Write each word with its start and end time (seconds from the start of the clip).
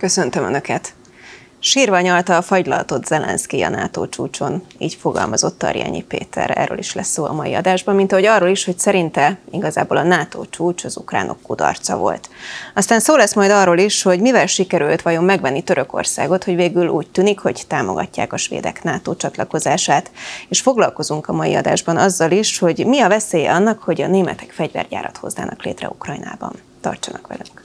Köszöntöm 0.00 0.44
Önöket! 0.44 0.92
Sírva 1.58 2.00
nyalta 2.00 2.36
a 2.36 2.42
fagylaltot 2.42 3.06
Zelenszky 3.06 3.62
a 3.62 3.68
NATO 3.68 4.08
csúcson, 4.08 4.62
így 4.78 4.94
fogalmazott 4.94 5.58
Tarjányi 5.58 6.02
Péter. 6.02 6.58
Erről 6.58 6.78
is 6.78 6.94
lesz 6.94 7.08
szó 7.08 7.24
a 7.24 7.32
mai 7.32 7.54
adásban, 7.54 7.94
mint 7.94 8.12
ahogy 8.12 8.24
arról 8.24 8.48
is, 8.48 8.64
hogy 8.64 8.78
szerinte 8.78 9.38
igazából 9.50 9.96
a 9.96 10.02
NATO 10.02 10.44
csúcs 10.50 10.84
az 10.84 10.96
ukránok 10.96 11.42
kudarca 11.42 11.96
volt. 11.96 12.28
Aztán 12.74 13.00
szó 13.00 13.16
lesz 13.16 13.34
majd 13.34 13.50
arról 13.50 13.78
is, 13.78 14.02
hogy 14.02 14.20
mivel 14.20 14.46
sikerült 14.46 15.02
vajon 15.02 15.24
megvenni 15.24 15.62
Törökországot, 15.62 16.44
hogy 16.44 16.56
végül 16.56 16.88
úgy 16.88 17.10
tűnik, 17.10 17.38
hogy 17.38 17.64
támogatják 17.66 18.32
a 18.32 18.36
svédek 18.36 18.82
NATO 18.82 19.16
csatlakozását. 19.16 20.10
És 20.48 20.60
foglalkozunk 20.60 21.26
a 21.28 21.32
mai 21.32 21.54
adásban 21.54 21.96
azzal 21.96 22.30
is, 22.30 22.58
hogy 22.58 22.86
mi 22.86 23.00
a 23.00 23.08
veszélye 23.08 23.52
annak, 23.52 23.82
hogy 23.82 24.02
a 24.02 24.06
németek 24.06 24.50
fegyvergyárat 24.50 25.16
hoznának 25.16 25.62
létre 25.62 25.88
Ukrajnában. 25.88 26.52
Tartsanak 26.80 27.26
velünk! 27.26 27.59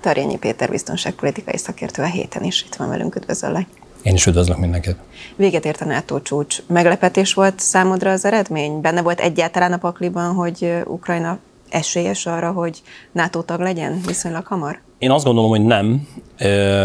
Tarjányi 0.00 0.38
Péter 0.38 0.70
biztonságpolitikai 0.70 1.56
szakértő 1.56 2.02
a 2.02 2.06
héten 2.06 2.44
is 2.44 2.62
itt 2.62 2.74
van 2.74 2.88
velünk, 2.88 3.14
üdvözöllek. 3.16 3.66
Én 4.02 4.14
is 4.14 4.26
üdvözlök 4.26 4.58
mindenkit. 4.58 4.96
Véget 5.36 5.64
ért 5.64 5.80
a 5.80 5.84
NATO 5.84 6.20
csúcs. 6.20 6.62
Meglepetés 6.66 7.34
volt 7.34 7.60
számodra 7.60 8.10
az 8.10 8.24
eredmény? 8.24 8.80
Benne 8.80 9.02
volt 9.02 9.20
egyáltalán 9.20 9.72
a 9.72 9.76
pakliban, 9.76 10.34
hogy 10.34 10.72
Ukrajna 10.86 11.38
esélyes 11.68 12.26
arra, 12.26 12.52
hogy 12.52 12.82
NATO 13.12 13.42
tag 13.42 13.60
legyen 13.60 14.00
viszonylag 14.06 14.46
hamar? 14.46 14.80
Én 14.98 15.10
azt 15.10 15.24
gondolom, 15.24 15.50
hogy 15.50 15.64
nem, 15.64 16.08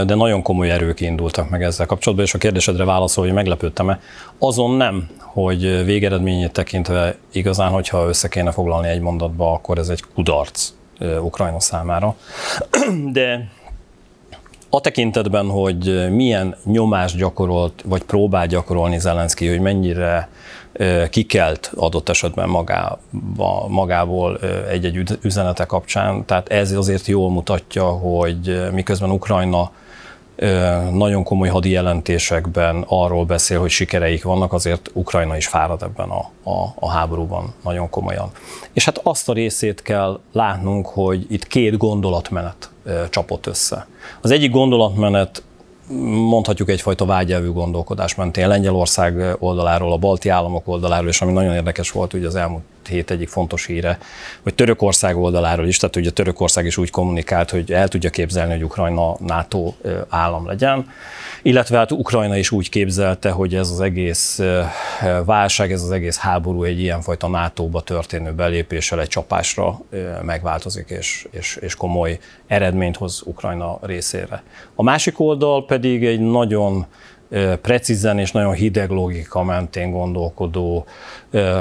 de 0.05 0.15
nagyon 0.15 0.41
komoly 0.41 0.71
erők 0.71 1.01
indultak 1.01 1.49
meg 1.49 1.63
ezzel 1.63 1.85
kapcsolatban, 1.85 2.27
és 2.27 2.33
a 2.33 2.37
kérdésedre 2.37 2.85
válaszol, 2.85 3.23
hogy 3.23 3.33
meglepődtem-e. 3.33 3.99
Azon 4.39 4.75
nem, 4.77 5.09
hogy 5.19 5.85
végeredményét 5.85 6.51
tekintve 6.51 7.15
igazán, 7.31 7.71
hogyha 7.71 8.07
össze 8.07 8.27
kéne 8.27 8.51
foglalni 8.51 8.87
egy 8.87 9.01
mondatba, 9.01 9.51
akkor 9.51 9.77
ez 9.77 9.89
egy 9.89 10.03
kudarc 10.13 10.69
Ukrajna 10.99 11.59
számára. 11.59 12.15
De 13.11 13.49
a 14.69 14.81
tekintetben, 14.81 15.49
hogy 15.49 16.09
milyen 16.11 16.55
nyomást 16.63 17.17
gyakorolt, 17.17 17.83
vagy 17.85 18.03
próbál 18.03 18.47
gyakorolni 18.47 18.99
Zelenszky, 18.99 19.47
hogy 19.47 19.59
mennyire 19.59 20.29
kikelt 21.09 21.71
adott 21.75 22.09
esetben 22.09 22.49
magába, 22.49 23.67
magából 23.67 24.39
egy-egy 24.69 25.17
üzenete 25.21 25.65
kapcsán. 25.65 26.25
Tehát 26.25 26.49
ez 26.49 26.71
azért 26.71 27.05
jól 27.05 27.29
mutatja, 27.29 27.83
hogy 27.83 28.71
miközben 28.71 29.11
Ukrajna 29.11 29.71
nagyon 30.91 31.23
komoly 31.23 31.47
hadi 31.47 31.69
jelentésekben 31.69 32.83
arról 32.87 33.25
beszél, 33.25 33.59
hogy 33.59 33.69
sikereik 33.69 34.23
vannak, 34.23 34.53
azért 34.53 34.89
Ukrajna 34.93 35.37
is 35.37 35.47
fárad 35.47 35.81
ebben 35.81 36.09
a, 36.09 36.49
a, 36.49 36.73
a 36.79 36.89
háborúban 36.89 37.53
nagyon 37.63 37.89
komolyan. 37.89 38.29
És 38.73 38.85
hát 38.85 38.99
azt 39.03 39.29
a 39.29 39.33
részét 39.33 39.81
kell 39.81 40.19
látnunk, 40.31 40.87
hogy 40.87 41.25
itt 41.29 41.47
két 41.47 41.77
gondolatmenet 41.77 42.69
csapott 43.09 43.45
össze. 43.45 43.87
Az 44.21 44.31
egyik 44.31 44.51
gondolatmenet 44.51 45.43
mondhatjuk 46.29 46.69
egyfajta 46.69 47.05
vágyelvű 47.05 47.51
gondolkodás 47.51 48.15
mentén 48.15 48.47
Lengyelország 48.47 49.35
oldaláról, 49.39 49.91
a 49.91 49.97
balti 49.97 50.29
államok 50.29 50.67
oldaláról, 50.67 51.07
és 51.07 51.21
ami 51.21 51.31
nagyon 51.31 51.53
érdekes 51.53 51.91
volt 51.91 52.13
ugye 52.13 52.27
az 52.27 52.35
elmúlt 52.35 52.63
hét 52.87 53.11
egyik 53.11 53.29
fontos 53.29 53.65
híre, 53.65 53.97
hogy 54.43 54.55
Törökország 54.55 55.17
oldaláról 55.17 55.67
is, 55.67 55.77
tehát 55.77 55.95
ugye 55.95 56.11
Törökország 56.11 56.65
is 56.65 56.77
úgy 56.77 56.89
kommunikált, 56.89 57.49
hogy 57.49 57.71
el 57.71 57.87
tudja 57.87 58.09
képzelni, 58.09 58.51
hogy 58.51 58.63
Ukrajna 58.63 59.15
NATO 59.19 59.73
állam 60.09 60.45
legyen, 60.47 60.87
illetve 61.41 61.77
hát 61.77 61.91
Ukrajna 61.91 62.37
is 62.37 62.51
úgy 62.51 62.69
képzelte, 62.69 63.29
hogy 63.29 63.55
ez 63.55 63.69
az 63.69 63.81
egész 63.81 64.41
válság, 65.25 65.71
ez 65.71 65.81
az 65.81 65.91
egész 65.91 66.17
háború 66.17 66.63
egy 66.63 66.79
ilyenfajta 66.79 67.27
NATO-ba 67.27 67.81
történő 67.81 68.31
belépéssel 68.31 69.01
egy 69.01 69.07
csapásra 69.07 69.79
megváltozik, 70.21 70.89
és, 70.89 71.27
és, 71.31 71.57
és 71.61 71.75
komoly 71.75 72.19
eredményt 72.47 72.97
hoz 72.97 73.21
Ukrajna 73.25 73.77
részére. 73.81 74.43
A 74.75 74.83
másik 74.83 75.19
oldal 75.19 75.65
pedig 75.65 76.05
egy 76.05 76.19
nagyon 76.19 76.85
precízen 77.61 78.19
és 78.19 78.31
nagyon 78.31 78.53
hideg 78.53 78.89
logika 78.89 79.43
mentén 79.43 79.91
gondolkodó 79.91 80.85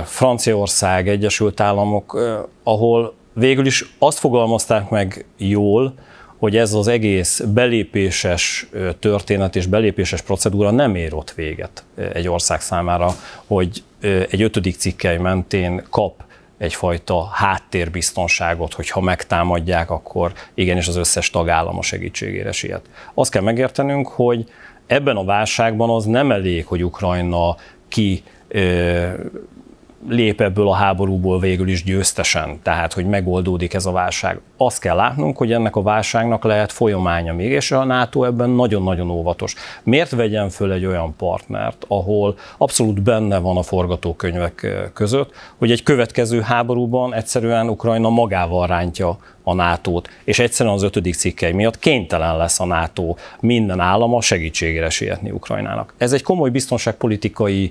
Franciaország, 0.05 1.09
Egyesült 1.09 1.61
Államok, 1.61 2.19
ahol 2.63 3.15
végül 3.33 3.67
is 3.67 3.95
azt 3.99 4.19
fogalmazták 4.19 4.89
meg 4.89 5.25
jól, 5.37 5.95
hogy 6.39 6.57
ez 6.57 6.73
az 6.73 6.89
egész 6.89 7.41
belépéses 7.41 8.69
történet 8.99 9.57
és 9.57 9.67
belépéses 9.67 10.21
procedúra 10.21 10.71
nem 10.71 10.95
ér 10.95 11.15
ott 11.15 11.31
véget 11.31 11.85
egy 12.13 12.29
ország 12.29 12.61
számára, 12.61 13.11
hogy 13.47 13.83
egy 14.31 14.43
ötödik 14.43 14.77
cikkely 14.77 15.19
mentén 15.19 15.87
kap 15.91 16.25
egyfajta 16.59 17.25
háttérbiztonságot, 17.33 18.75
hogyha 18.75 19.01
megtámadják, 19.01 19.91
akkor 19.91 20.33
igenis 20.55 20.89
az 20.89 20.97
összes 20.97 21.31
tagállam 21.31 21.79
a 21.79 21.83
segítségére 21.83 22.53
siet. 22.53 22.83
Azt 23.15 23.31
kell 23.31 23.43
megértenünk, 23.43 24.09
hogy 24.09 24.45
ebben 24.87 25.17
a 25.17 25.25
válságban 25.25 25.91
az 25.91 26.05
nem 26.05 26.31
elég, 26.31 26.67
hogy 26.67 26.85
Ukrajna 26.85 27.57
ki 27.89 28.23
lép 30.09 30.41
ebből 30.41 30.69
a 30.69 30.75
háborúból 30.75 31.39
végül 31.39 31.69
is 31.69 31.85
győztesen, 31.85 32.59
tehát 32.63 32.93
hogy 32.93 33.07
megoldódik 33.07 33.75
ez 33.75 33.87
a 33.87 33.93
válság. 33.93 34.41
Azt 34.57 34.81
kell 34.81 34.97
látnunk, 34.97 35.37
hogy 35.37 35.53
ennek 35.53 35.77
a 35.77 35.83
válságnak 35.83 36.45
lehet 36.45 36.73
folyamánya 36.73 37.35
még, 37.35 37.51
és 37.51 37.71
a 37.71 37.85
NATO 37.85 38.25
ebben 38.25 38.51
nagyon-nagyon 38.51 39.11
óvatos. 39.11 39.55
Miért 39.83 40.11
vegyen 40.11 40.49
föl 40.49 40.73
egy 40.73 40.87
olyan 40.87 41.15
partnert, 41.17 41.85
ahol 41.89 42.37
abszolút 42.59 43.03
benne 43.03 43.39
van 43.39 43.57
a 43.57 43.63
forgatókönyvek 43.63 44.91
között, 44.93 45.33
hogy 45.59 45.71
egy 45.71 45.83
következő 45.83 46.41
háborúban 46.41 47.15
egyszerűen 47.15 47.69
Ukrajna 47.69 48.09
magával 48.09 48.67
rántja 48.67 49.19
a 49.43 49.55
nato 49.55 50.01
és 50.25 50.39
egyszerűen 50.39 50.75
az 50.75 50.83
ötödik 50.83 51.15
cikkei 51.15 51.53
miatt 51.53 51.79
kénytelen 51.79 52.37
lesz 52.37 52.61
a 52.61 52.65
NATO 52.65 53.15
minden 53.41 53.81
állama 53.81 54.21
segítségére 54.21 54.91
sietni 54.91 55.31
Ukrajnának. 55.31 55.95
Ez 55.99 56.13
egy 56.13 56.23
komoly 56.23 56.51
biztonságpolitikai 56.51 57.71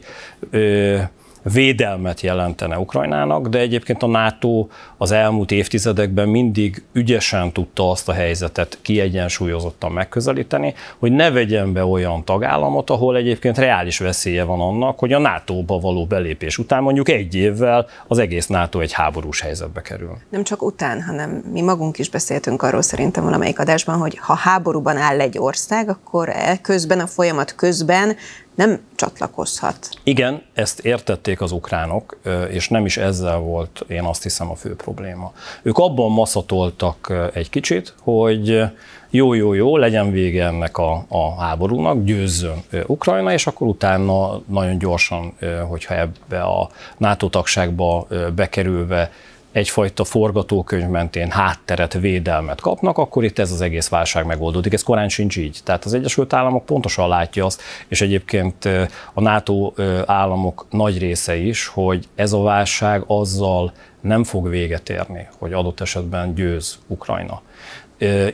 ö, 0.50 1.00
védelmet 1.43 2.21
jelentene 2.21 2.79
Ukrajnának, 2.79 3.47
de 3.47 3.59
egyébként 3.59 4.03
a 4.03 4.07
NATO 4.07 4.67
az 4.97 5.11
elmúlt 5.11 5.51
évtizedekben 5.51 6.29
mindig 6.29 6.83
ügyesen 6.93 7.51
tudta 7.51 7.89
azt 7.89 8.09
a 8.09 8.13
helyzetet 8.13 8.77
kiegyensúlyozottan 8.81 9.91
megközelíteni, 9.91 10.73
hogy 10.97 11.11
ne 11.11 11.31
vegyen 11.31 11.73
be 11.73 11.85
olyan 11.85 12.23
tagállamot, 12.23 12.89
ahol 12.89 13.15
egyébként 13.15 13.57
reális 13.57 13.99
veszélye 13.99 14.43
van 14.43 14.59
annak, 14.59 14.99
hogy 14.99 15.13
a 15.13 15.19
NATO-ba 15.19 15.79
való 15.79 16.05
belépés 16.05 16.57
után 16.57 16.83
mondjuk 16.83 17.09
egy 17.09 17.35
évvel 17.35 17.87
az 18.07 18.17
egész 18.17 18.47
NATO 18.47 18.79
egy 18.79 18.91
háborús 18.91 19.41
helyzetbe 19.41 19.81
kerül. 19.81 20.17
Nem 20.29 20.43
csak 20.43 20.63
után, 20.63 21.01
hanem 21.01 21.29
mi 21.51 21.61
magunk 21.61 21.97
is 21.97 22.09
beszéltünk 22.09 22.61
arról 22.61 22.81
szerintem 22.81 23.23
valamelyik 23.23 23.59
adásban, 23.59 23.97
hogy 23.97 24.17
ha 24.17 24.33
háborúban 24.33 24.97
áll 24.97 25.19
egy 25.19 25.37
ország, 25.37 25.89
akkor 25.89 26.29
e 26.29 26.57
közben, 26.61 26.99
a 26.99 27.07
folyamat 27.07 27.55
közben 27.55 28.15
nem 28.55 28.81
csatlakozhat. 28.95 29.89
Igen, 30.03 30.41
ezt 30.53 30.79
értették 30.79 31.41
az 31.41 31.51
ukránok, 31.51 32.17
és 32.49 32.69
nem 32.69 32.85
is 32.85 32.97
ezzel 32.97 33.37
volt, 33.37 33.85
én 33.87 34.03
azt 34.03 34.23
hiszem, 34.23 34.49
a 34.49 34.55
fő 34.55 34.75
probléma. 34.75 35.33
Ők 35.61 35.77
abban 35.77 36.11
maszatoltak 36.11 37.13
egy 37.33 37.49
kicsit, 37.49 37.93
hogy 38.01 38.63
jó, 39.09 39.33
jó, 39.33 39.53
jó, 39.53 39.77
legyen 39.77 40.11
vége 40.11 40.45
ennek 40.45 40.77
a, 40.77 41.05
a 41.07 41.41
háborúnak, 41.41 42.03
győzzön 42.03 42.63
Ukrajna, 42.85 43.33
és 43.33 43.47
akkor 43.47 43.67
utána 43.67 44.41
nagyon 44.47 44.77
gyorsan, 44.77 45.33
hogyha 45.67 45.95
ebbe 45.95 46.41
a 46.41 46.69
NATO 46.97 47.29
tagságba 47.29 48.07
bekerülve 48.35 49.11
egyfajta 49.53 50.03
forgatókönyv 50.03 50.87
mentén 50.87 51.29
hátteret, 51.29 51.93
védelmet 51.93 52.61
kapnak, 52.61 52.97
akkor 52.97 53.23
itt 53.23 53.39
ez 53.39 53.51
az 53.51 53.61
egész 53.61 53.89
válság 53.89 54.25
megoldódik. 54.25 54.73
Ez 54.73 54.83
korán 54.83 55.09
sincs 55.09 55.37
így. 55.37 55.59
Tehát 55.63 55.85
az 55.85 55.93
Egyesült 55.93 56.33
Államok 56.33 56.65
pontosan 56.65 57.07
látja 57.07 57.45
azt, 57.45 57.61
és 57.87 58.01
egyébként 58.01 58.65
a 59.13 59.21
NATO 59.21 59.71
államok 60.05 60.65
nagy 60.69 60.97
része 60.99 61.35
is, 61.35 61.67
hogy 61.67 62.07
ez 62.15 62.33
a 62.33 62.41
válság 62.41 63.03
azzal 63.07 63.71
nem 64.01 64.23
fog 64.23 64.49
véget 64.49 64.89
érni, 64.89 65.27
hogy 65.39 65.53
adott 65.53 65.79
esetben 65.79 66.33
győz 66.35 66.79
Ukrajna. 66.87 67.41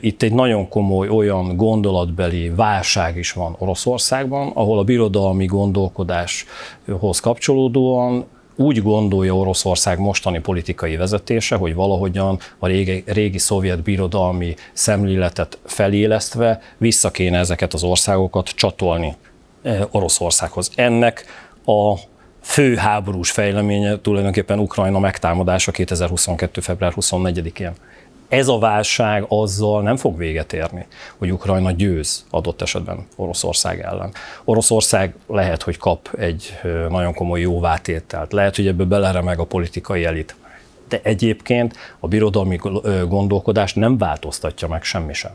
Itt 0.00 0.22
egy 0.22 0.32
nagyon 0.32 0.68
komoly 0.68 1.08
olyan 1.08 1.56
gondolatbeli 1.56 2.48
válság 2.48 3.16
is 3.16 3.32
van 3.32 3.56
Oroszországban, 3.58 4.50
ahol 4.54 4.78
a 4.78 4.84
birodalmi 4.84 5.46
gondolkodáshoz 5.46 7.20
kapcsolódóan 7.20 8.26
úgy 8.60 8.82
gondolja 8.82 9.36
Oroszország 9.36 9.98
mostani 9.98 10.38
politikai 10.38 10.96
vezetése, 10.96 11.56
hogy 11.56 11.74
valahogyan 11.74 12.38
a 12.58 12.66
régi, 12.66 13.02
régi 13.06 13.38
szovjet 13.38 13.82
birodalmi 13.82 14.54
szemléletet 14.72 15.58
felélesztve 15.64 16.60
vissza 16.78 17.10
kéne 17.10 17.38
ezeket 17.38 17.74
az 17.74 17.82
országokat 17.82 18.48
csatolni 18.48 19.16
eh, 19.62 19.80
Oroszországhoz. 19.90 20.70
Ennek 20.74 21.24
a 21.64 21.94
fő 22.42 22.74
háborús 22.74 23.30
fejleménye 23.30 24.00
tulajdonképpen 24.00 24.58
Ukrajna 24.58 24.98
megtámadása 24.98 25.70
2022. 25.70 26.60
február 26.60 26.92
24-én 26.96 27.72
ez 28.30 28.48
a 28.48 28.58
válság 28.58 29.24
azzal 29.28 29.82
nem 29.82 29.96
fog 29.96 30.16
véget 30.16 30.52
érni, 30.52 30.86
hogy 31.18 31.32
Ukrajna 31.32 31.70
győz 31.70 32.24
adott 32.30 32.62
esetben 32.62 33.06
Oroszország 33.16 33.80
ellen. 33.80 34.12
Oroszország 34.44 35.14
lehet, 35.26 35.62
hogy 35.62 35.76
kap 35.76 36.08
egy 36.18 36.58
nagyon 36.88 37.14
komoly 37.14 37.40
jóvátételt, 37.40 38.32
lehet, 38.32 38.56
hogy 38.56 38.66
ebbe 38.66 38.84
beleremeg 38.84 39.38
a 39.38 39.44
politikai 39.44 40.04
elit, 40.04 40.34
de 40.88 41.00
egyébként 41.02 41.76
a 42.00 42.08
birodalmi 42.08 42.58
gondolkodás 43.08 43.74
nem 43.74 43.98
változtatja 43.98 44.68
meg 44.68 44.82
semmi 44.82 45.14
sem. 45.14 45.32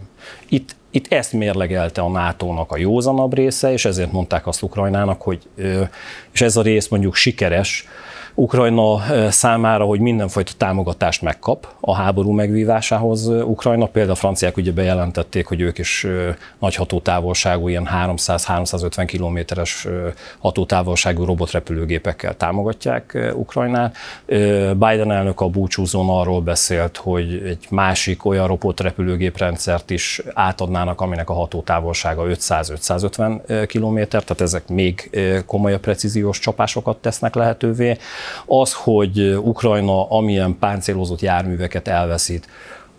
Itt, 0.49 0.75
itt 0.89 1.13
ezt 1.13 1.33
mérlegelte 1.33 2.01
a 2.01 2.09
NATO-nak 2.09 2.71
a 2.71 2.77
józanabb 2.77 3.33
része, 3.33 3.71
és 3.71 3.85
ezért 3.85 4.11
mondták 4.11 4.47
azt 4.47 4.61
Ukrajnának, 4.61 5.21
hogy 5.21 5.41
és 6.31 6.41
ez 6.41 6.55
a 6.55 6.61
rész 6.61 6.87
mondjuk 6.87 7.15
sikeres, 7.15 7.87
Ukrajna 8.37 9.01
számára, 9.29 9.85
hogy 9.85 9.99
mindenfajta 9.99 10.51
támogatást 10.57 11.21
megkap 11.21 11.67
a 11.79 11.95
háború 11.95 12.31
megvívásához 12.31 13.27
Ukrajna. 13.27 13.85
Például 13.85 14.13
a 14.13 14.19
franciák 14.19 14.57
ugye 14.57 14.71
bejelentették, 14.71 15.45
hogy 15.45 15.61
ők 15.61 15.77
is 15.77 16.07
nagy 16.59 16.75
hatótávolságú, 16.75 17.67
ilyen 17.67 17.89
300-350 17.95 19.03
kilométeres 19.07 19.87
hatótávolságú 20.39 21.25
robotrepülőgépekkel 21.25 22.37
támogatják 22.37 23.31
Ukrajnát. 23.33 23.95
Biden 24.73 25.11
elnök 25.11 25.41
a 25.41 25.47
búcsúzón 25.47 26.09
arról 26.09 26.41
beszélt, 26.41 26.97
hogy 26.97 27.41
egy 27.45 27.67
másik 27.69 28.25
olyan 28.25 28.47
robotrepülőgéprendszert 28.47 29.89
is 29.89 30.21
átadnának, 30.33 31.01
aminek 31.01 31.29
a 31.29 31.33
hatótávolsága 31.33 32.23
500-550 32.27 33.65
kilométer, 33.67 34.23
tehát 34.23 34.41
ezek 34.41 34.67
még 34.67 35.09
komolyabb 35.45 35.81
precíziós 35.81 36.39
csapásokat 36.39 36.97
tesznek 36.97 37.35
lehetővé. 37.35 37.97
Az, 38.45 38.73
hogy 38.73 39.19
Ukrajna 39.43 40.09
amilyen 40.09 40.57
páncélozott 40.59 41.21
járműveket 41.21 41.87
elveszít, 41.87 42.47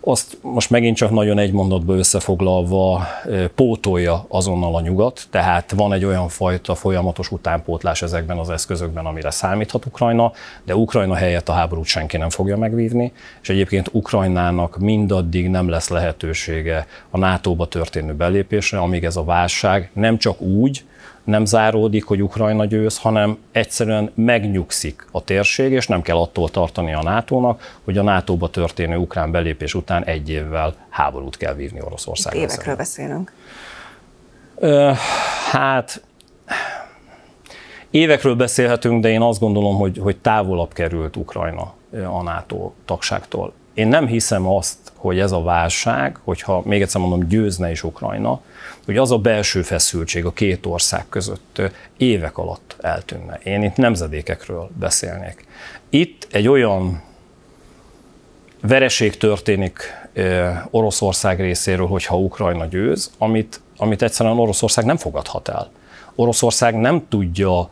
azt 0.07 0.37
most 0.41 0.69
megint 0.69 0.95
csak 0.95 1.11
nagyon 1.11 1.39
egy 1.39 1.51
mondatba 1.51 1.95
összefoglalva 1.95 3.07
pótolja 3.55 4.25
azonnal 4.27 4.75
a 4.75 4.81
nyugat, 4.81 5.27
tehát 5.29 5.71
van 5.71 5.93
egy 5.93 6.05
olyan 6.05 6.27
fajta 6.27 6.75
folyamatos 6.75 7.31
utánpótlás 7.31 8.01
ezekben 8.01 8.37
az 8.37 8.49
eszközökben, 8.49 9.05
amire 9.05 9.29
számíthat 9.29 9.85
Ukrajna, 9.85 10.31
de 10.65 10.75
Ukrajna 10.75 11.15
helyett 11.15 11.49
a 11.49 11.53
háborút 11.53 11.85
senki 11.85 12.17
nem 12.17 12.29
fogja 12.29 12.57
megvívni, 12.57 13.11
és 13.41 13.49
egyébként 13.49 13.89
Ukrajnának 13.91 14.77
mindaddig 14.77 15.49
nem 15.49 15.69
lesz 15.69 15.89
lehetősége 15.89 16.87
a 17.09 17.17
NATO-ba 17.17 17.67
történő 17.67 18.13
belépésre, 18.13 18.79
amíg 18.79 19.03
ez 19.03 19.15
a 19.15 19.23
válság 19.23 19.89
nem 19.93 20.17
csak 20.17 20.41
úgy, 20.41 20.85
nem 21.27 21.45
záródik, 21.45 22.05
hogy 22.05 22.23
Ukrajna 22.23 22.65
győz, 22.65 22.97
hanem 22.97 23.37
egyszerűen 23.51 24.11
megnyugszik 24.15 25.07
a 25.11 25.23
térség, 25.23 25.71
és 25.71 25.87
nem 25.87 26.01
kell 26.01 26.17
attól 26.17 26.49
tartani 26.49 26.93
a 26.93 27.03
NATO-nak, 27.03 27.77
hogy 27.83 27.97
a 27.97 28.03
NATO-ba 28.03 28.49
történő 28.49 28.97
ukrán 28.97 29.31
belépés 29.31 29.73
után 29.73 30.03
egy 30.03 30.29
évvel 30.29 30.75
háborút 30.89 31.37
kell 31.37 31.53
vívni 31.53 31.81
Oroszország. 31.81 32.35
Évekről 32.35 32.57
szemben. 32.57 32.77
beszélünk. 32.77 33.33
Ö, 34.55 34.91
hát 35.51 36.01
évekről 37.89 38.35
beszélhetünk, 38.35 39.01
de 39.01 39.09
én 39.09 39.21
azt 39.21 39.39
gondolom, 39.39 39.75
hogy, 39.75 39.97
hogy 39.97 40.17
távolabb 40.17 40.73
került 40.73 41.15
Ukrajna 41.15 41.73
a 41.91 42.21
NATO 42.21 42.71
tagságtól. 42.85 43.53
Én 43.77 43.87
nem 43.87 44.07
hiszem 44.07 44.47
azt, 44.47 44.77
hogy 44.95 45.19
ez 45.19 45.31
a 45.31 45.41
válság, 45.41 46.19
hogyha 46.23 46.61
még 46.65 46.81
egyszer 46.81 47.01
mondom, 47.01 47.27
győzne 47.27 47.71
is 47.71 47.83
Ukrajna, 47.83 48.41
hogy 48.85 48.97
az 48.97 49.11
a 49.11 49.17
belső 49.17 49.61
feszültség 49.61 50.25
a 50.25 50.31
két 50.31 50.65
ország 50.65 51.05
között 51.09 51.61
évek 51.97 52.37
alatt 52.37 52.75
eltűnne. 52.81 53.39
Én 53.43 53.63
itt 53.63 53.75
nemzedékekről 53.75 54.69
beszélnék. 54.79 55.45
Itt 55.89 56.27
egy 56.31 56.47
olyan 56.47 57.03
vereség 58.61 59.17
történik 59.17 59.79
Oroszország 60.69 61.39
részéről, 61.39 61.87
hogyha 61.87 62.17
Ukrajna 62.17 62.65
győz, 62.65 63.11
amit, 63.17 63.61
amit 63.77 64.01
egyszerűen 64.01 64.39
Oroszország 64.39 64.85
nem 64.85 64.97
fogadhat 64.97 65.47
el. 65.47 65.71
Oroszország 66.15 66.75
nem 66.75 67.05
tudja 67.09 67.69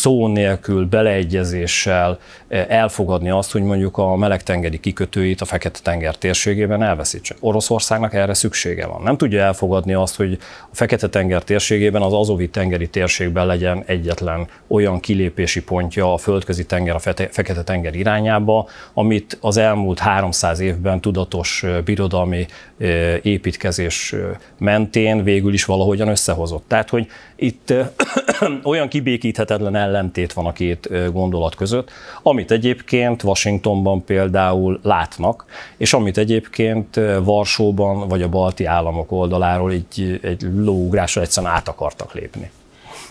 szó 0.00 0.26
nélkül, 0.26 0.86
beleegyezéssel 0.86 2.18
eh, 2.48 2.66
elfogadni 2.68 3.30
azt, 3.30 3.52
hogy 3.52 3.62
mondjuk 3.62 3.98
a 3.98 4.16
melegtengeri 4.16 4.80
kikötőit 4.80 5.40
a 5.40 5.44
Fekete-tenger 5.44 6.16
térségében 6.16 6.82
elveszítse. 6.82 7.34
Oroszországnak 7.40 8.14
erre 8.14 8.34
szüksége 8.34 8.86
van. 8.86 9.02
Nem 9.02 9.16
tudja 9.16 9.42
elfogadni 9.42 9.92
azt, 9.92 10.16
hogy 10.16 10.38
a 10.70 10.74
Fekete-tenger 10.74 11.42
térségében 11.42 12.02
az 12.02 12.12
Azovi-tengeri 12.12 12.88
térségben 12.88 13.46
legyen 13.46 13.82
egyetlen 13.86 14.46
olyan 14.66 15.00
kilépési 15.00 15.62
pontja 15.62 16.12
a 16.12 16.16
földközi 16.16 16.66
tenger 16.66 16.94
a 16.94 16.98
Fekete-tenger 17.30 17.94
irányába, 17.94 18.68
amit 18.94 19.38
az 19.40 19.56
elmúlt 19.56 19.98
300 19.98 20.60
évben 20.60 21.00
tudatos 21.00 21.62
eh, 21.62 21.80
birodalmi 21.80 22.46
eh, 22.78 23.18
építkezés 23.22 24.14
mentén 24.58 25.22
végül 25.24 25.52
is 25.52 25.64
valahogyan 25.64 26.08
összehozott. 26.08 26.64
Tehát, 26.66 26.88
hogy 26.88 27.06
itt 27.36 27.72
olyan 28.62 28.88
kibékíthetetlen 28.88 29.76
ellentét 29.90 30.32
van 30.32 30.46
a 30.46 30.52
két 30.52 31.12
gondolat 31.12 31.54
között, 31.54 31.90
amit 32.22 32.50
egyébként 32.50 33.22
Washingtonban 33.22 34.04
például 34.04 34.80
látnak, 34.82 35.44
és 35.76 35.92
amit 35.92 36.18
egyébként 36.18 37.00
Varsóban 37.22 38.08
vagy 38.08 38.22
a 38.22 38.28
balti 38.28 38.64
államok 38.64 39.12
oldaláról 39.12 39.70
egy, 39.70 40.20
egy 40.22 40.42
lóugrásra 40.54 41.20
egyszerűen 41.20 41.52
át 41.52 41.68
akartak 41.68 42.14
lépni. 42.14 42.50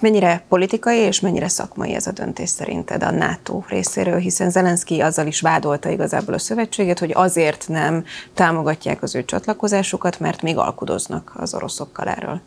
Mennyire 0.02 0.44
politikai 0.48 0.98
és 0.98 1.20
mennyire 1.20 1.48
szakmai 1.48 1.94
ez 1.94 2.08
a 2.08 2.12
döntés 2.12 2.50
szerinted 2.50 3.04
a 3.04 3.12
NATO 3.12 3.64
részéről, 3.68 4.18
hiszen 4.18 4.50
Zelenszky 4.50 5.02
azzal 5.02 5.28
is 5.28 5.42
vádolta 5.42 5.90
igazából 5.90 6.34
a 6.34 6.40
szövetséget, 6.40 7.00
hogy 7.00 7.12
azért 7.14 7.66
nem 7.68 8.04
támogatják 8.34 9.04
az 9.04 9.16
ő 9.16 9.26
csatlakozásukat, 9.26 10.20
mert 10.20 10.42
még 10.42 10.58
alkudoznak 10.58 11.34
az 11.36 11.54
oroszokkal 11.54 12.08
erről. 12.08 12.42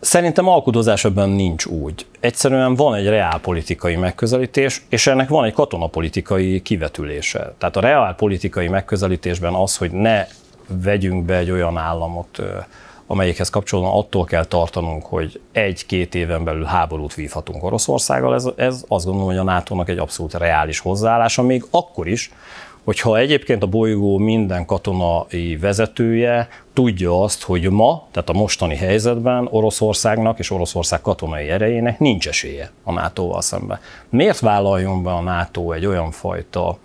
Szerintem 0.00 0.48
alkudozás 0.48 1.06
nincs 1.12 1.66
úgy. 1.66 2.06
Egyszerűen 2.20 2.74
van 2.74 2.94
egy 2.94 3.06
reálpolitikai 3.06 3.96
megközelítés, 3.96 4.82
és 4.88 5.06
ennek 5.06 5.28
van 5.28 5.44
egy 5.44 5.52
katonapolitikai 5.52 6.62
kivetülése. 6.62 7.54
Tehát 7.58 7.76
a 7.76 7.80
reálpolitikai 7.80 8.68
megközelítésben 8.68 9.54
az, 9.54 9.76
hogy 9.76 9.90
ne 9.90 10.26
vegyünk 10.66 11.24
be 11.24 11.36
egy 11.36 11.50
olyan 11.50 11.76
államot, 11.76 12.42
amelyikhez 13.06 13.50
kapcsolódóan 13.50 13.98
attól 13.98 14.24
kell 14.24 14.44
tartanunk, 14.44 15.06
hogy 15.06 15.40
egy-két 15.52 16.14
éven 16.14 16.44
belül 16.44 16.64
háborút 16.64 17.14
vívhatunk 17.14 17.64
Oroszországgal, 17.64 18.34
ez, 18.34 18.48
ez 18.56 18.84
azt 18.88 19.04
gondolom, 19.04 19.28
hogy 19.28 19.38
a 19.38 19.42
NATO-nak 19.42 19.88
egy 19.88 19.98
abszolút 19.98 20.34
reális 20.34 20.78
hozzáállása, 20.78 21.42
még 21.42 21.64
akkor 21.70 22.08
is, 22.08 22.30
hogyha 22.90 23.18
egyébként 23.18 23.62
a 23.62 23.66
bolygó 23.66 24.18
minden 24.18 24.64
katonai 24.64 25.56
vezetője 25.56 26.48
tudja 26.72 27.22
azt, 27.22 27.42
hogy 27.42 27.70
ma, 27.70 28.06
tehát 28.10 28.28
a 28.28 28.32
mostani 28.32 28.76
helyzetben 28.76 29.48
Oroszországnak 29.50 30.38
és 30.38 30.50
Oroszország 30.50 31.00
katonai 31.00 31.48
erejének 31.48 31.98
nincs 31.98 32.28
esélye 32.28 32.70
a 32.82 32.92
NATO-val 32.92 33.42
szemben. 33.42 33.78
Miért 34.08 34.38
vállaljon 34.38 35.02
be 35.02 35.10
a 35.10 35.20
NATO 35.20 35.72
egy 35.72 35.86
olyan 35.86 36.10
fajta 36.10 36.78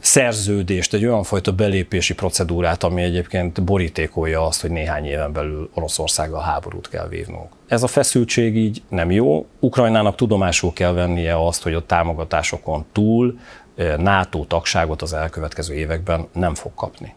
szerződést, 0.00 0.94
egy 0.94 1.06
olyan 1.06 1.22
fajta 1.22 1.52
belépési 1.52 2.14
procedúrát, 2.14 2.82
ami 2.82 3.02
egyébként 3.02 3.62
borítékolja 3.62 4.46
azt, 4.46 4.60
hogy 4.60 4.70
néhány 4.70 5.04
éven 5.04 5.32
belül 5.32 5.70
Oroszországgal 5.74 6.40
háborút 6.40 6.88
kell 6.88 7.08
vívnunk. 7.08 7.48
Ez 7.68 7.82
a 7.82 7.86
feszültség 7.86 8.56
így 8.56 8.82
nem 8.88 9.10
jó. 9.10 9.46
Ukrajnának 9.60 10.16
tudomásul 10.16 10.72
kell 10.72 10.92
vennie 10.92 11.46
azt, 11.46 11.62
hogy 11.62 11.74
a 11.74 11.86
támogatásokon 11.86 12.84
túl 12.92 13.38
NATO 13.96 14.44
tagságot 14.44 15.02
az 15.02 15.12
elkövetkező 15.12 15.74
években 15.74 16.28
nem 16.32 16.54
fog 16.54 16.74
kapni. 16.74 17.14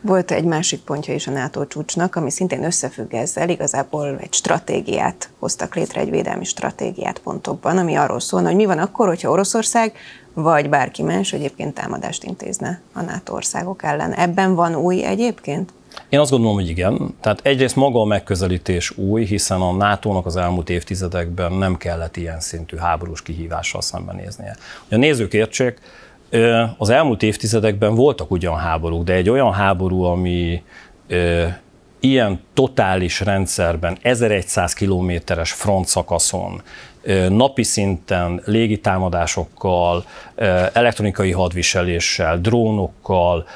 Volt 0.00 0.30
egy 0.30 0.44
másik 0.44 0.80
pontja 0.80 1.14
is 1.14 1.26
a 1.26 1.30
NATO 1.30 1.66
csúcsnak, 1.66 2.16
ami 2.16 2.30
szintén 2.30 2.64
összefügg 2.64 3.14
ezzel, 3.14 3.48
igazából 3.48 4.18
egy 4.20 4.32
stratégiát 4.32 5.30
hoztak 5.38 5.74
létre, 5.74 6.00
egy 6.00 6.10
védelmi 6.10 6.44
stratégiát 6.44 7.18
pontokban, 7.18 7.78
ami 7.78 7.94
arról 7.94 8.20
szólna, 8.20 8.46
hogy 8.46 8.56
mi 8.56 8.64
van 8.64 8.78
akkor, 8.78 9.06
hogyha 9.06 9.30
Oroszország 9.30 9.92
vagy 10.34 10.68
bárki 10.68 11.02
más 11.02 11.32
egyébként 11.32 11.74
támadást 11.74 12.24
intézne 12.24 12.80
a 12.92 13.00
NATO 13.00 13.34
országok 13.34 13.82
ellen. 13.82 14.12
Ebben 14.12 14.54
van 14.54 14.74
új 14.74 15.04
egyébként? 15.04 15.72
Én 16.08 16.18
azt 16.18 16.30
gondolom, 16.30 16.54
hogy 16.54 16.68
igen. 16.68 17.14
Tehát 17.20 17.40
egyrészt 17.42 17.76
maga 17.76 18.00
a 18.00 18.04
megközelítés 18.04 18.96
új, 18.96 19.24
hiszen 19.24 19.60
a 19.60 19.72
NATO-nak 19.72 20.26
az 20.26 20.36
elmúlt 20.36 20.70
évtizedekben 20.70 21.52
nem 21.52 21.76
kellett 21.76 22.16
ilyen 22.16 22.40
szintű 22.40 22.76
háborús 22.76 23.22
kihívással 23.22 23.80
szembenéznie. 23.80 24.56
Hogy 24.88 24.98
a 24.98 25.00
nézők 25.00 25.32
értsék, 25.32 25.78
az 26.78 26.90
elmúlt 26.90 27.22
évtizedekben 27.22 27.94
voltak 27.94 28.30
ugyan 28.30 28.56
háborúk, 28.56 29.04
de 29.04 29.12
egy 29.12 29.28
olyan 29.28 29.52
háború, 29.52 30.02
ami 30.02 30.62
ilyen 32.00 32.40
totális 32.54 33.20
rendszerben 33.20 33.98
1100 34.02 34.72
kilométeres 34.72 35.52
frontszakaszon 35.52 36.62
napi 37.28 37.62
szinten 37.62 38.42
légitámadásokkal, 38.44 40.04
elektronikai 40.72 41.32
hadviseléssel, 41.32 42.40
drónokkal, 42.40 43.46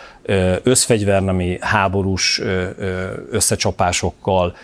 összfegyvernemi 0.62 1.57
háborús 1.61 2.43
összecsapásokkal, 3.31 4.57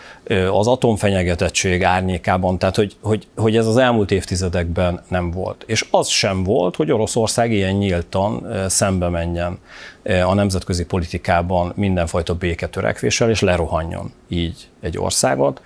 az 0.50 0.66
atomfenyegetettség 0.66 1.84
árnyékában, 1.84 2.58
tehát 2.58 2.76
hogy, 2.76 2.96
hogy, 3.00 3.26
hogy 3.36 3.56
ez 3.56 3.66
az 3.66 3.76
elmúlt 3.76 4.10
évtizedekben 4.10 5.02
nem 5.08 5.30
volt. 5.30 5.64
És 5.66 5.86
az 5.90 6.08
sem 6.08 6.44
volt, 6.44 6.76
hogy 6.76 6.92
Oroszország 6.92 7.52
ilyen 7.52 7.74
nyíltan 7.74 8.46
szembe 8.68 9.08
menjen 9.08 9.58
a 10.24 10.34
nemzetközi 10.34 10.84
politikában 10.84 11.72
mindenfajta 11.76 12.34
béketörekvéssel, 12.34 13.30
és 13.30 13.40
lerohanjon 13.40 14.12
így 14.28 14.68
egy 14.80 14.98
országot. 14.98 15.60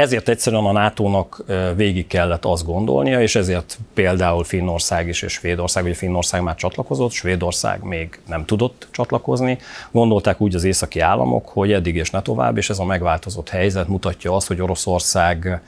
Ezért 0.00 0.28
egyszerűen 0.28 0.64
a 0.64 0.72
NATO-nak 0.72 1.44
végig 1.76 2.06
kellett 2.06 2.44
azt 2.44 2.64
gondolnia, 2.64 3.20
és 3.20 3.34
ezért 3.34 3.78
például 3.94 4.44
Finnország 4.44 5.08
is 5.08 5.22
és 5.22 5.32
Svédország, 5.32 5.82
vagy 5.82 5.96
Finnország 5.96 6.42
már 6.42 6.54
csatlakozott, 6.54 7.10
Svédország 7.10 7.82
még 7.82 8.20
nem 8.26 8.44
tudott 8.44 8.88
csatlakozni. 8.90 9.58
Gondolták 9.90 10.40
úgy 10.40 10.54
az 10.54 10.64
északi 10.64 11.00
államok, 11.00 11.48
hogy 11.48 11.72
eddig 11.72 11.96
és 11.96 12.10
ne 12.10 12.22
tovább, 12.22 12.56
és 12.56 12.70
ez 12.70 12.78
a 12.78 12.84
megváltozott 12.84 13.48
helyzet 13.48 13.88
mutatja 13.88 14.34
azt, 14.34 14.46
hogy 14.46 14.60
Oroszország 14.60 15.60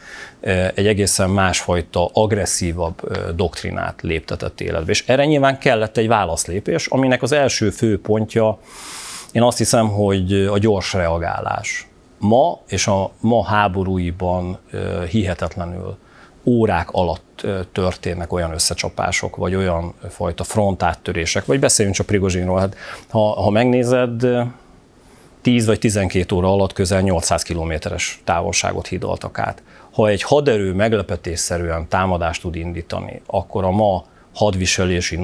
egy 0.75 0.87
egészen 0.87 1.31
másfajta, 1.31 2.11
agresszívabb 2.13 3.19
doktrinát 3.35 4.03
léptetett 4.03 4.61
életbe. 4.61 4.91
És 4.91 5.05
erre 5.07 5.25
nyilván 5.25 5.59
kellett 5.59 5.97
egy 5.97 6.09
válaszlépés, 6.09 6.87
aminek 6.87 7.23
az 7.23 7.33
első 7.33 7.71
fő 7.71 8.01
pontja, 8.01 8.59
én 9.33 9.43
azt 9.43 9.59
hiszem, 9.59 9.89
hogy 9.89 10.33
a 10.33 10.59
gyors 10.59 10.93
reagálás 10.93 11.87
ma 12.23 12.61
és 12.67 12.87
a 12.87 13.11
ma 13.21 13.45
háborúiban 13.45 14.59
hihetetlenül 15.09 15.97
órák 16.45 16.91
alatt 16.91 17.47
történnek 17.73 18.33
olyan 18.33 18.53
összecsapások, 18.53 19.37
vagy 19.37 19.55
olyan 19.55 19.95
fajta 20.09 20.45
frontáttörések, 20.45 21.45
vagy 21.45 21.61
beszéljünk 21.61 21.97
csak 21.97 22.07
Prigozsinról. 22.07 22.59
Hát, 22.59 22.77
ha, 23.09 23.43
ha 23.43 23.51
megnézed, 23.51 24.27
10 25.43 25.67
vagy 25.67 25.79
12 25.79 26.35
óra 26.35 26.53
alatt 26.53 26.73
közel 26.73 27.01
800 27.01 27.43
kilométeres 27.43 28.21
távolságot 28.25 28.87
hidaltak 28.87 29.39
át. 29.39 29.63
Ha 29.93 30.09
egy 30.09 30.23
haderő 30.23 30.73
meglepetésszerűen 30.73 31.89
támadást 31.89 32.41
tud 32.41 32.55
indítani, 32.55 33.23
akkor 33.27 33.65
a 33.65 33.71
ma 33.71 34.05
hadviselési 34.35 35.17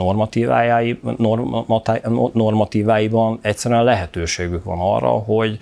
normatíváiban 2.33 3.39
egyszerűen 3.43 3.85
lehetőségük 3.85 4.65
van 4.65 4.79
arra, 4.81 5.09
hogy 5.09 5.59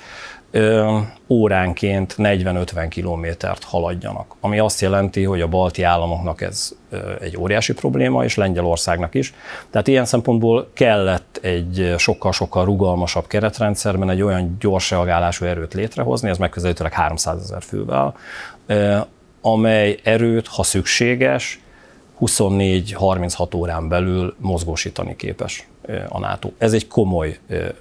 óránként 1.28 2.14
40-50 2.18 2.86
kilométert 2.88 3.64
haladjanak. 3.64 4.34
Ami 4.40 4.58
azt 4.58 4.80
jelenti, 4.80 5.24
hogy 5.24 5.40
a 5.40 5.48
balti 5.48 5.82
államoknak 5.82 6.40
ez 6.40 6.72
egy 7.20 7.36
óriási 7.36 7.72
probléma, 7.72 8.24
és 8.24 8.36
Lengyelországnak 8.36 9.14
is. 9.14 9.34
Tehát 9.70 9.86
ilyen 9.88 10.04
szempontból 10.04 10.70
kellett 10.72 11.38
egy 11.42 11.94
sokkal-sokkal 11.98 12.64
rugalmasabb 12.64 13.26
keretrendszerben 13.26 14.10
egy 14.10 14.22
olyan 14.22 14.56
gyors 14.60 14.90
reagálású 14.90 15.44
erőt 15.44 15.74
létrehozni, 15.74 16.28
ez 16.28 16.38
megközelítőleg 16.38 16.92
300 16.92 17.42
ezer 17.42 17.62
fővel, 17.62 18.16
amely 19.40 19.98
erőt, 20.02 20.46
ha 20.46 20.62
szükséges, 20.62 21.60
24-36 22.20 23.56
órán 23.56 23.88
belül 23.88 24.34
mozgósítani 24.38 25.16
képes 25.16 25.68
a 26.08 26.18
NATO. 26.18 26.50
Ez 26.58 26.72
egy 26.72 26.88
komoly 26.88 27.38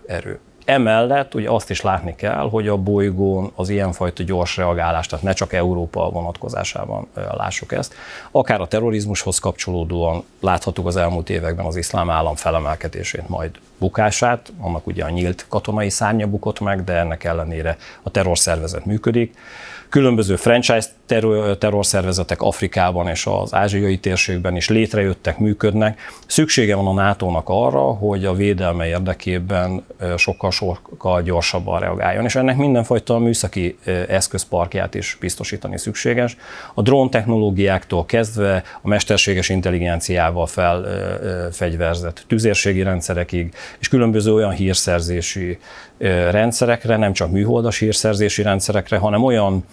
erő. 0.08 0.40
Emellett 0.66 1.34
ugye 1.34 1.50
azt 1.50 1.70
is 1.70 1.82
látni 1.82 2.16
kell, 2.16 2.50
hogy 2.50 2.68
a 2.68 2.78
bolygón 2.78 3.52
az 3.56 3.70
ilyenfajta 3.70 4.24
gyors 4.24 4.58
reagálás, 4.58 5.08
tehát 5.08 5.26
ne 5.26 5.34
csak 5.34 5.54
Európa 5.54 6.10
vonatkozásában 6.10 7.08
lássuk 7.38 7.72
ezt, 7.72 7.94
akár 8.32 8.62
a 8.62 8.68
terrorizmushoz 8.68 9.40
kapcsolódóan 9.40 10.24
láthatjuk 10.40 10.88
az 10.88 10.96
elmúlt 10.96 11.30
években 11.30 11.66
az 11.66 11.76
iszlám 11.76 12.10
állam 12.10 12.36
felemelkedését, 12.36 13.30
majd 13.30 13.52
bukását, 13.78 14.54
annak 14.60 14.88
ugye 14.88 15.04
a 15.04 15.10
nyílt 15.10 15.46
katonai 15.50 15.90
szárnya 15.90 16.28
bukott 16.28 16.60
meg, 16.60 16.84
de 16.84 16.94
ennek 16.94 17.24
ellenére 17.24 17.78
a 18.04 18.10
terrorszervezet 18.10 18.86
működik. 18.86 19.38
Különböző 19.90 20.36
franchise 20.36 20.88
terror, 21.06 21.58
terrorszervezetek 21.58 22.42
Afrikában 22.42 23.08
és 23.08 23.26
az 23.26 23.54
ázsiai 23.54 23.98
térségben 23.98 24.56
is 24.56 24.70
létrejöttek, 24.70 25.38
működnek. 25.38 26.00
Szüksége 26.28 26.76
van 26.76 26.88
a 26.88 26.94
NATO-nak 26.94 27.50
arra, 27.50 27.82
hogy 27.82 28.26
a 28.26 28.34
védelme 28.34 28.88
érdekében 28.88 29.86
sokkal-sokkal 30.18 31.22
gyorsabban 31.22 31.80
reagáljon, 31.80 32.26
és 32.26 32.36
ennek 32.36 32.58
mindenfajta 32.58 33.18
műszaki 33.18 33.78
eszközparkját 34.08 34.94
is 34.96 35.18
biztosítani 35.20 35.78
szükséges. 35.78 36.38
A 36.74 36.82
drón 36.82 37.10
technológiáktól 37.10 38.06
kezdve 38.06 38.64
a 38.82 38.88
mesterséges 38.88 39.50
intelligenciával 39.50 40.48
felfegyverzett 40.48 42.24
tüzérségi 42.28 42.84
rendszerekig, 42.84 43.54
és 43.80 43.88
különböző 43.88 44.34
olyan 44.34 44.52
hírszerzési 44.52 45.58
rendszerekre, 46.30 46.98
nem 46.98 47.14
csak 47.14 47.32
műholdas 47.32 47.80
hírszerzési 47.80 48.42
rendszerekre, 48.42 48.98
hanem 48.98 49.24
olyan 49.24 49.66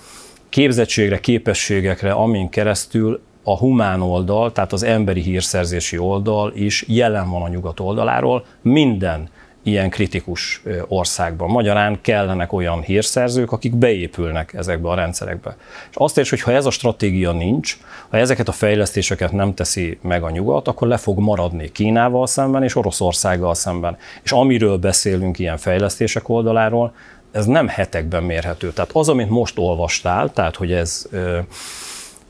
képzettségre, 0.53 1.21
képességekre, 1.21 2.13
amin 2.13 2.49
keresztül 2.49 3.21
a 3.43 3.57
humán 3.57 4.01
oldal, 4.01 4.53
tehát 4.53 4.73
az 4.73 4.83
emberi 4.83 5.21
hírszerzési 5.21 5.99
oldal 5.99 6.53
is 6.55 6.85
jelen 6.89 7.31
van 7.31 7.43
a 7.43 7.49
nyugat 7.49 7.81
oldaláról 7.81 8.45
minden 8.63 9.29
ilyen 9.63 9.91
kritikus 9.91 10.63
országban. 10.89 11.51
Magyarán 11.51 11.99
kellenek 12.01 12.53
olyan 12.53 12.81
hírszerzők, 12.81 13.53
akik 13.53 13.75
beépülnek 13.75 14.55
ezekbe 14.55 14.89
a 14.89 14.95
rendszerekbe. 14.95 15.57
És 15.91 15.97
azt 15.97 16.19
is, 16.19 16.31
hogy 16.31 16.41
ha 16.41 16.53
ez 16.53 16.67
a 16.67 16.71
stratégia 16.71 17.33
nincs, 17.33 17.79
ha 18.09 18.17
ezeket 18.17 18.49
a 18.49 18.53
fejlesztéseket 18.53 19.33
nem 19.33 19.55
teszi 19.55 19.99
meg 20.03 20.23
a 20.23 20.31
nyugat, 20.31 20.69
akkor 20.69 20.89
le 20.89 20.97
fog 20.97 21.19
maradni 21.19 21.73
Kínával 21.73 22.27
szemben 22.27 22.63
és 22.63 22.77
Oroszországgal 22.77 23.55
szemben. 23.55 23.97
És 24.23 24.33
amiről 24.33 24.77
beszélünk 24.77 25.39
ilyen 25.39 25.57
fejlesztések 25.57 26.29
oldaláról, 26.29 26.95
ez 27.33 27.47
nem 27.47 27.69
hetekben 27.69 28.23
mérhető. 28.23 28.73
Tehát 28.73 28.91
az, 28.93 29.09
amit 29.09 29.29
most 29.29 29.59
olvastál, 29.59 30.31
tehát 30.33 30.57
hogy 30.57 30.73
ez, 30.73 31.07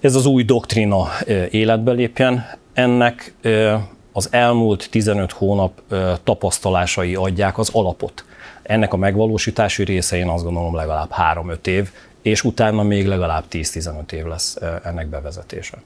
ez 0.01 0.15
az 0.15 0.27
új 0.27 0.43
doktrina 0.43 1.09
életbe 1.51 1.93
lépjen, 1.93 2.47
ennek 2.73 3.35
az 4.13 4.29
elmúlt 4.31 4.91
15 4.91 5.33
hónap 5.33 5.81
tapasztalásai 6.25 7.15
adják 7.15 7.59
az 7.59 7.71
alapot. 7.73 8.25
Ennek 8.63 8.93
a 8.93 8.97
megvalósítási 8.97 9.85
része 9.85 10.17
én 10.17 10.29
azt 10.29 10.45
gondolom 10.45 10.75
legalább 10.75 11.11
3-5 11.35 11.67
év, 11.67 11.91
és 12.23 12.45
utána 12.45 12.83
még 12.83 13.07
legalább 13.07 13.45
10-15 13.53 14.13
év 14.13 14.25
lesz 14.25 14.59
ennek 14.85 15.07
bevezetése. 15.07 15.79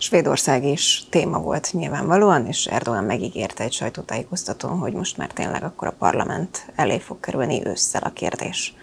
Svédország 0.00 0.64
is 0.64 1.02
téma 1.10 1.38
volt 1.38 1.72
nyilvánvalóan, 1.72 2.46
és 2.46 2.66
Erdogan 2.66 3.04
megígérte 3.04 3.64
egy 3.64 3.72
sajtótájékoztatón, 3.72 4.78
hogy 4.78 4.92
most 4.92 5.16
már 5.16 5.30
tényleg 5.32 5.62
akkor 5.62 5.88
a 5.88 5.94
parlament 5.98 6.72
elé 6.76 6.98
fog 6.98 7.20
kerülni 7.20 7.66
ősszel 7.66 8.02
a 8.02 8.12
kérdés. 8.12 8.74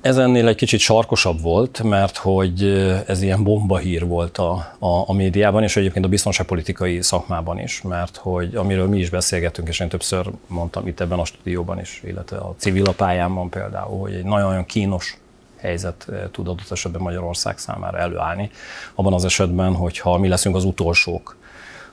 Ez 0.00 0.16
ennél 0.16 0.48
egy 0.48 0.56
kicsit 0.56 0.80
sarkosabb 0.80 1.40
volt, 1.40 1.82
mert 1.82 2.16
hogy 2.16 2.62
ez 3.06 3.22
ilyen 3.22 3.42
bombahír 3.42 4.06
volt 4.06 4.38
a, 4.38 4.52
a, 4.78 5.08
a 5.08 5.12
médiában, 5.12 5.62
és 5.62 5.76
egyébként 5.76 6.04
a 6.04 6.08
biztonságpolitikai 6.08 7.02
szakmában 7.02 7.58
is, 7.58 7.82
mert 7.82 8.16
hogy 8.16 8.54
amiről 8.54 8.88
mi 8.88 8.98
is 8.98 9.10
beszélgetünk, 9.10 9.68
és 9.68 9.80
én 9.80 9.88
többször 9.88 10.30
mondtam 10.46 10.86
itt 10.86 11.00
ebben 11.00 11.18
a 11.18 11.24
stúdióban 11.24 11.80
is, 11.80 12.02
illetve 12.04 12.36
a 12.36 12.54
civil 12.56 12.94
pályámban 12.96 13.48
például, 13.48 14.00
hogy 14.00 14.14
egy 14.14 14.24
nagyon-nagyon 14.24 14.66
kínos 14.66 15.18
helyzet 15.60 16.06
eh, 16.08 16.22
tud 16.30 16.48
adott 16.48 16.70
esetben 16.70 17.00
Magyarország 17.00 17.58
számára 17.58 17.98
előállni. 17.98 18.50
Abban 18.94 19.12
az 19.12 19.24
esetben, 19.24 19.74
hogyha 19.74 20.18
mi 20.18 20.28
leszünk 20.28 20.56
az 20.56 20.64
utolsók, 20.64 21.36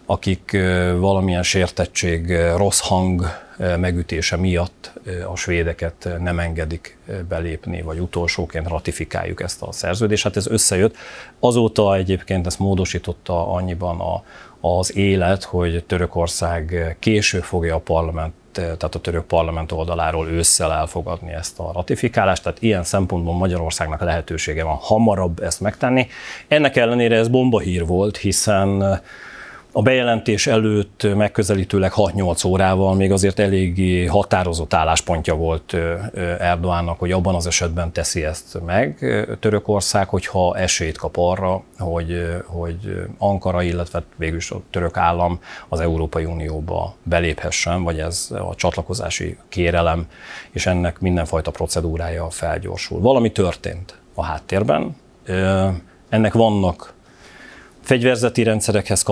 akik 0.06 0.54
eh, 0.54 0.96
valamilyen 0.98 1.44
sértettség, 1.44 2.32
eh, 2.32 2.58
rossz 2.58 2.80
hang 2.80 3.44
megütése 3.58 4.36
miatt 4.36 4.92
a 5.32 5.36
svédeket 5.36 6.10
nem 6.20 6.40
engedik 6.40 6.98
belépni, 7.30 7.82
vagy 7.82 8.00
utolsóként 8.00 8.68
ratifikáljuk 8.68 9.42
ezt 9.42 9.62
a 9.62 9.72
szerződést. 9.72 10.24
Hát 10.24 10.36
ez 10.36 10.48
összejött. 10.48 10.96
Azóta 11.40 11.96
egyébként 11.96 12.46
ezt 12.46 12.60
módosította 12.60 13.52
annyiban 13.52 14.00
a, 14.00 14.24
az 14.68 14.96
élet, 14.96 15.44
hogy 15.44 15.84
Törökország 15.88 16.96
később 17.00 17.44
fogja 17.44 17.76
a 17.76 17.80
parlament 17.80 18.34
tehát 18.56 18.96
a 18.96 19.00
török 19.00 19.26
parlament 19.26 19.72
oldaláról 19.72 20.28
ősszel 20.28 20.72
elfogadni 20.72 21.34
ezt 21.34 21.60
a 21.60 21.72
ratifikálást, 21.74 22.44
tehát 22.44 22.62
ilyen 22.62 22.84
szempontból 22.84 23.34
Magyarországnak 23.34 24.02
lehetősége 24.02 24.64
van 24.64 24.76
hamarabb 24.76 25.40
ezt 25.40 25.62
megtenni. 25.62 26.08
Ennek 26.48 26.76
ellenére 26.76 27.16
ez 27.16 27.28
bombahír 27.28 27.86
volt, 27.86 28.18
hiszen 28.18 29.02
a 29.78 29.82
bejelentés 29.82 30.48
előtt 30.48 31.08
megközelítőleg 31.16 31.92
6-8 31.96 32.48
órával 32.48 32.96
még 32.96 33.12
azért 33.12 33.40
eléggé 33.40 34.06
határozott 34.06 34.74
álláspontja 34.74 35.34
volt 35.36 35.74
Erdoánnak, 36.40 37.00
hogy 37.00 37.12
abban 37.12 37.36
az 37.36 37.48
esetben 37.48 37.92
teszi 37.92 38.24
ezt 38.24 38.62
meg 38.66 38.98
Törökország, 39.40 40.10
hogyha 40.10 40.58
esélyt 40.58 40.98
kap 40.98 41.18
arra, 41.18 41.64
hogy, 41.78 42.36
hogy 42.46 43.04
Ankara, 43.18 43.62
illetve 43.62 44.04
végülis 44.16 44.52
a 44.52 44.62
török 44.72 44.98
állam 44.98 45.40
az 45.70 45.80
Európai 45.80 46.26
Unióba 46.26 46.96
beléphessen, 47.04 47.84
vagy 47.84 48.00
ez 48.00 48.28
a 48.32 48.56
csatlakozási 48.56 49.38
kérelem, 49.50 50.08
és 50.52 50.66
ennek 50.66 51.00
mindenfajta 51.00 51.52
procedúrája 51.52 52.30
felgyorsul. 52.30 53.00
Valami 53.00 53.32
történt 53.32 53.96
a 54.14 54.24
háttérben, 54.24 54.96
ennek 56.10 56.34
vannak 56.34 56.95
fegyverzeti 57.86 58.44
rendszerekhez 58.44 59.04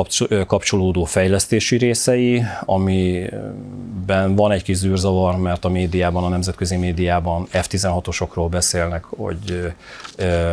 kapcsolódó 0.47 1.03
fejlesztési 1.03 1.77
részei, 1.77 2.43
amiben 2.65 4.35
van 4.35 4.51
egy 4.51 4.63
kis 4.63 4.77
zűrzavar, 4.77 5.37
mert 5.37 5.65
a 5.65 5.69
médiában, 5.69 6.23
a 6.23 6.27
nemzetközi 6.27 6.75
médiában 6.75 7.47
F-16-osokról 7.51 8.47
beszélnek, 8.49 9.03
hogy 9.03 9.73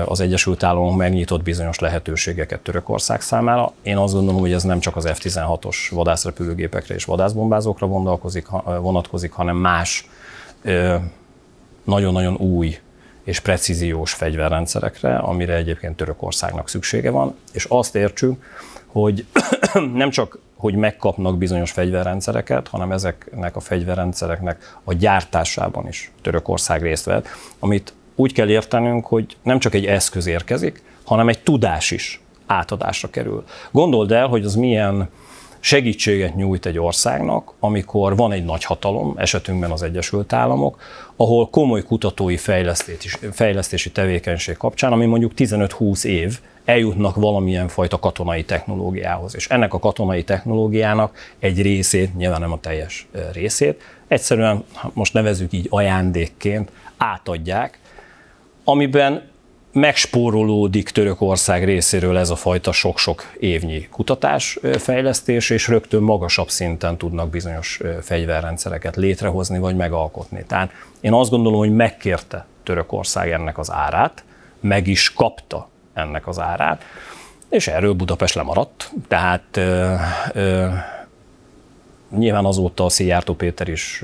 az 0.04 0.20
Egyesült 0.20 0.62
Államok 0.62 0.96
megnyitott 0.96 1.42
bizonyos 1.42 1.78
lehetőségeket 1.78 2.60
Törökország 2.60 3.20
számára. 3.20 3.72
Én 3.82 3.96
azt 3.96 4.14
gondolom, 4.14 4.40
hogy 4.40 4.52
ez 4.52 4.62
nem 4.62 4.80
csak 4.80 4.96
az 4.96 5.08
F-16-os 5.08 5.76
vadászrepülőgépekre 5.90 6.94
és 6.94 7.04
vadászbombázókra 7.04 7.86
vonatkozik, 8.80 9.32
hanem 9.32 9.56
más 9.56 10.08
nagyon-nagyon 11.84 12.36
új 12.36 12.78
és 13.24 13.40
precíziós 13.40 14.12
fegyverrendszerekre, 14.12 15.16
amire 15.16 15.54
egyébként 15.54 15.96
Törökországnak 15.96 16.68
szüksége 16.68 17.10
van, 17.10 17.34
és 17.52 17.64
azt 17.64 17.94
értsük, 17.94 18.42
hogy 18.86 19.26
nem 19.94 20.10
csak 20.10 20.38
hogy 20.56 20.74
megkapnak 20.74 21.38
bizonyos 21.38 21.70
fegyverrendszereket, 21.70 22.68
hanem 22.68 22.92
ezeknek 22.92 23.56
a 23.56 23.60
fegyverrendszereknek 23.60 24.78
a 24.84 24.92
gyártásában 24.92 25.88
is 25.88 26.10
Törökország 26.22 26.82
részt 26.82 27.04
vett, 27.04 27.28
amit 27.58 27.92
úgy 28.14 28.32
kell 28.32 28.48
értenünk, 28.48 29.06
hogy 29.06 29.36
nem 29.42 29.58
csak 29.58 29.74
egy 29.74 29.86
eszköz 29.86 30.26
érkezik, 30.26 30.82
hanem 31.04 31.28
egy 31.28 31.42
tudás 31.42 31.90
is 31.90 32.20
átadásra 32.46 33.10
kerül. 33.10 33.44
Gondold 33.70 34.12
el, 34.12 34.26
hogy 34.26 34.44
az 34.44 34.54
milyen 34.54 35.08
segítséget 35.60 36.36
nyújt 36.36 36.66
egy 36.66 36.78
országnak, 36.78 37.52
amikor 37.60 38.16
van 38.16 38.32
egy 38.32 38.44
nagy 38.44 38.64
hatalom, 38.64 39.14
esetünkben 39.16 39.70
az 39.70 39.82
Egyesült 39.82 40.32
Államok, 40.32 40.80
ahol 41.16 41.48
komoly 41.48 41.82
kutatói 41.82 42.36
fejlesztési, 43.32 43.90
tevékenység 43.92 44.56
kapcsán, 44.56 44.92
ami 44.92 45.06
mondjuk 45.06 45.32
15-20 45.36 46.04
év, 46.04 46.40
eljutnak 46.64 47.16
valamilyen 47.16 47.68
fajta 47.68 47.98
katonai 47.98 48.44
technológiához. 48.44 49.34
És 49.34 49.48
ennek 49.48 49.74
a 49.74 49.78
katonai 49.78 50.24
technológiának 50.24 51.16
egy 51.38 51.62
részét, 51.62 52.16
nyilván 52.16 52.40
nem 52.40 52.52
a 52.52 52.60
teljes 52.60 53.06
részét, 53.32 53.82
egyszerűen, 54.08 54.64
most 54.92 55.12
nevezük 55.12 55.52
így 55.52 55.66
ajándékként, 55.70 56.70
átadják, 56.96 57.78
amiben 58.64 59.29
megspórolódik 59.72 60.90
Törökország 60.90 61.64
részéről 61.64 62.18
ez 62.18 62.30
a 62.30 62.36
fajta 62.36 62.72
sok-sok 62.72 63.32
évnyi 63.38 63.88
kutatás, 63.90 64.58
fejlesztés, 64.78 65.50
és 65.50 65.68
rögtön 65.68 66.02
magasabb 66.02 66.48
szinten 66.48 66.96
tudnak 66.96 67.30
bizonyos 67.30 67.80
fegyverrendszereket 68.02 68.96
létrehozni 68.96 69.58
vagy 69.58 69.76
megalkotni. 69.76 70.44
Tehát 70.46 70.70
én 71.00 71.12
azt 71.12 71.30
gondolom, 71.30 71.58
hogy 71.58 71.74
megkérte 71.74 72.46
Törökország 72.62 73.30
ennek 73.30 73.58
az 73.58 73.70
árát, 73.70 74.24
meg 74.60 74.86
is 74.86 75.12
kapta 75.12 75.68
ennek 75.94 76.26
az 76.26 76.38
árát, 76.38 76.82
és 77.48 77.68
erről 77.68 77.92
Budapest 77.92 78.34
lemaradt. 78.34 78.92
Tehát 79.08 79.56
ö, 79.56 79.94
ö, 80.32 80.66
nyilván 82.16 82.44
azóta 82.44 82.84
a 82.84 82.88
Szijjártó 82.88 83.34
Péter 83.34 83.68
is 83.68 84.02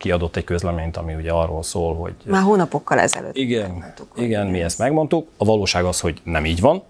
kiadott 0.00 0.36
egy 0.36 0.44
közleményt, 0.44 0.96
ami 0.96 1.14
ugye 1.14 1.30
arról 1.30 1.62
szól, 1.62 1.94
hogy... 1.94 2.12
Már 2.24 2.42
hónapokkal 2.42 2.98
ezelőtt. 2.98 3.36
Igen, 3.36 3.70
megmondtuk, 3.70 4.08
igen 4.16 4.46
mi 4.46 4.60
ezt 4.60 4.78
megmondtuk. 4.78 5.28
A 5.36 5.44
valóság 5.44 5.84
az, 5.84 6.00
hogy 6.00 6.20
nem 6.24 6.44
így 6.44 6.60
van. 6.60 6.82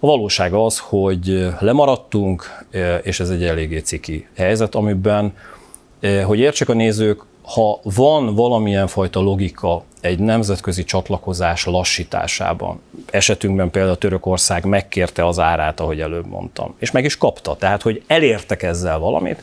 A 0.00 0.06
valóság 0.06 0.52
az, 0.52 0.78
hogy 0.78 1.48
lemaradtunk, 1.60 2.64
és 3.02 3.20
ez 3.20 3.30
egy 3.30 3.44
eléggé 3.44 3.78
ciki 3.78 4.26
helyzet, 4.36 4.74
amiben, 4.74 5.34
hogy 6.24 6.38
értsék 6.38 6.68
a 6.68 6.72
nézők, 6.72 7.22
ha 7.42 7.80
van 7.82 8.34
valamilyen 8.34 8.86
fajta 8.86 9.20
logika 9.20 9.82
egy 10.00 10.18
nemzetközi 10.18 10.84
csatlakozás 10.84 11.64
lassításában, 11.64 12.80
esetünkben 13.10 13.70
például 13.70 13.98
Törökország 13.98 14.64
megkérte 14.64 15.26
az 15.26 15.38
árát, 15.38 15.80
ahogy 15.80 16.00
előbb 16.00 16.26
mondtam, 16.26 16.74
és 16.78 16.90
meg 16.90 17.04
is 17.04 17.18
kapta, 17.18 17.56
tehát 17.56 17.82
hogy 17.82 18.02
elértek 18.06 18.62
ezzel 18.62 18.98
valamit, 18.98 19.42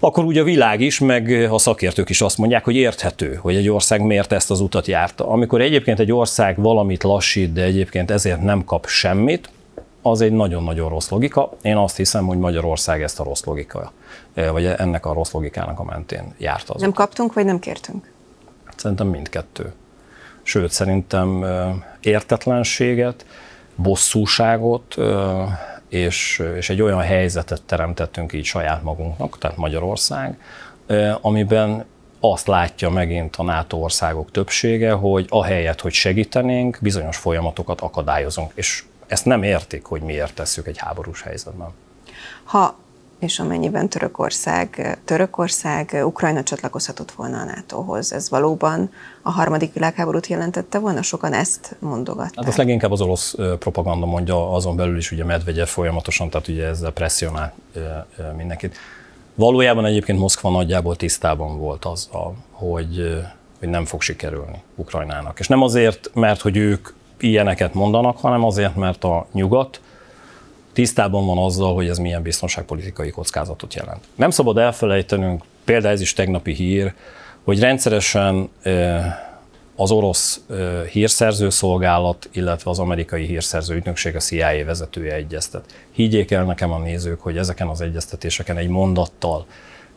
akkor 0.00 0.24
úgy 0.24 0.38
a 0.38 0.44
világ 0.44 0.80
is, 0.80 0.98
meg 0.98 1.48
a 1.50 1.58
szakértők 1.58 2.08
is 2.08 2.20
azt 2.20 2.38
mondják, 2.38 2.64
hogy 2.64 2.76
érthető, 2.76 3.34
hogy 3.34 3.56
egy 3.56 3.68
ország 3.68 4.00
miért 4.02 4.32
ezt 4.32 4.50
az 4.50 4.60
utat 4.60 4.86
járta. 4.86 5.28
Amikor 5.28 5.60
egyébként 5.60 5.98
egy 5.98 6.12
ország 6.12 6.60
valamit 6.60 7.02
lassít, 7.02 7.52
de 7.52 7.62
egyébként 7.62 8.10
ezért 8.10 8.42
nem 8.42 8.64
kap 8.64 8.86
semmit, 8.86 9.50
az 10.02 10.20
egy 10.20 10.32
nagyon-nagyon 10.32 10.88
rossz 10.88 11.08
logika. 11.08 11.56
Én 11.62 11.76
azt 11.76 11.96
hiszem, 11.96 12.26
hogy 12.26 12.38
Magyarország 12.38 13.02
ezt 13.02 13.20
a 13.20 13.24
rossz 13.24 13.44
logika, 13.44 13.92
vagy 14.34 14.64
ennek 14.64 15.06
a 15.06 15.12
rossz 15.12 15.32
logikának 15.32 15.78
a 15.78 15.84
mentén 15.84 16.34
járt 16.38 16.70
az. 16.70 16.80
Nem 16.80 16.92
kaptunk, 16.92 17.32
vagy 17.32 17.44
nem 17.44 17.58
kértünk? 17.58 18.12
Szerintem 18.76 19.06
mindkettő. 19.06 19.72
Sőt, 20.42 20.70
szerintem 20.70 21.44
értetlenséget, 22.00 23.26
bosszúságot, 23.74 24.96
és, 25.90 26.42
és 26.56 26.70
egy 26.70 26.82
olyan 26.82 27.00
helyzetet 27.00 27.62
teremtettünk 27.62 28.32
így 28.32 28.44
saját 28.44 28.82
magunknak, 28.82 29.38
tehát 29.38 29.56
Magyarország, 29.56 30.40
amiben 31.20 31.84
azt 32.20 32.46
látja 32.46 32.90
megint 32.90 33.36
a 33.36 33.42
NATO 33.42 33.76
országok 33.76 34.30
többsége, 34.30 34.92
hogy 34.92 35.26
ahelyett, 35.28 35.80
hogy 35.80 35.92
segítenénk, 35.92 36.78
bizonyos 36.80 37.16
folyamatokat 37.16 37.80
akadályozunk, 37.80 38.52
és 38.54 38.84
ezt 39.06 39.24
nem 39.24 39.42
értik, 39.42 39.84
hogy 39.84 40.02
miért 40.02 40.34
tesszük 40.34 40.66
egy 40.66 40.78
háborús 40.78 41.22
helyzetben. 41.22 41.68
Ha 42.44 42.78
és 43.20 43.38
amennyiben 43.38 43.88
Törökország, 43.88 44.98
Törökország, 45.04 46.02
Ukrajna 46.04 46.42
csatlakozhatott 46.42 47.10
volna 47.10 47.40
a 47.40 47.44
NATO-hoz. 47.44 48.12
Ez 48.12 48.30
valóban 48.30 48.90
a 49.22 49.30
harmadik 49.30 49.72
világháborút 49.72 50.26
jelentette 50.26 50.78
volna? 50.78 51.02
Sokan 51.02 51.32
ezt 51.32 51.76
mondogatták. 51.78 52.34
Hát 52.36 52.48
azt 52.48 52.56
leginkább 52.56 52.90
az 52.90 53.00
orosz 53.00 53.34
propaganda 53.58 54.06
mondja, 54.06 54.52
azon 54.52 54.76
belül 54.76 54.96
is 54.96 55.12
ugye 55.12 55.24
Medvegyev 55.24 55.66
folyamatosan, 55.66 56.30
tehát 56.30 56.48
ugye 56.48 56.66
ezzel 56.66 56.90
presszionál 56.90 57.52
mindenkit. 58.36 58.76
Valójában 59.34 59.84
egyébként 59.84 60.18
Moszkva 60.18 60.50
nagyjából 60.50 60.96
tisztában 60.96 61.58
volt 61.58 61.84
az, 61.84 62.08
hogy, 62.50 63.20
hogy 63.58 63.68
nem 63.68 63.84
fog 63.84 64.00
sikerülni 64.00 64.62
Ukrajnának. 64.74 65.38
És 65.38 65.48
nem 65.48 65.62
azért, 65.62 66.10
mert 66.14 66.40
hogy 66.40 66.56
ők 66.56 66.88
ilyeneket 67.18 67.74
mondanak, 67.74 68.18
hanem 68.18 68.44
azért, 68.44 68.76
mert 68.76 69.04
a 69.04 69.26
nyugat, 69.32 69.80
tisztában 70.72 71.26
van 71.26 71.38
azzal, 71.38 71.74
hogy 71.74 71.88
ez 71.88 71.98
milyen 71.98 72.22
biztonságpolitikai 72.22 73.10
kockázatot 73.10 73.74
jelent. 73.74 74.04
Nem 74.14 74.30
szabad 74.30 74.58
elfelejtenünk, 74.58 75.42
például 75.64 75.94
ez 75.94 76.00
is 76.00 76.12
tegnapi 76.12 76.52
hír, 76.52 76.94
hogy 77.44 77.60
rendszeresen 77.60 78.48
az 79.76 79.90
orosz 79.90 80.40
hírszerző 80.90 81.50
szolgálat, 81.50 82.28
illetve 82.32 82.70
az 82.70 82.78
amerikai 82.78 83.26
hírszerző 83.26 83.74
ügynökség, 83.74 84.16
a 84.16 84.18
CIA 84.18 84.64
vezetője 84.64 85.14
egyeztet. 85.14 85.64
Higgyék 85.90 86.30
el 86.30 86.44
nekem 86.44 86.72
a 86.72 86.78
nézők, 86.78 87.20
hogy 87.20 87.36
ezeken 87.36 87.68
az 87.68 87.80
egyeztetéseken 87.80 88.56
egy 88.56 88.68
mondattal 88.68 89.46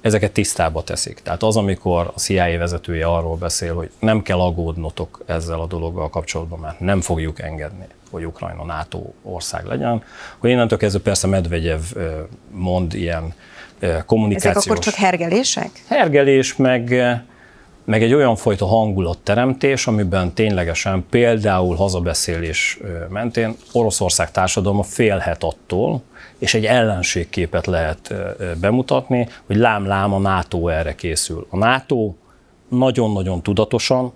ezeket 0.02 0.32
tisztába 0.32 0.84
teszik. 0.84 1.20
Tehát 1.24 1.44
az, 1.44 1.58
amikor 1.58 2.12
a 2.16 2.20
CIA 2.20 2.58
vezetője 2.58 3.06
arról 3.06 3.36
beszél, 3.36 3.76
hogy 3.76 3.92
nem 4.00 4.22
kell 4.22 4.40
aggódnotok 4.40 5.24
ezzel 5.26 5.60
a 5.60 5.66
dologgal 5.66 6.10
kapcsolatban, 6.10 6.60
mert 6.60 6.80
nem 6.80 7.02
fogjuk 7.02 7.42
engedni, 7.42 7.86
hogy 8.14 8.26
Ukrajna 8.26 8.66
NATO 8.66 9.02
ország 9.24 9.66
legyen, 9.66 10.04
hogy 10.38 10.50
innentől 10.50 10.78
kezdve 10.78 11.02
persze 11.02 11.28
Medvegyev 11.28 11.82
mond 12.52 12.94
ilyen 12.94 13.34
kommunikációs... 14.06 14.56
Ezek 14.56 14.72
akkor 14.72 14.84
csak 14.84 14.94
hergelések? 14.94 15.70
Hergelés, 15.88 16.56
meg, 16.56 16.94
meg 17.86 18.04
egy 18.04 18.14
olyan 18.14 18.36
fajta 18.36 18.66
hangulatteremtés, 18.66 19.88
amiben 19.88 20.34
ténylegesen 20.34 21.06
például 21.10 21.76
hazabeszélés 21.76 22.80
mentén 23.10 23.56
Oroszország 23.72 24.32
társadalma 24.32 24.84
félhet 24.84 25.44
attól, 25.44 26.02
és 26.38 26.54
egy 26.54 26.66
ellenségképet 26.66 27.66
lehet 27.66 28.14
bemutatni, 28.60 29.28
hogy 29.46 29.56
lám-lám 29.56 30.14
a 30.14 30.20
NATO 30.20 30.68
erre 30.68 30.96
készül. 30.96 31.48
A 31.50 31.58
NATO 31.58 32.14
nagyon-nagyon 32.70 33.42
tudatosan 33.42 34.14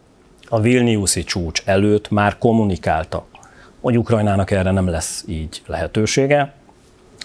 a 0.49 0.60
Vilniuszi 0.60 1.23
csúcs 1.23 1.62
előtt 1.65 2.10
már 2.10 2.38
kommunikálta, 2.38 3.25
hogy 3.88 3.97
Ukrajnának 3.97 4.52
erre 4.52 4.71
nem 4.71 4.88
lesz 4.88 5.23
így 5.28 5.62
lehetősége. 5.65 6.54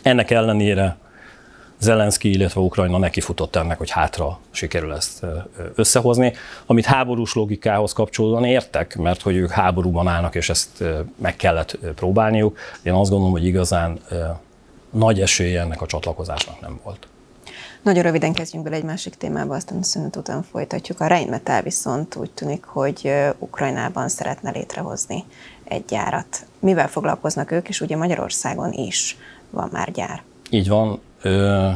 Ennek 0.03 0.31
ellenére 0.31 0.97
Zelenszky, 1.79 2.31
illetve 2.31 2.61
Ukrajna 2.61 2.99
nekifutott 2.99 3.57
ennek, 3.57 3.79
hogy 3.79 3.91
hátra 3.91 4.39
sikerül 4.51 4.93
ezt 4.93 5.27
összehozni, 5.75 6.33
amit 6.67 6.85
háborús 6.85 7.35
logikához 7.35 7.93
kapcsolódóan 7.93 8.45
értek, 8.45 8.97
mert 8.97 9.23
hogy 9.23 9.37
ők 9.37 9.51
háborúban 9.51 10.09
állnak, 10.09 10.35
és 10.35 10.49
ezt 10.49 10.85
meg 11.17 11.37
kellett 11.37 11.79
próbálniuk. 11.95 12.59
Én 12.83 12.93
azt 12.93 13.11
gondolom, 13.11 13.33
hogy 13.33 13.47
igazán 13.47 13.99
nagy 14.91 15.21
esélye 15.21 15.61
ennek 15.61 15.83
a 15.83 15.87
csatlakozásnak 15.87 16.61
nem 16.61 16.81
volt. 16.85 17.07
Nagyon 17.83 18.03
röviden 18.03 18.33
kezdjünk 18.33 18.65
bele 18.65 18.77
egy 18.77 18.85
másik 18.85 19.15
témába, 19.15 19.55
aztán 19.55 19.79
a 19.79 19.83
szünet 19.83 20.17
után 20.17 20.43
folytatjuk. 20.43 21.01
A 21.01 21.07
Rheinmetall 21.07 21.63
viszont 21.63 22.17
úgy 22.17 22.31
tűnik, 22.31 22.65
hogy 22.65 23.13
Ukrajnában 23.39 24.09
szeretne 24.09 24.51
létrehozni 24.51 25.25
egy 25.65 25.85
gyárat. 25.89 26.47
Mivel 26.59 26.89
foglalkoznak 26.89 27.51
ők, 27.51 27.69
és 27.69 27.81
ugye 27.81 27.97
Magyarországon 27.97 28.73
is 28.73 29.17
van 29.51 29.69
már 29.73 29.93
gyár. 29.93 30.23
Így 30.51 30.69
van. 30.69 31.01
Ö, 31.23 31.69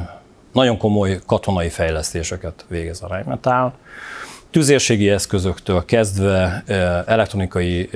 nagyon 0.53 0.79
komoly 0.79 1.19
katonai 1.27 1.69
fejlesztéseket 1.69 2.65
végez 2.69 3.03
a 3.03 3.07
Rheinmetall 3.07 3.73
tüzérségi 4.57 5.11
eszközöktől 5.11 5.85
kezdve 5.85 6.63
elektronikai 7.07 7.91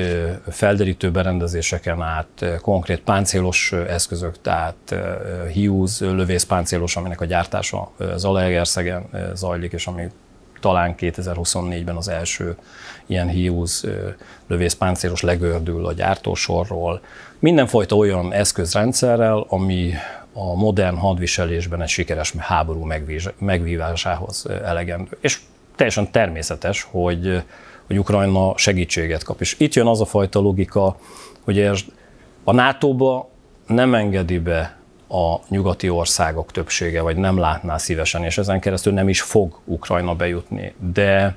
felderítő 0.50 1.10
berendezéseken 1.10 2.02
át, 2.02 2.44
konkrét 2.60 3.00
páncélos 3.00 3.72
eszközök, 3.72 4.40
tehát 4.40 4.94
Hughes 5.54 6.00
lövészpáncélos, 6.00 6.96
aminek 6.96 7.20
a 7.20 7.24
gyártása 7.24 7.90
Zalaegerszegen 8.16 9.08
zajlik, 9.34 9.72
és 9.72 9.86
ami 9.86 10.06
talán 10.60 10.94
2024-ben 10.98 11.96
az 11.96 12.08
első 12.08 12.56
ilyen 13.06 13.30
Hughes 13.30 13.84
lövészpáncélos 14.46 15.20
legördül 15.20 15.86
a 15.86 15.92
gyártósorról. 15.92 17.00
Mindenfajta 17.38 17.96
olyan 17.96 18.32
eszközrendszerrel, 18.32 19.44
ami 19.48 19.92
a 20.32 20.54
modern 20.54 20.96
hadviselésben 20.96 21.82
egy 21.82 21.88
sikeres 21.88 22.34
háború 22.38 22.86
megvívásához 23.38 24.46
elegendő. 24.64 25.16
És 25.20 25.40
teljesen 25.76 26.10
természetes, 26.10 26.86
hogy, 26.90 27.42
hogy 27.86 27.98
Ukrajna 27.98 28.56
segítséget 28.56 29.22
kap. 29.22 29.40
És 29.40 29.54
itt 29.58 29.74
jön 29.74 29.86
az 29.86 30.00
a 30.00 30.04
fajta 30.04 30.40
logika, 30.40 30.96
hogy 31.44 31.58
a 32.44 32.52
NATO-ba 32.52 33.28
nem 33.66 33.94
engedi 33.94 34.38
be 34.38 34.79
a 35.10 35.40
nyugati 35.48 35.88
országok 35.88 36.52
többsége, 36.52 37.00
vagy 37.00 37.16
nem 37.16 37.38
látná 37.38 37.78
szívesen, 37.78 38.24
és 38.24 38.38
ezen 38.38 38.60
keresztül 38.60 38.92
nem 38.92 39.08
is 39.08 39.20
fog 39.20 39.58
Ukrajna 39.64 40.14
bejutni. 40.14 40.74
De 40.92 41.36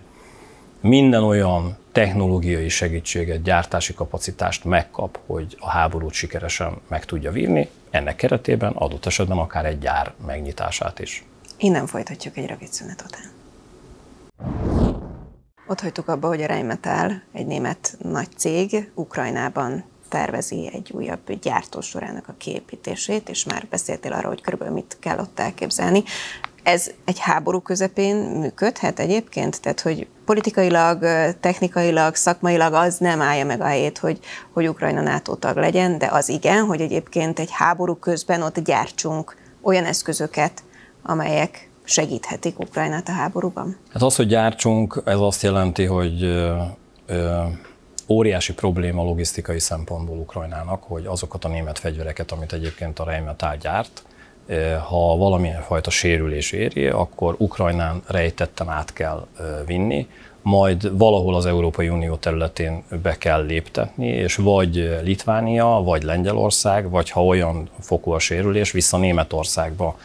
minden 0.81 1.23
olyan 1.23 1.77
technológiai 1.91 2.69
segítséget, 2.69 3.41
gyártási 3.41 3.93
kapacitást 3.93 4.63
megkap, 4.63 5.19
hogy 5.25 5.57
a 5.59 5.69
háborút 5.69 6.13
sikeresen 6.13 6.73
meg 6.87 7.05
tudja 7.05 7.31
vívni, 7.31 7.69
ennek 7.89 8.15
keretében 8.15 8.71
adott 8.71 9.05
esetben 9.05 9.37
akár 9.37 9.65
egy 9.65 9.79
gyár 9.79 10.13
megnyitását 10.25 10.99
is. 10.99 11.25
Innen 11.57 11.87
folytatjuk 11.87 12.37
egy 12.37 12.45
rövid 12.45 12.67
szünet 12.67 13.03
után. 13.07 13.31
Ott 15.67 15.79
hagytuk 15.79 16.07
abba, 16.07 16.27
hogy 16.27 16.41
a 16.41 16.45
Rheinmetall, 16.45 17.09
egy 17.31 17.45
német 17.45 17.97
nagy 18.01 18.27
cég, 18.37 18.91
Ukrajnában 18.95 19.83
tervezi 20.13 20.69
egy 20.73 20.91
újabb 20.91 21.39
gyártósorának 21.41 22.27
a 22.27 22.35
kiépítését, 22.37 23.29
és 23.29 23.45
már 23.45 23.67
beszéltél 23.69 24.13
arról, 24.13 24.29
hogy 24.29 24.41
körülbelül 24.41 24.73
mit 24.73 24.97
kell 24.99 25.19
ott 25.19 25.39
elképzelni. 25.39 26.03
Ez 26.63 26.91
egy 27.05 27.19
háború 27.19 27.59
közepén 27.59 28.15
működhet 28.15 28.99
egyébként? 28.99 29.61
Tehát, 29.61 29.81
hogy 29.81 30.07
politikailag, 30.25 30.99
technikailag, 31.39 32.15
szakmailag 32.15 32.73
az 32.73 32.97
nem 32.97 33.21
állja 33.21 33.45
meg 33.45 33.61
a 33.61 33.65
helyét, 33.65 33.97
hogy, 33.97 34.19
hogy 34.53 34.67
Ukrajna 34.67 35.01
NATO 35.01 35.35
tag 35.35 35.57
legyen, 35.57 35.97
de 35.97 36.07
az 36.11 36.29
igen, 36.29 36.65
hogy 36.65 36.81
egyébként 36.81 37.39
egy 37.39 37.51
háború 37.51 37.95
közben 37.95 38.41
ott 38.41 38.59
gyártsunk 38.59 39.35
olyan 39.61 39.85
eszközöket, 39.85 40.63
amelyek 41.03 41.69
segíthetik 41.83 42.59
Ukrajnát 42.59 43.09
a 43.09 43.11
háborúban? 43.11 43.77
Hát 43.93 44.01
az, 44.01 44.15
hogy 44.15 44.27
gyártsunk, 44.27 45.01
ez 45.05 45.19
azt 45.19 45.41
jelenti, 45.41 45.85
hogy 45.85 46.23
ö, 46.23 46.61
ö, 47.05 47.43
óriási 48.07 48.53
probléma 48.53 49.03
logisztikai 49.03 49.59
szempontból 49.59 50.17
Ukrajnának, 50.17 50.83
hogy 50.83 51.05
azokat 51.05 51.45
a 51.45 51.47
német 51.47 51.79
fegyvereket, 51.79 52.31
amit 52.31 52.53
egyébként 52.53 52.99
a 52.99 53.03
Rheinmetall 53.03 53.57
gyárt, 53.57 54.03
ha 54.89 55.17
valamilyen 55.17 55.61
fajta 55.61 55.89
sérülés 55.89 56.51
éri, 56.51 56.87
akkor 56.87 57.35
Ukrajnán 57.37 58.03
rejtetten 58.07 58.69
át 58.69 58.93
kell 58.93 59.27
vinni, 59.65 60.07
majd 60.43 60.97
valahol 60.97 61.35
az 61.35 61.45
Európai 61.45 61.89
Unió 61.89 62.15
területén 62.15 62.83
be 63.01 63.17
kell 63.17 63.45
léptetni, 63.45 64.07
és 64.07 64.35
vagy 64.35 64.99
Litvánia, 65.03 65.65
vagy 65.65 66.03
Lengyelország, 66.03 66.89
vagy 66.89 67.09
ha 67.09 67.25
olyan 67.25 67.69
fokú 67.79 68.11
a 68.11 68.19
sérülés, 68.19 68.71
vissza 68.71 68.97
Németországba, 68.97 69.97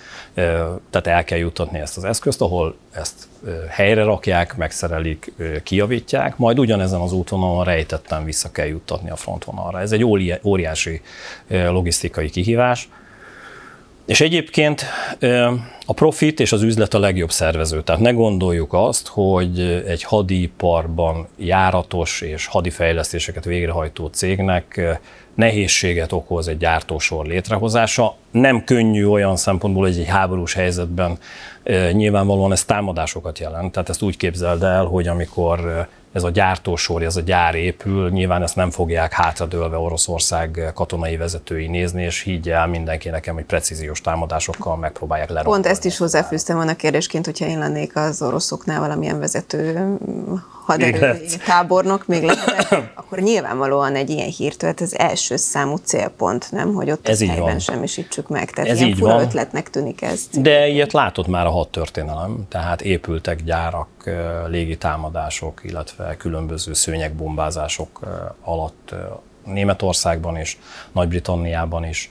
tehát 0.90 1.06
el 1.06 1.24
kell 1.24 1.38
jutatni 1.38 1.78
ezt 1.78 1.96
az 1.96 2.04
eszközt, 2.04 2.40
ahol 2.40 2.76
ezt 2.90 3.28
helyre 3.68 4.02
rakják, 4.02 4.56
megszerelik, 4.56 5.32
kijavítják, 5.62 6.36
majd 6.36 6.58
ugyanezen 6.58 7.00
az 7.00 7.12
útvonalon 7.12 7.64
rejtetten 7.64 8.24
vissza 8.24 8.50
kell 8.50 8.66
juttatni 8.66 9.10
a 9.10 9.16
frontvonalra. 9.16 9.80
Ez 9.80 9.92
egy 9.92 10.04
óriási 10.42 11.00
logisztikai 11.48 12.30
kihívás, 12.30 12.88
és 14.08 14.20
egyébként 14.20 14.84
a 15.86 15.92
profit 15.92 16.40
és 16.40 16.52
az 16.52 16.62
üzlet 16.62 16.94
a 16.94 16.98
legjobb 16.98 17.30
szervező. 17.30 17.82
Tehát 17.82 18.00
ne 18.00 18.10
gondoljuk 18.10 18.72
azt, 18.72 19.08
hogy 19.08 19.82
egy 19.86 20.02
hadiparban 20.02 21.28
járatos 21.36 22.20
és 22.20 22.46
hadifejlesztéseket 22.46 23.44
végrehajtó 23.44 24.06
cégnek 24.06 24.98
nehézséget 25.34 26.12
okoz 26.12 26.48
egy 26.48 26.56
gyártósor 26.56 27.26
létrehozása. 27.26 28.14
Nem 28.30 28.64
könnyű 28.64 29.06
olyan 29.06 29.36
szempontból, 29.36 29.82
hogy 29.82 29.98
egy 29.98 30.06
háborús 30.06 30.54
helyzetben 30.54 31.18
nyilvánvalóan 31.92 32.52
ez 32.52 32.64
támadásokat 32.64 33.38
jelent. 33.38 33.72
Tehát 33.72 33.88
ezt 33.88 34.02
úgy 34.02 34.16
képzeld 34.16 34.62
el, 34.62 34.84
hogy 34.84 35.06
amikor 35.08 35.88
ez 36.12 36.22
a 36.22 36.30
gyártósor, 36.30 37.02
ez 37.02 37.16
a 37.16 37.20
gyár 37.20 37.54
épül, 37.54 38.10
nyilván 38.10 38.42
ezt 38.42 38.56
nem 38.56 38.70
fogják 38.70 39.12
hátradőlve 39.12 39.76
Oroszország 39.76 40.72
katonai 40.74 41.16
vezetői 41.16 41.66
nézni, 41.66 42.02
és 42.02 42.22
higgy 42.22 42.50
el 42.50 42.66
mindenki 42.66 43.08
nekem, 43.08 43.34
hogy 43.34 43.44
precíziós 43.44 44.00
támadásokkal 44.00 44.76
megpróbálják 44.76 45.28
lerombolni. 45.28 45.62
Pont 45.62 45.74
ezt 45.74 45.84
is 45.84 45.98
hozzáfűztem 45.98 46.56
volna 46.56 46.74
kérdésként, 46.74 47.24
hogyha 47.24 47.46
én 47.46 47.58
lennék 47.58 47.96
az 47.96 48.22
oroszoknál 48.22 48.80
valamilyen 48.80 49.18
vezető 49.18 49.96
haderő 50.68 51.20
tábornok 51.46 52.06
még 52.06 52.22
lehet, 52.22 52.90
akkor 52.94 53.18
nyilvánvalóan 53.18 53.94
egy 53.94 54.10
ilyen 54.10 54.28
hírtölt 54.28 54.80
az 54.80 54.98
első 54.98 55.36
számú 55.36 55.76
célpont, 55.76 56.48
nem? 56.50 56.74
Hogy 56.74 56.90
ott 56.90 57.08
ez 57.08 57.18
helyben 57.20 57.40
van. 57.40 57.58
semmisítsük 57.58 58.28
meg. 58.28 58.50
Tehát 58.50 58.70
ez 58.70 58.80
ilyen 58.80 58.96
fura 58.96 59.14
van. 59.14 59.22
ötletnek 59.22 59.70
tűnik 59.70 60.02
ez. 60.02 60.28
De 60.32 60.66
ilyet 60.66 60.92
látott 60.92 61.26
már 61.26 61.46
a 61.46 61.50
hat 61.50 61.68
történelem, 61.68 62.46
tehát 62.48 62.82
épültek 62.82 63.42
gyárak, 63.42 63.88
légitámadások, 64.46 65.60
illetve 65.64 66.16
különböző 66.16 66.72
szőnyegbombázások 66.72 68.00
alatt 68.44 68.94
Németországban 69.44 70.38
is, 70.38 70.58
Nagy-Britanniában 70.92 71.84
is 71.84 72.10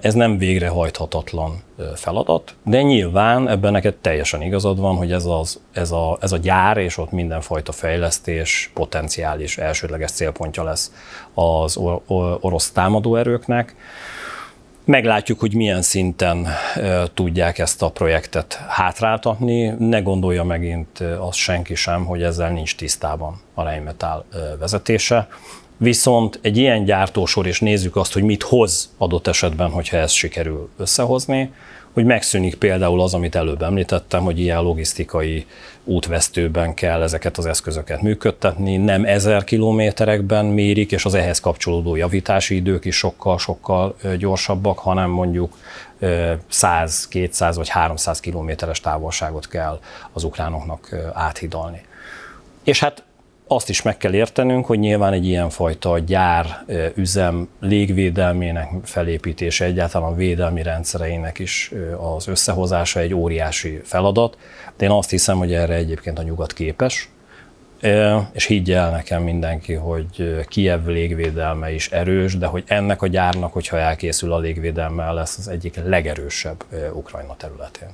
ez 0.00 0.14
nem 0.14 0.38
végrehajthatatlan 0.38 1.62
feladat, 1.94 2.54
de 2.64 2.82
nyilván 2.82 3.48
ebben 3.48 3.72
neked 3.72 3.94
teljesen 3.94 4.42
igazad 4.42 4.80
van, 4.80 4.96
hogy 4.96 5.12
ez, 5.12 5.24
az, 5.24 5.60
ez, 5.72 5.90
a, 5.90 6.18
ez 6.20 6.32
a 6.32 6.36
gyár 6.36 6.76
és 6.76 6.98
ott 6.98 7.10
mindenfajta 7.10 7.72
fejlesztés 7.72 8.70
potenciális 8.74 9.58
elsődleges 9.58 10.10
célpontja 10.10 10.62
lesz 10.62 10.92
az 11.34 11.76
orosz 12.40 12.70
támadóerőknek. 12.70 13.74
Meglátjuk, 14.84 15.40
hogy 15.40 15.54
milyen 15.54 15.82
szinten 15.82 16.46
tudják 17.14 17.58
ezt 17.58 17.82
a 17.82 17.90
projektet 17.90 18.54
hátráltatni. 18.68 19.74
Ne 19.78 20.00
gondolja 20.00 20.44
megint 20.44 21.00
azt 21.00 21.38
senki 21.38 21.74
sem, 21.74 22.04
hogy 22.04 22.22
ezzel 22.22 22.50
nincs 22.50 22.76
tisztában 22.76 23.40
a 23.54 23.62
Rheinmetall 23.62 24.24
vezetése. 24.58 25.28
Viszont 25.80 26.38
egy 26.42 26.56
ilyen 26.56 26.84
gyártósor, 26.84 27.46
és 27.46 27.60
nézzük 27.60 27.96
azt, 27.96 28.12
hogy 28.12 28.22
mit 28.22 28.42
hoz 28.42 28.90
adott 28.96 29.26
esetben, 29.26 29.70
hogyha 29.70 29.96
ezt 29.96 30.14
sikerül 30.14 30.68
összehozni, 30.76 31.52
hogy 31.92 32.04
megszűnik 32.04 32.54
például 32.54 33.00
az, 33.00 33.14
amit 33.14 33.34
előbb 33.34 33.62
említettem, 33.62 34.22
hogy 34.22 34.40
ilyen 34.40 34.62
logisztikai 34.62 35.46
útvesztőben 35.84 36.74
kell 36.74 37.02
ezeket 37.02 37.38
az 37.38 37.46
eszközöket 37.46 38.02
működtetni, 38.02 38.76
nem 38.76 39.04
ezer 39.04 39.44
kilométerekben 39.44 40.44
mérik, 40.44 40.92
és 40.92 41.04
az 41.04 41.14
ehhez 41.14 41.40
kapcsolódó 41.40 41.96
javítási 41.96 42.54
idők 42.54 42.84
is 42.84 42.96
sokkal-sokkal 42.96 43.96
gyorsabbak, 44.18 44.78
hanem 44.78 45.10
mondjuk 45.10 45.56
100, 46.48 47.08
200 47.08 47.56
vagy 47.56 47.68
300 47.68 48.20
kilométeres 48.20 48.80
távolságot 48.80 49.48
kell 49.48 49.80
az 50.12 50.24
ukránoknak 50.24 50.96
áthidalni. 51.12 51.80
És 52.64 52.80
hát 52.80 53.02
azt 53.48 53.68
is 53.68 53.82
meg 53.82 53.96
kell 53.96 54.14
értenünk, 54.14 54.66
hogy 54.66 54.78
nyilván 54.78 55.12
egy 55.12 55.26
ilyenfajta 55.26 55.98
gyár, 55.98 56.64
üzem 56.94 57.48
légvédelmének 57.60 58.70
felépítése, 58.82 59.64
egyáltalán 59.64 60.16
védelmi 60.16 60.62
rendszereinek 60.62 61.38
is 61.38 61.72
az 62.16 62.28
összehozása 62.28 63.00
egy 63.00 63.14
óriási 63.14 63.80
feladat, 63.84 64.36
de 64.76 64.84
én 64.84 64.90
azt 64.90 65.10
hiszem, 65.10 65.38
hogy 65.38 65.52
erre 65.52 65.74
egyébként 65.74 66.18
a 66.18 66.22
nyugat 66.22 66.52
képes, 66.52 67.08
és 68.32 68.44
higgye 68.44 68.76
el 68.76 68.90
nekem 68.90 69.22
mindenki, 69.22 69.72
hogy 69.72 70.44
Kiev 70.48 70.86
légvédelme 70.86 71.72
is 71.72 71.90
erős, 71.90 72.38
de 72.38 72.46
hogy 72.46 72.64
ennek 72.66 73.02
a 73.02 73.06
gyárnak, 73.06 73.52
hogyha 73.52 73.78
elkészül 73.78 74.32
a 74.32 74.38
légvédelme, 74.38 75.12
lesz 75.12 75.38
az 75.38 75.48
egyik 75.48 75.80
legerősebb 75.84 76.64
Ukrajna 76.92 77.36
területén. 77.36 77.88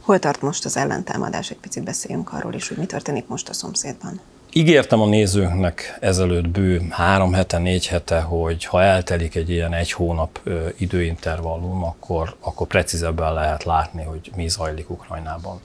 Hol 0.00 0.18
tart 0.18 0.42
most 0.42 0.64
az 0.64 0.76
ellentámadás? 0.76 1.50
Egy 1.50 1.56
picit 1.56 1.84
beszéljünk 1.84 2.32
arról 2.32 2.54
is, 2.54 2.68
hogy 2.68 2.76
mi 2.76 2.86
történik 2.86 3.26
most 3.26 3.48
a 3.48 3.52
szomszédban. 3.52 4.20
Ígértem 4.56 5.00
a 5.00 5.06
nézőknek 5.06 5.98
ezelőtt 6.00 6.48
bő 6.48 6.86
három 6.90 7.32
hete, 7.32 7.58
négy 7.58 7.86
hete, 7.86 8.20
hogy 8.20 8.64
ha 8.64 8.82
eltelik 8.82 9.34
egy 9.34 9.50
ilyen 9.50 9.72
egy 9.72 9.92
hónap 9.92 10.40
időintervallum, 10.76 11.84
akkor, 11.84 12.34
akkor 12.40 12.66
precízebben 12.66 13.34
lehet 13.34 13.64
látni, 13.64 14.02
hogy 14.02 14.30
mi 14.36 14.48
zajlik 14.48 14.90
Ukrajnában. 14.90 15.60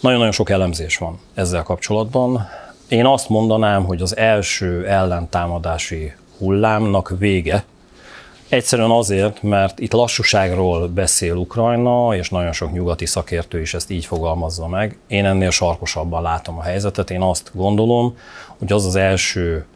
Nagyon-nagyon 0.00 0.32
sok 0.32 0.50
elemzés 0.50 0.96
van 0.96 1.20
ezzel 1.34 1.62
kapcsolatban. 1.62 2.48
Én 2.88 3.06
azt 3.06 3.28
mondanám, 3.28 3.84
hogy 3.84 4.02
az 4.02 4.16
első 4.16 4.86
ellentámadási 4.86 6.12
hullámnak 6.38 7.14
vége, 7.18 7.64
Egyszerűen 8.48 8.90
azért, 8.90 9.42
mert 9.42 9.78
itt 9.78 9.92
lassúságról 9.92 10.88
beszél 10.88 11.34
Ukrajna, 11.34 12.16
és 12.16 12.30
nagyon 12.30 12.52
sok 12.52 12.72
nyugati 12.72 13.06
szakértő 13.06 13.60
is 13.60 13.74
ezt 13.74 13.90
így 13.90 14.04
fogalmazza 14.04 14.68
meg. 14.68 14.98
Én 15.06 15.24
ennél 15.24 15.50
sarkosabban 15.50 16.22
látom 16.22 16.58
a 16.58 16.62
helyzetet. 16.62 17.10
Én 17.10 17.22
azt 17.22 17.50
gondolom, 17.54 18.16
hogy 18.58 18.72
az 18.72 18.86
az 18.86 18.96
első 18.96 19.66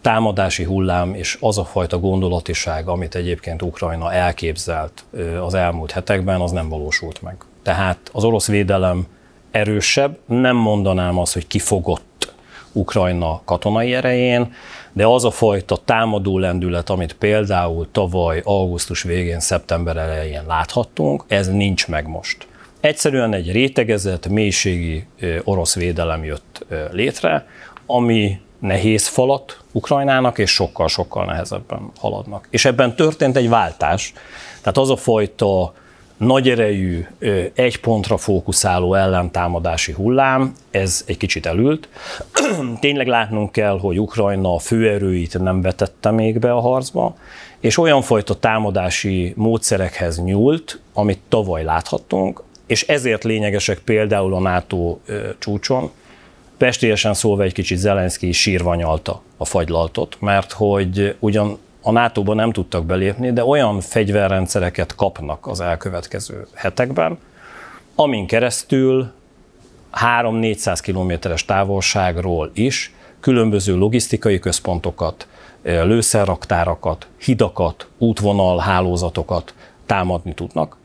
támadási 0.00 0.64
hullám 0.64 1.14
és 1.14 1.38
az 1.40 1.58
a 1.58 1.64
fajta 1.64 1.98
gondolatiság, 1.98 2.88
amit 2.88 3.14
egyébként 3.14 3.62
Ukrajna 3.62 4.12
elképzelt 4.12 5.04
az 5.44 5.54
elmúlt 5.54 5.90
hetekben, 5.90 6.40
az 6.40 6.50
nem 6.50 6.68
valósult 6.68 7.22
meg. 7.22 7.36
Tehát 7.62 7.98
az 8.12 8.24
orosz 8.24 8.46
védelem 8.46 9.06
erősebb, 9.50 10.18
nem 10.26 10.56
mondanám 10.56 11.18
azt, 11.18 11.32
hogy 11.32 11.46
kifogott 11.46 12.34
Ukrajna 12.72 13.40
katonai 13.44 13.94
erején, 13.94 14.52
de 14.92 15.06
az 15.06 15.24
a 15.24 15.30
fajta 15.30 15.76
támadó 15.76 16.38
lendület, 16.38 16.90
amit 16.90 17.12
például 17.12 17.88
tavaly 17.92 18.40
augusztus 18.44 19.02
végén, 19.02 19.40
szeptember 19.40 19.96
elején 19.96 20.42
láthattunk, 20.46 21.24
ez 21.28 21.48
nincs 21.48 21.88
meg 21.88 22.06
most. 22.06 22.46
Egyszerűen 22.80 23.34
egy 23.34 23.52
rétegezett, 23.52 24.28
mélységi 24.28 25.06
orosz 25.44 25.74
védelem 25.74 26.24
jött 26.24 26.66
létre, 26.90 27.46
ami 27.86 28.40
nehéz 28.58 29.06
falat 29.06 29.60
Ukrajnának, 29.72 30.38
és 30.38 30.50
sokkal-sokkal 30.50 31.24
nehezebben 31.24 31.90
haladnak. 31.98 32.46
És 32.50 32.64
ebben 32.64 32.96
történt 32.96 33.36
egy 33.36 33.48
váltás. 33.48 34.12
Tehát 34.60 34.78
az 34.78 34.90
a 34.90 34.96
fajta 34.96 35.74
nagy 36.20 36.48
erejű, 36.48 37.06
egy 37.54 37.80
pontra 37.80 38.16
fókuszáló 38.16 38.94
ellentámadási 38.94 39.92
hullám, 39.92 40.54
ez 40.70 41.04
egy 41.06 41.16
kicsit 41.16 41.46
elült. 41.46 41.88
Tényleg 42.80 43.06
látnunk 43.06 43.52
kell, 43.52 43.78
hogy 43.78 44.00
Ukrajna 44.00 44.58
főerőit 44.58 45.38
nem 45.38 45.60
vetette 45.60 46.10
még 46.10 46.38
be 46.38 46.52
a 46.52 46.60
harcba, 46.60 47.16
és 47.60 47.78
olyan 47.78 48.02
fajta 48.02 48.34
támadási 48.34 49.32
módszerekhez 49.36 50.22
nyúlt, 50.22 50.80
amit 50.92 51.20
tavaly 51.28 51.64
láthattunk, 51.64 52.42
és 52.66 52.82
ezért 52.82 53.24
lényegesek 53.24 53.78
például 53.78 54.34
a 54.34 54.40
NATO 54.40 54.98
csúcson, 55.38 55.90
pestélyesen 56.56 57.14
szólva 57.14 57.42
egy 57.42 57.52
kicsit 57.52 57.78
Zelenszky 57.78 58.32
sírva 58.32 58.74
nyalta 58.74 59.22
a 59.36 59.44
fagylaltot, 59.44 60.16
mert 60.20 60.52
hogy 60.52 61.16
ugyan 61.18 61.58
a 61.82 61.90
NATO-ba 61.90 62.34
nem 62.34 62.52
tudtak 62.52 62.84
belépni, 62.84 63.32
de 63.32 63.44
olyan 63.44 63.80
fegyverrendszereket 63.80 64.94
kapnak 64.94 65.46
az 65.46 65.60
elkövetkező 65.60 66.46
hetekben, 66.54 67.18
amin 67.94 68.26
keresztül 68.26 69.12
3-400 69.92 70.78
kilométeres 70.82 71.44
távolságról 71.44 72.50
is 72.54 72.94
különböző 73.20 73.76
logisztikai 73.76 74.38
központokat, 74.38 75.26
lőszerraktárakat, 75.62 77.06
hidakat, 77.18 77.88
útvonal 77.98 78.58
hálózatokat 78.58 79.54
támadni 79.86 80.34
tudnak. 80.34 80.76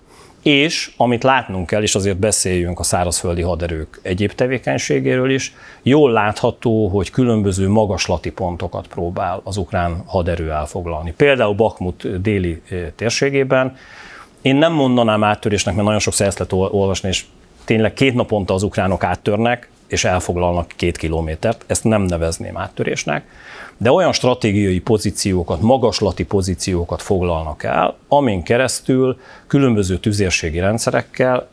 És 0.46 0.92
amit 0.98 1.24
látnunk 1.24 1.68
kell, 1.68 1.82
és 1.82 1.96
azért 1.96 2.18
beszéljünk 2.18 2.80
a 2.80 2.84
szárazföldi 2.84 3.42
haderők 3.42 4.00
egyéb 4.02 4.32
tevékenységéről 4.32 5.32
is, 5.32 5.54
jól 5.82 6.12
látható, 6.12 6.88
hogy 6.88 7.10
különböző 7.10 7.70
magaslati 7.70 8.32
pontokat 8.32 8.88
próbál 8.88 9.42
az 9.44 9.58
ukrán 9.58 10.04
haderő 10.06 10.52
elfoglalni. 10.52 11.14
Például 11.18 11.54
Bakmut 11.54 12.22
déli 12.22 12.62
eh, 12.70 12.86
térségében. 12.96 13.76
Én 14.42 14.56
nem 14.56 14.74
mondanám 14.74 15.24
áttörésnek, 15.24 15.74
mert 15.74 15.86
nagyon 15.86 16.02
sokszor 16.02 16.26
ezt 16.26 16.40
lehet 16.40 16.74
olvasni, 16.74 17.10
és 17.10 17.26
tényleg 17.64 17.94
két 17.94 18.14
naponta 18.14 18.54
az 18.54 18.64
ukránok 18.64 19.04
áttörnek, 19.04 19.70
és 19.88 20.04
elfoglalnak 20.04 20.72
két 20.76 20.98
kilométert. 20.98 21.64
Ezt 21.68 21.84
nem 21.84 22.02
nevezném 22.02 22.58
áttörésnek 22.58 23.26
de 23.78 23.92
olyan 23.92 24.14
stratégiai 24.14 24.80
pozíciókat, 24.80 25.62
magaslati 25.62 26.26
pozíciókat 26.26 27.02
foglalnak 27.02 27.64
el, 27.64 27.96
amin 28.08 28.44
keresztül 28.44 29.20
különböző 29.48 29.98
tüzérségi 29.98 30.60
rendszerekkel, 30.60 31.48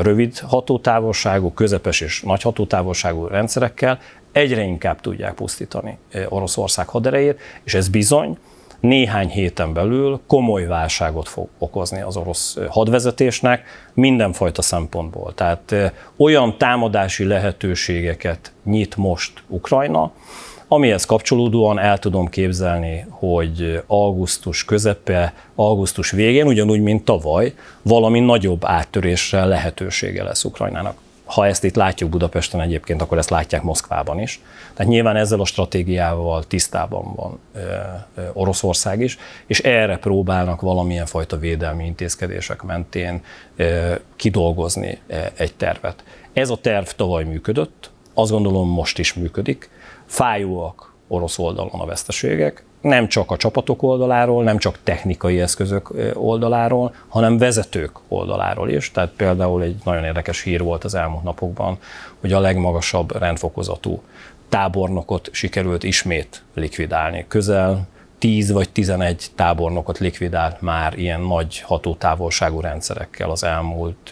rövid 0.00 0.38
hatótávolságú, 0.38 1.52
közepes 1.52 2.00
és 2.00 2.22
nagy 2.22 2.42
hatótávolságú 2.42 3.26
rendszerekkel 3.26 3.98
egyre 4.32 4.62
inkább 4.62 5.00
tudják 5.00 5.34
pusztítani 5.34 5.98
Oroszország 6.28 6.88
haderejét, 6.88 7.40
és 7.64 7.74
ez 7.74 7.88
bizony 7.88 8.38
néhány 8.84 9.28
héten 9.28 9.72
belül 9.72 10.20
komoly 10.26 10.66
válságot 10.66 11.28
fog 11.28 11.48
okozni 11.58 12.00
az 12.00 12.16
orosz 12.16 12.58
hadvezetésnek 12.68 13.64
mindenfajta 13.94 14.62
szempontból. 14.62 15.34
Tehát 15.34 15.74
olyan 16.16 16.58
támadási 16.58 17.24
lehetőségeket 17.24 18.52
nyit 18.64 18.96
most 18.96 19.32
Ukrajna, 19.48 20.12
Amihez 20.68 21.04
kapcsolódóan 21.04 21.78
el 21.78 21.98
tudom 21.98 22.28
képzelni, 22.28 23.06
hogy 23.10 23.82
augusztus 23.86 24.64
közepe, 24.64 25.34
augusztus 25.54 26.10
végén, 26.10 26.46
ugyanúgy, 26.46 26.80
mint 26.80 27.04
tavaly, 27.04 27.54
valami 27.82 28.20
nagyobb 28.20 28.64
áttörésre 28.64 29.44
lehetősége 29.44 30.22
lesz 30.22 30.44
Ukrajnának. 30.44 31.03
Ha 31.24 31.46
ezt 31.46 31.64
itt 31.64 31.74
látjuk 31.74 32.10
Budapesten 32.10 32.60
egyébként, 32.60 33.02
akkor 33.02 33.18
ezt 33.18 33.30
látják 33.30 33.62
Moszkvában 33.62 34.20
is. 34.20 34.42
Tehát 34.74 34.92
nyilván 34.92 35.16
ezzel 35.16 35.40
a 35.40 35.44
stratégiával 35.44 36.44
tisztában 36.44 37.14
van 37.14 37.38
Oroszország 38.32 39.00
is, 39.00 39.18
és 39.46 39.60
erre 39.60 39.98
próbálnak 39.98 40.60
valamilyen 40.60 41.06
fajta 41.06 41.36
védelmi 41.36 41.84
intézkedések 41.84 42.62
mentén 42.62 43.22
kidolgozni 44.16 44.98
egy 45.36 45.54
tervet. 45.54 46.04
Ez 46.32 46.50
a 46.50 46.56
terv 46.56 46.86
tavaly 46.86 47.24
működött, 47.24 47.90
azt 48.14 48.30
gondolom 48.30 48.68
most 48.68 48.98
is 48.98 49.14
működik 49.14 49.70
fájóak 50.06 50.94
orosz 51.08 51.38
oldalon 51.38 51.80
a 51.80 51.86
veszteségek, 51.86 52.64
nem 52.84 53.08
csak 53.08 53.30
a 53.30 53.36
csapatok 53.36 53.82
oldaláról, 53.82 54.42
nem 54.42 54.58
csak 54.58 54.78
technikai 54.82 55.40
eszközök 55.40 55.90
oldaláról, 56.14 56.94
hanem 57.08 57.38
vezetők 57.38 57.92
oldaláról 58.08 58.70
is. 58.70 58.90
Tehát 58.90 59.10
például 59.16 59.62
egy 59.62 59.76
nagyon 59.84 60.04
érdekes 60.04 60.42
hír 60.42 60.62
volt 60.62 60.84
az 60.84 60.94
elmúlt 60.94 61.22
napokban, 61.22 61.78
hogy 62.20 62.32
a 62.32 62.40
legmagasabb 62.40 63.18
rendfokozatú 63.18 64.02
tábornokot 64.48 65.28
sikerült 65.32 65.82
ismét 65.82 66.42
likvidálni. 66.54 67.24
Közel 67.28 67.86
10 68.18 68.52
vagy 68.52 68.70
11 68.70 69.26
tábornokot 69.34 69.98
likvidált 69.98 70.60
már 70.60 70.98
ilyen 70.98 71.20
nagy 71.20 71.60
hatótávolságú 71.60 72.60
rendszerekkel 72.60 73.30
az 73.30 73.44
elmúlt 73.44 74.10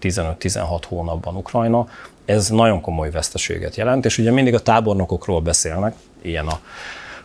15-16 0.00 0.82
hónapban 0.88 1.36
Ukrajna 1.36 1.86
ez 2.24 2.48
nagyon 2.48 2.80
komoly 2.80 3.10
veszteséget 3.10 3.76
jelent, 3.76 4.04
és 4.04 4.18
ugye 4.18 4.30
mindig 4.30 4.54
a 4.54 4.60
tábornokokról 4.60 5.40
beszélnek, 5.40 5.94
ilyen 6.22 6.46
a 6.46 6.60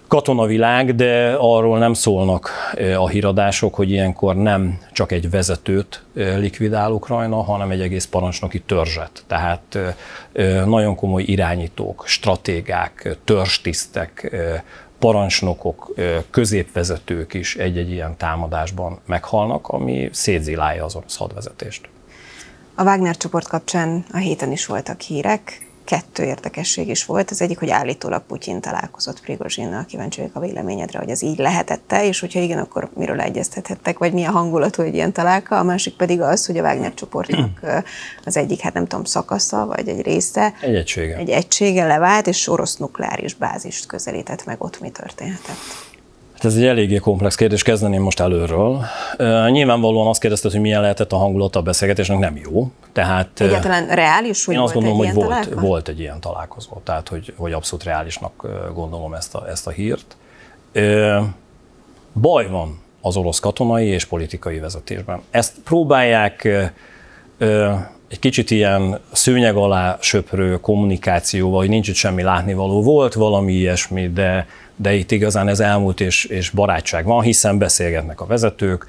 katonavilág, 0.08 0.96
de 0.96 1.36
arról 1.40 1.78
nem 1.78 1.94
szólnak 1.94 2.50
a 2.98 3.08
híradások, 3.08 3.76
hogy 3.76 3.92
ilyenkor 3.92 4.36
nem 4.36 4.78
csak 4.92 5.12
egy 5.12 5.30
vezetőt 5.30 6.04
likvidál 6.14 6.92
Ukrajna, 6.92 7.44
hanem 7.44 7.72
egy 7.72 7.82
egész 7.82 8.06
parancsnoki 8.06 8.62
törzset. 8.62 9.24
Tehát 9.28 9.78
nagyon 10.66 10.96
komoly 10.96 11.24
irányítók, 11.24 12.04
stratégák, 12.06 13.18
törstisztek, 13.24 14.36
parancsnokok, 15.00 15.94
középvezetők 16.30 17.34
is 17.34 17.56
egy-egy 17.56 17.92
ilyen 17.92 18.18
támadásban 18.18 19.00
meghalnak, 19.06 19.68
ami 19.68 20.10
szétzilálja 20.12 20.86
az 20.86 20.96
orosz 20.96 21.18
hadvezetést. 21.18 21.90
A 22.76 22.84
Wagner 22.84 23.18
csoport 23.18 23.48
kapcsán 23.48 24.06
a 24.12 24.18
héten 24.18 24.52
is 24.52 24.66
voltak 24.66 25.02
hírek, 25.02 25.67
kettő 25.88 26.24
érdekesség 26.24 26.88
is 26.88 27.06
volt. 27.06 27.32
Az 27.32 27.42
egyik, 27.42 27.60
hogy 27.60 27.70
állítólag 27.70 28.22
Putyin 28.22 28.62
találkozott 28.62 29.22
Prigozsinnal, 29.22 29.86
kíváncsi 29.86 30.20
vagyok 30.20 30.36
a 30.36 30.40
véleményedre, 30.40 31.00
hogy 31.00 31.10
ez 31.10 31.22
így 31.22 31.38
lehetette, 31.38 32.06
és 32.06 32.20
hogyha 32.20 32.40
igen, 32.40 32.60
akkor 32.60 32.90
miről 32.96 33.22
egyeztethettek, 33.22 33.98
vagy 33.98 34.14
mi 34.14 34.24
a 34.24 34.32
hangulatú 34.32 34.82
egy 34.82 34.94
ilyen 34.94 35.14
találka. 35.14 35.60
A 35.60 35.64
másik 35.64 35.96
pedig 35.96 36.22
az, 36.22 36.46
hogy 36.46 36.58
a 36.58 36.62
Wagner 36.62 36.94
csoportnak 36.94 37.60
az 38.26 38.38
egyik, 38.38 38.60
hát 38.60 38.74
nem 38.74 38.88
tudom, 38.88 39.06
szakasza, 39.06 39.66
vagy 39.66 39.88
egy 39.88 40.02
része. 40.02 40.54
Egy 40.62 40.76
egysége. 40.76 41.16
Egy 41.16 41.30
egysége 41.30 41.86
levált, 41.86 42.28
és 42.28 42.48
orosz 42.48 42.78
nukleáris 42.78 43.34
bázist 43.34 43.86
közelített 43.86 44.46
meg, 44.46 44.64
ott 44.64 44.80
mi 44.80 44.90
történhetett. 44.90 45.87
Hát 46.38 46.46
ez 46.46 46.56
egy 46.56 46.66
eléggé 46.66 46.98
komplex 46.98 47.36
kérdés, 47.36 47.64
kezdeném 47.64 48.02
most 48.02 48.20
előről. 48.20 48.84
Nyilvánvalóan 49.50 50.08
azt 50.08 50.20
kérdezted, 50.20 50.52
hogy 50.52 50.62
milyen 50.62 50.82
lehetett 50.82 51.12
a 51.12 51.18
hangulat 51.18 51.56
a 51.56 51.62
beszélgetésnek, 51.62 52.20
nem 52.20 52.38
jó. 52.38 52.72
Tehát, 52.92 53.42
Egyáltalán 53.42 53.88
reális, 53.88 54.46
hogy 54.46 54.56
Én 54.56 54.62
azt 54.62 54.74
gondolom, 54.74 54.98
hogy 54.98 55.14
volt, 55.14 55.28
találkozó? 55.28 55.60
volt 55.60 55.88
egy 55.88 56.00
ilyen 56.00 56.20
találkozó, 56.20 56.82
tehát 56.84 57.10
hogy, 57.10 57.34
hogy 57.38 57.54
abszolút 57.54 57.86
reálisnak 57.86 58.48
gondolom 58.74 59.14
ezt 59.14 59.36
a, 59.36 59.50
ezt 59.50 59.68
a 59.68 59.70
hírt. 59.70 60.18
Baj 62.22 62.50
van 62.50 62.80
az 63.02 63.18
orosz 63.18 63.40
katonai 63.40 63.88
és 63.88 64.06
politikai 64.06 64.60
vezetésben. 64.60 65.22
Ezt 65.32 65.54
próbálják 65.64 66.48
egy 68.08 68.20
kicsit 68.20 68.52
ilyen 68.52 69.00
szőnyeg 69.12 69.56
alá 69.56 69.98
söprő 70.02 70.60
kommunikációval, 70.60 71.60
hogy 71.60 71.70
nincs 71.70 71.88
itt 71.88 71.96
semmi 71.96 72.22
látnivaló. 72.22 72.84
Volt 72.84 73.14
valami 73.14 73.54
ilyesmi, 73.54 74.10
de 74.10 74.48
de 74.78 74.94
itt 74.94 75.12
igazán 75.12 75.48
ez 75.48 75.60
elmúlt 75.60 76.02
és, 76.02 76.26
és 76.26 76.50
barátság 76.50 77.06
van, 77.06 77.22
hiszen 77.22 77.58
beszélgetnek 77.58 78.22
a 78.22 78.26
vezetők. 78.26 78.88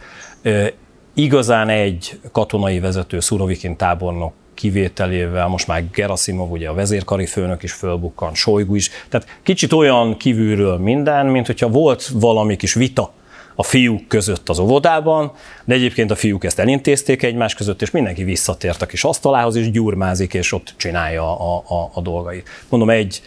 Igazán 1.15 1.69
egy 1.69 2.21
katonai 2.33 2.81
vezető, 2.81 3.21
Szurovikin 3.21 3.77
tábornok 3.77 4.33
kivételével, 4.55 5.49
most 5.49 5.67
már 5.67 5.85
Gerasimov, 5.93 6.51
ugye 6.51 6.69
a 6.69 6.75
vezérkari 6.75 7.27
főnök 7.27 7.63
is 7.63 7.73
fölbukkan, 7.73 8.35
Sojgu 8.35 8.75
is, 8.75 8.91
tehát 9.09 9.39
kicsit 9.43 9.73
olyan 9.73 10.17
kívülről 10.17 10.79
minden, 10.79 11.27
mint 11.27 11.47
hogyha 11.47 11.69
volt 11.69 12.11
valami 12.15 12.57
kis 12.57 12.75
vita 12.75 13.13
a 13.55 13.63
fiúk 13.63 14.09
között 14.09 14.49
az 14.49 14.59
óvodában, 14.59 15.33
de 15.65 15.75
egyébként 15.75 16.11
a 16.11 16.15
fiúk 16.15 16.45
ezt 16.45 16.59
elintézték 16.59 17.23
egymás 17.23 17.55
között, 17.55 17.83
és 17.83 17.91
mindenki 17.91 18.25
visszatért 18.25 18.83
a 18.83 18.87
kis 18.87 19.05
asztalához, 19.05 19.57
és 19.57 19.71
gyurmázik, 19.71 20.35
és 20.35 20.53
ott 20.53 20.75
csinálja 20.77 21.39
a, 21.39 21.63
a, 21.69 21.91
a 21.95 22.01
dolgait. 22.01 22.49
Mondom, 22.69 22.91
egy, 22.91 23.23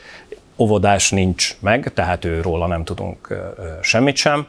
óvodás 0.62 1.12
nincs 1.12 1.56
meg, 1.60 1.94
tehát 1.94 2.28
róla 2.42 2.68
nem 2.68 2.84
tudunk 2.84 3.36
semmit 3.82 4.16
sem. 4.16 4.48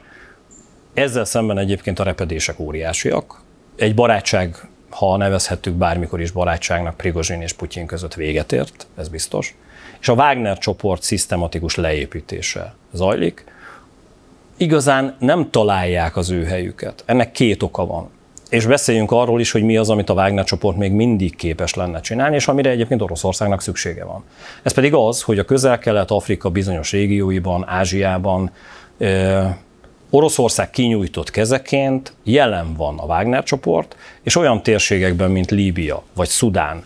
Ezzel 0.93 1.25
szemben 1.25 1.57
egyébként 1.57 1.99
a 1.99 2.03
repedések 2.03 2.59
óriásiak. 2.59 3.41
Egy 3.75 3.95
barátság, 3.95 4.67
ha 4.89 5.17
nevezhettük 5.17 5.73
bármikor 5.73 6.21
is 6.21 6.31
barátságnak, 6.31 6.97
Prigozsin 6.97 7.41
és 7.41 7.53
Putyin 7.53 7.85
között 7.85 8.13
véget 8.13 8.51
ért, 8.51 8.87
ez 8.97 9.07
biztos. 9.07 9.55
És 9.99 10.09
a 10.09 10.13
Wagner 10.13 10.57
csoport 10.57 11.01
szisztematikus 11.01 11.75
leépítése 11.75 12.75
zajlik. 12.91 13.43
Igazán 14.57 15.15
nem 15.19 15.49
találják 15.49 16.17
az 16.17 16.29
ő 16.29 16.43
helyüket. 16.45 17.03
Ennek 17.05 17.31
két 17.31 17.63
oka 17.63 17.85
van. 17.85 18.09
És 18.53 18.65
beszéljünk 18.65 19.11
arról 19.11 19.39
is, 19.39 19.51
hogy 19.51 19.63
mi 19.63 19.77
az, 19.77 19.89
amit 19.89 20.09
a 20.09 20.13
Wagner 20.13 20.43
csoport 20.43 20.77
még 20.77 20.91
mindig 20.91 21.35
képes 21.35 21.73
lenne 21.73 21.99
csinálni, 21.99 22.35
és 22.35 22.47
amire 22.47 22.69
egyébként 22.69 23.01
Oroszországnak 23.01 23.61
szüksége 23.61 24.03
van. 24.03 24.23
Ez 24.63 24.73
pedig 24.73 24.93
az, 24.93 25.21
hogy 25.21 25.39
a 25.39 25.43
közel-kelet, 25.43 26.11
Afrika 26.11 26.49
bizonyos 26.49 26.91
régióiban, 26.91 27.65
Ázsiában 27.67 28.51
Oroszország 30.09 30.69
kinyújtott 30.69 31.29
kezeként 31.29 32.13
jelen 32.23 32.73
van 32.77 32.99
a 32.99 33.05
Wagner 33.05 33.43
csoport, 33.43 33.95
és 34.23 34.35
olyan 34.35 34.63
térségekben, 34.63 35.31
mint 35.31 35.51
Líbia 35.51 36.03
vagy 36.15 36.27
Szudán, 36.27 36.83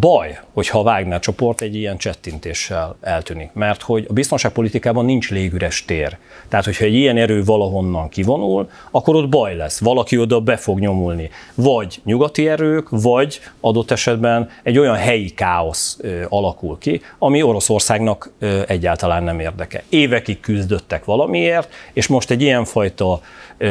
Baj, 0.00 0.38
hogyha 0.52 0.78
a 0.78 0.82
Wagner 0.82 1.20
csoport 1.20 1.60
egy 1.60 1.74
ilyen 1.74 1.96
csettintéssel 1.96 2.96
eltűnik, 3.00 3.50
mert 3.52 3.82
hogy 3.82 4.06
a 4.08 4.12
biztonságpolitikában 4.12 5.04
nincs 5.04 5.30
légüres 5.30 5.84
tér. 5.84 6.16
Tehát, 6.48 6.64
hogyha 6.64 6.84
egy 6.84 6.94
ilyen 6.94 7.16
erő 7.16 7.44
valahonnan 7.44 8.08
kivonul, 8.08 8.70
akkor 8.90 9.14
ott 9.14 9.28
baj 9.28 9.56
lesz. 9.56 9.80
Valaki 9.80 10.18
oda 10.18 10.40
be 10.40 10.56
fog 10.56 10.78
nyomulni. 10.78 11.30
Vagy 11.54 12.00
nyugati 12.04 12.48
erők, 12.48 12.88
vagy 12.90 13.40
adott 13.60 13.90
esetben 13.90 14.50
egy 14.62 14.78
olyan 14.78 14.96
helyi 14.96 15.30
káosz 15.30 15.98
alakul 16.28 16.78
ki, 16.78 17.00
ami 17.18 17.42
Oroszországnak 17.42 18.30
egyáltalán 18.66 19.22
nem 19.22 19.40
érdeke. 19.40 19.82
Évekig 19.88 20.40
küzdöttek 20.40 21.04
valamiért, 21.04 21.72
és 21.92 22.06
most 22.06 22.30
egy 22.30 22.42
ilyenfajta 22.42 23.20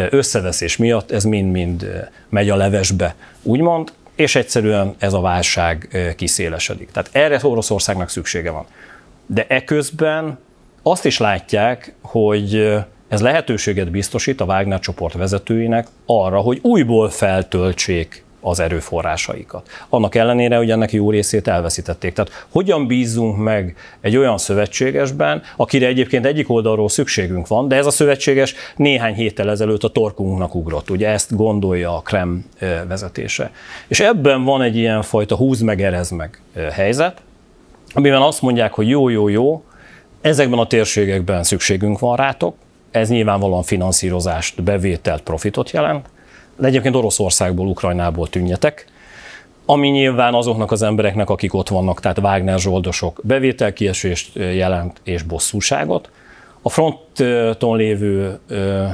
összeveszés 0.10 0.78
miatt 0.78 1.12
ez 1.12 1.24
mind-mind 1.24 2.10
megy 2.30 2.50
a 2.50 2.56
levesbe, 2.56 3.16
úgymond, 3.44 3.92
és 4.16 4.36
egyszerűen 4.36 4.96
ez 4.98 5.14
a 5.14 5.22
válság 5.22 5.88
kiszélesedik. 6.18 6.92
Tehát 6.92 7.10
erre 7.12 7.40
Oroszországnak 7.42 8.10
szüksége 8.10 8.52
van. 8.52 8.66
De 9.26 9.46
eközben 9.48 10.40
azt 10.84 11.06
is 11.06 11.18
látják, 11.18 11.94
hogy 12.02 12.76
ez 13.08 13.22
lehetőséget 13.22 13.92
biztosít 13.92 14.42
a 14.42 14.46
Wagner 14.46 14.80
csoport 14.80 15.14
vezetőinek 15.14 15.88
arra, 16.06 16.40
hogy 16.40 16.60
újból 16.62 17.10
feltöltsék 17.10 18.25
az 18.46 18.60
erőforrásaikat. 18.60 19.70
Annak 19.90 20.16
ellenére, 20.16 20.58
hogy 20.58 20.72
ennek 20.72 20.92
jó 20.92 21.10
részét 21.10 21.48
elveszítették. 21.48 22.14
Tehát 22.14 22.46
hogyan 22.50 22.88
bízunk 22.88 23.38
meg 23.38 23.76
egy 24.02 24.18
olyan 24.18 24.38
szövetségesben, 24.38 25.42
akire 25.56 25.88
egyébként 25.88 26.26
egyik 26.26 26.50
oldalról 26.50 26.90
szükségünk 26.90 27.48
van, 27.48 27.68
de 27.68 27.76
ez 27.76 27.86
a 27.86 27.90
szövetséges 27.90 28.56
néhány 28.76 29.14
héttel 29.14 29.50
ezelőtt 29.50 29.84
a 29.84 29.90
torkunknak 29.90 30.56
ugrott. 30.56 30.90
Ugye 30.90 31.08
ezt 31.08 31.36
gondolja 31.36 31.96
a 31.96 32.02
Krem 32.02 32.46
vezetése. 32.88 33.52
És 33.88 34.00
ebben 34.00 34.44
van 34.44 34.62
egy 34.62 34.76
ilyen 34.76 35.02
fajta 35.02 35.36
húz 35.36 35.62
meg, 35.62 35.82
erez 35.82 36.10
meg 36.10 36.42
helyzet, 36.72 37.22
amiben 37.94 38.22
azt 38.22 38.42
mondják, 38.42 38.74
hogy 38.74 38.90
jó, 38.90 39.10
jó, 39.10 39.28
jó, 39.28 39.64
ezekben 40.22 40.60
a 40.60 40.68
térségekben 40.68 41.44
szükségünk 41.44 42.00
van 42.00 42.16
rátok, 42.16 42.56
ez 42.92 43.10
nyilvánvalóan 43.10 43.64
finanszírozást, 43.64 44.64
bevételt, 44.64 45.22
profitot 45.22 45.72
jelent, 45.72 46.10
de 46.58 46.68
egyébként 46.68 46.96
Oroszországból, 46.96 47.68
Ukrajnából 47.68 48.28
tűnjetek, 48.28 48.86
ami 49.66 49.88
nyilván 49.88 50.34
azoknak 50.34 50.72
az 50.72 50.82
embereknek, 50.82 51.30
akik 51.30 51.54
ott 51.54 51.68
vannak, 51.68 52.00
tehát 52.00 52.18
Wagner 52.18 52.60
zsoldosok 52.60 53.20
bevételkiesést 53.24 54.36
jelent 54.36 55.00
és 55.04 55.24
bosszúságot, 55.24 56.10
a 56.68 56.70
fronton 56.70 57.78
lévő 57.78 58.40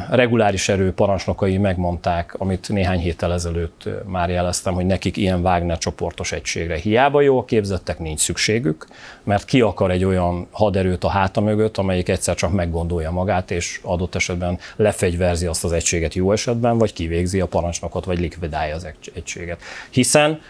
reguláris 0.10 0.70
erő 0.70 0.94
parancsnokai 0.94 1.58
megmondták, 1.58 2.34
amit 2.38 2.70
néhány 2.70 3.00
héttel 3.00 3.34
ezelőtt 3.34 3.90
már 4.06 4.30
jeleztem, 4.30 4.74
hogy 4.74 4.86
nekik 4.86 5.18
ilyen 5.18 5.40
Wagner 5.40 5.78
csoportos 5.78 6.32
egységre 6.32 6.76
hiába 6.76 7.22
jól 7.22 7.46
képzettek, 7.46 8.00
nincs 8.00 8.20
szükségük, 8.20 8.88
mert 9.24 9.46
ki 9.46 9.62
akar 9.62 9.92
egy 9.92 10.04
olyan 10.04 10.48
haderőt 10.52 11.04
a 11.04 11.10
háta 11.10 11.42
mögött, 11.42 11.78
amelyik 11.78 12.10
egyszer 12.10 12.36
csak 12.36 12.52
meggondolja 12.52 13.12
magát, 13.12 13.52
és 13.52 13.80
adott 13.84 14.16
esetben 14.16 14.60
lefegyverzi 14.76 15.46
azt 15.46 15.64
az 15.64 15.72
egységet 15.72 16.14
jó 16.14 16.32
esetben, 16.32 16.78
vagy 16.78 16.94
kivégzi 16.94 17.40
a 17.40 17.48
parancsnokot, 17.48 18.06
vagy 18.06 18.20
likvidálja 18.20 18.76
az 18.76 18.88
egységet. 19.14 19.62
Hiszen 19.90 20.42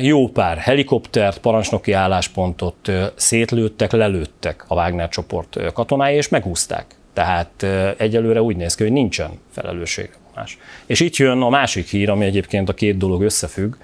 jó 0.00 0.28
pár 0.28 0.56
helikoptert, 0.56 1.38
parancsnoki 1.38 1.92
álláspontot 1.92 2.92
szétlőttek, 3.14 3.92
lelőttek 3.92 4.64
a 4.68 4.74
Wagner 4.74 5.08
csoport 5.08 5.72
katonái, 5.72 6.16
és 6.16 6.28
megúzták. 6.28 6.86
Tehát 7.12 7.66
egyelőre 7.96 8.42
úgy 8.42 8.56
néz 8.56 8.74
ki, 8.74 8.82
hogy 8.82 8.92
nincsen 8.92 9.30
felelősségvonás. 9.50 10.58
És 10.86 11.00
itt 11.00 11.16
jön 11.16 11.42
a 11.42 11.48
másik 11.48 11.88
hír, 11.88 12.10
ami 12.10 12.24
egyébként 12.24 12.68
a 12.68 12.74
két 12.74 12.96
dolog 12.96 13.22
összefügg. 13.22 13.74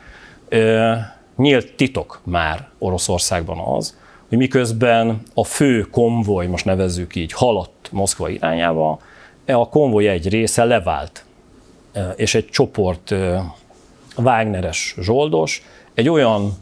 Nyílt 1.37 1.75
titok 1.75 2.21
már 2.25 2.69
Oroszországban 2.79 3.59
az, 3.59 3.97
hogy 4.29 4.39
miközben 4.39 5.23
a 5.35 5.45
fő 5.45 5.81
konvoj, 5.81 6.47
most 6.47 6.65
nevezzük 6.65 7.15
így, 7.15 7.33
haladt 7.33 7.89
Moszkva 7.93 8.29
irányába, 8.29 8.99
a 9.47 9.69
konvoj 9.69 10.09
egy 10.09 10.29
része 10.29 10.65
levált, 10.65 11.25
és 12.17 12.35
egy 12.35 12.47
csoport 12.47 13.15
Wagneres 14.17 14.95
zsoldos 15.01 15.63
egy 15.95 16.09
olyan 16.09 16.53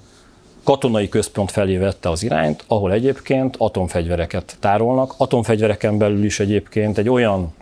katonai 0.65 1.09
központ 1.09 1.51
felé 1.51 1.77
vette 1.77 2.11
az 2.11 2.23
irányt, 2.23 2.65
ahol 2.67 2.93
egyébként 2.93 3.55
atomfegyvereket 3.59 4.57
tárolnak. 4.61 5.15
Atomfegyvereken 5.17 5.99
belül 5.99 6.25
is 6.25 6.41
egyébként 6.41 6.99
egy 6.99 7.09
olyan 7.09 7.55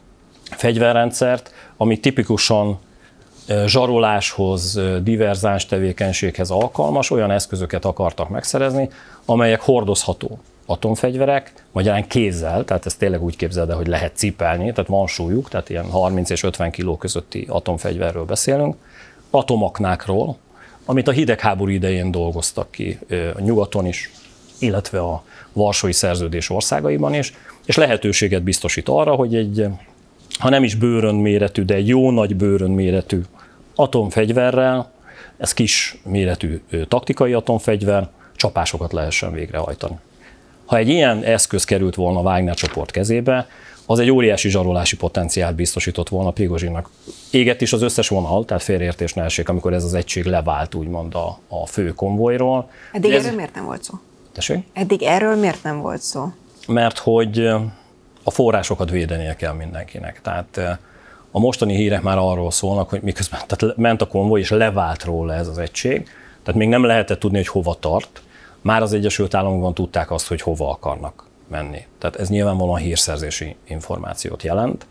fegyverrendszert, 0.42 1.52
ami 1.76 2.00
tipikusan 2.00 2.78
zsaroláshoz, 3.66 4.80
diverzáns 5.02 5.66
tevékenységhez 5.66 6.50
alkalmas, 6.50 7.10
olyan 7.10 7.30
eszközöket 7.30 7.84
akartak 7.84 8.28
megszerezni, 8.28 8.88
amelyek 9.24 9.60
hordozható 9.60 10.38
atomfegyverek, 10.66 11.52
magyarán 11.72 12.06
kézzel, 12.06 12.64
tehát 12.64 12.86
ezt 12.86 12.98
tényleg 12.98 13.22
úgy 13.22 13.36
képzeld 13.36 13.70
el, 13.70 13.76
hogy 13.76 13.86
lehet 13.86 14.16
cipelni, 14.16 14.72
tehát 14.72 14.90
van 14.90 15.06
súlyuk, 15.06 15.48
tehát 15.48 15.68
ilyen 15.70 15.90
30 15.90 16.30
és 16.30 16.42
50 16.42 16.70
kiló 16.70 16.96
közötti 16.96 17.46
atomfegyverről 17.48 18.24
beszélünk, 18.24 18.76
atomoknákról, 19.30 20.36
amit 20.84 21.08
a 21.08 21.12
hidegháború 21.12 21.70
idején 21.70 22.10
dolgoztak 22.10 22.70
ki 22.70 22.98
a 23.36 23.40
nyugaton 23.40 23.86
is, 23.86 24.10
illetve 24.58 25.00
a 25.00 25.24
Varsói 25.52 25.92
Szerződés 25.92 26.50
országaiban 26.50 27.14
is, 27.14 27.32
és 27.64 27.76
lehetőséget 27.76 28.42
biztosít 28.42 28.88
arra, 28.88 29.14
hogy 29.14 29.34
egy, 29.34 29.66
ha 30.38 30.48
nem 30.48 30.64
is 30.64 30.74
bőrön 30.74 31.14
méretű, 31.14 31.62
de 31.62 31.74
egy 31.74 31.88
jó 31.88 32.10
nagy 32.10 32.36
bőrön 32.36 32.70
méretű 32.70 33.20
atomfegyverrel, 33.74 34.90
ez 35.38 35.52
kis 35.52 35.98
méretű 36.04 36.60
taktikai 36.88 37.32
atomfegyver, 37.32 38.08
csapásokat 38.36 38.92
lehessen 38.92 39.32
végrehajtani. 39.32 39.98
Ha 40.66 40.76
egy 40.76 40.88
ilyen 40.88 41.22
eszköz 41.22 41.64
került 41.64 41.94
volna 41.94 42.20
Wagner 42.20 42.54
csoport 42.54 42.90
kezébe, 42.90 43.48
az 43.90 43.98
egy 43.98 44.10
óriási 44.10 44.48
zsarolási 44.48 44.96
potenciált 44.96 45.54
biztosított 45.54 46.08
volna 46.08 46.30
Prigozsinnak. 46.30 46.90
Égett 47.30 47.60
is 47.60 47.72
az 47.72 47.82
összes 47.82 48.08
vonal, 48.08 48.44
tehát 48.44 48.62
félreértés 48.62 49.12
ne 49.14 49.22
essék, 49.22 49.48
amikor 49.48 49.72
ez 49.72 49.84
az 49.84 49.94
egység 49.94 50.24
levált 50.24 50.74
úgymond 50.74 51.14
a, 51.14 51.38
a 51.48 51.66
fő 51.66 51.92
konvojról. 51.92 52.70
Eddig 52.92 53.10
ez... 53.10 53.24
erről 53.24 53.36
miért 53.36 53.54
nem 53.54 53.64
volt 53.64 53.82
szó? 53.82 53.94
Tessék? 54.32 54.66
Eddig 54.72 55.02
erről 55.02 55.36
miért 55.36 55.62
nem 55.62 55.80
volt 55.80 56.00
szó? 56.00 56.32
Mert 56.66 56.98
hogy 56.98 57.46
a 58.22 58.30
forrásokat 58.30 58.90
védenie 58.90 59.36
kell 59.36 59.52
mindenkinek. 59.52 60.20
Tehát 60.22 60.78
a 61.30 61.38
mostani 61.38 61.74
hírek 61.74 62.02
már 62.02 62.18
arról 62.18 62.50
szólnak, 62.50 62.90
hogy 62.90 63.02
miközben 63.02 63.40
tehát 63.46 63.76
ment 63.76 64.02
a 64.02 64.06
konvoj, 64.06 64.40
és 64.40 64.50
levált 64.50 65.04
róla 65.04 65.34
ez 65.34 65.48
az 65.48 65.58
egység, 65.58 66.08
tehát 66.42 66.60
még 66.60 66.68
nem 66.68 66.84
lehetett 66.84 67.20
tudni, 67.20 67.36
hogy 67.36 67.48
hova 67.48 67.74
tart, 67.74 68.22
már 68.60 68.82
az 68.82 68.92
Egyesült 68.92 69.34
Államokban 69.34 69.74
tudták 69.74 70.10
azt, 70.10 70.28
hogy 70.28 70.40
hova 70.40 70.70
akarnak 70.70 71.27
menni. 71.50 71.86
Tehát 71.98 72.16
ez 72.16 72.28
nyilvánvalóan 72.28 72.78
hírszerzési 72.78 73.56
információt 73.64 74.42
jelent, 74.42 74.86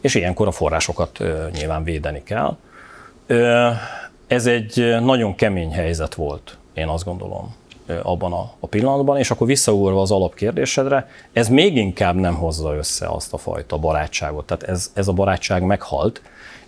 és 0.00 0.14
ilyenkor 0.14 0.46
a 0.46 0.50
forrásokat 0.50 1.18
nyilván 1.52 1.84
védeni 1.84 2.22
kell. 2.22 2.56
Ez 4.26 4.46
egy 4.46 4.96
nagyon 5.00 5.34
kemény 5.34 5.72
helyzet 5.72 6.14
volt, 6.14 6.56
én 6.74 6.88
azt 6.88 7.04
gondolom, 7.04 7.54
abban 8.02 8.32
a, 8.32 8.66
pillanatban, 8.66 9.18
és 9.18 9.30
akkor 9.30 9.46
visszaugorva 9.46 10.00
az 10.00 10.10
alapkérdésedre, 10.10 11.08
ez 11.32 11.48
még 11.48 11.76
inkább 11.76 12.14
nem 12.14 12.34
hozza 12.34 12.74
össze 12.74 13.06
azt 13.06 13.32
a 13.32 13.38
fajta 13.38 13.78
barátságot. 13.78 14.46
Tehát 14.46 14.62
ez, 14.62 14.90
ez 14.94 15.08
a 15.08 15.12
barátság 15.12 15.62
meghalt, 15.62 16.22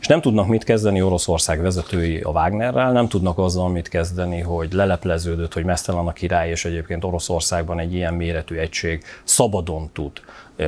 és 0.04 0.10
nem 0.10 0.20
tudnak 0.20 0.46
mit 0.46 0.64
kezdeni 0.64 1.02
Oroszország 1.02 1.60
vezetői 1.60 2.20
a 2.20 2.30
Wagnerrel, 2.30 2.92
nem 2.92 3.08
tudnak 3.08 3.38
azzal 3.38 3.68
mit 3.68 3.88
kezdeni, 3.88 4.40
hogy 4.40 4.72
lelepleződött, 4.72 5.52
hogy 5.52 5.64
mesztelen 5.64 6.06
a 6.06 6.12
király, 6.12 6.50
és 6.50 6.64
egyébként 6.64 7.04
Oroszországban 7.04 7.78
egy 7.78 7.94
ilyen 7.94 8.14
méretű 8.14 8.56
egység 8.56 9.04
szabadon 9.22 9.90
tud 9.92 10.12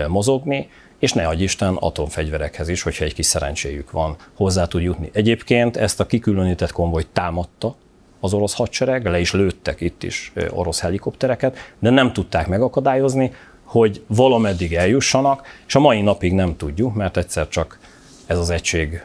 mozogni, 0.08 0.68
és 0.98 1.12
ne 1.12 1.26
adj 1.26 1.42
Isten 1.42 1.74
atomfegyverekhez 1.74 2.68
is, 2.68 2.82
hogyha 2.82 3.04
egy 3.04 3.14
kis 3.14 3.26
szerencséjük 3.26 3.90
van, 3.90 4.16
hozzá 4.34 4.66
tud 4.66 4.82
jutni. 4.82 5.10
Egyébként 5.12 5.76
ezt 5.76 6.00
a 6.00 6.06
kikülönített 6.06 6.72
konvojt 6.72 7.08
támadta 7.12 7.74
az 8.20 8.34
orosz 8.34 8.54
hadsereg, 8.54 9.06
le 9.06 9.20
is 9.20 9.32
lőttek 9.32 9.80
itt 9.80 10.02
is 10.02 10.32
orosz 10.50 10.80
helikoptereket, 10.80 11.56
de 11.78 11.90
nem 11.90 12.12
tudták 12.12 12.48
megakadályozni, 12.48 13.32
hogy 13.64 14.04
valameddig 14.06 14.74
eljussanak, 14.74 15.46
és 15.66 15.74
a 15.74 15.80
mai 15.80 16.00
napig 16.00 16.32
nem 16.32 16.56
tudjuk, 16.56 16.94
mert 16.94 17.16
egyszer 17.16 17.48
csak 17.48 17.78
ez 18.26 18.38
az 18.38 18.50
egység 18.50 19.02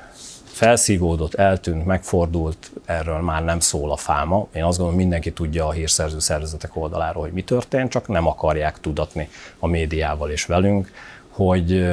felszívódott, 0.61 1.33
eltűnt, 1.33 1.85
megfordult, 1.85 2.71
erről 2.85 3.19
már 3.19 3.43
nem 3.43 3.59
szól 3.59 3.91
a 3.91 3.95
fáma. 3.95 4.47
Én 4.53 4.63
azt 4.63 4.77
gondolom, 4.77 5.01
mindenki 5.01 5.31
tudja 5.31 5.67
a 5.67 5.71
hírszerző 5.71 6.19
szervezetek 6.19 6.75
oldaláról, 6.75 7.23
hogy 7.23 7.31
mi 7.31 7.43
történt, 7.43 7.91
csak 7.91 8.07
nem 8.07 8.27
akarják 8.27 8.79
tudatni 8.79 9.29
a 9.59 9.67
médiával 9.67 10.29
és 10.29 10.45
velünk, 10.45 10.91
hogy 11.29 11.87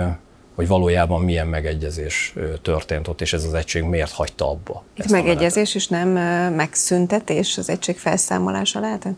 hogy 0.55 0.69
valójában 0.69 1.23
milyen 1.23 1.47
megegyezés 1.47 2.35
történt 2.63 3.09
ott, 3.09 3.21
és 3.21 3.33
ez 3.33 3.45
az 3.45 3.55
egység 3.55 3.83
miért 3.83 4.13
hagyta 4.13 4.51
abba. 4.51 4.83
Itt 4.95 5.11
megegyezés 5.11 5.75
és 5.75 5.89
nem 5.89 6.09
megszüntetés 6.55 7.59
az 7.59 7.69
egység 7.69 7.99
felszámolása 7.99 8.81
lehetett? 8.81 9.17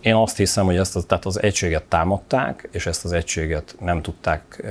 Én 0.00 0.14
azt 0.14 0.36
hiszem, 0.36 0.64
hogy 0.64 0.76
ezt 0.76 1.06
tehát 1.06 1.24
az 1.24 1.42
egységet 1.42 1.82
támadták, 1.82 2.68
és 2.72 2.86
ezt 2.86 3.04
az 3.04 3.12
egységet 3.12 3.74
nem 3.80 4.02
tudták 4.02 4.64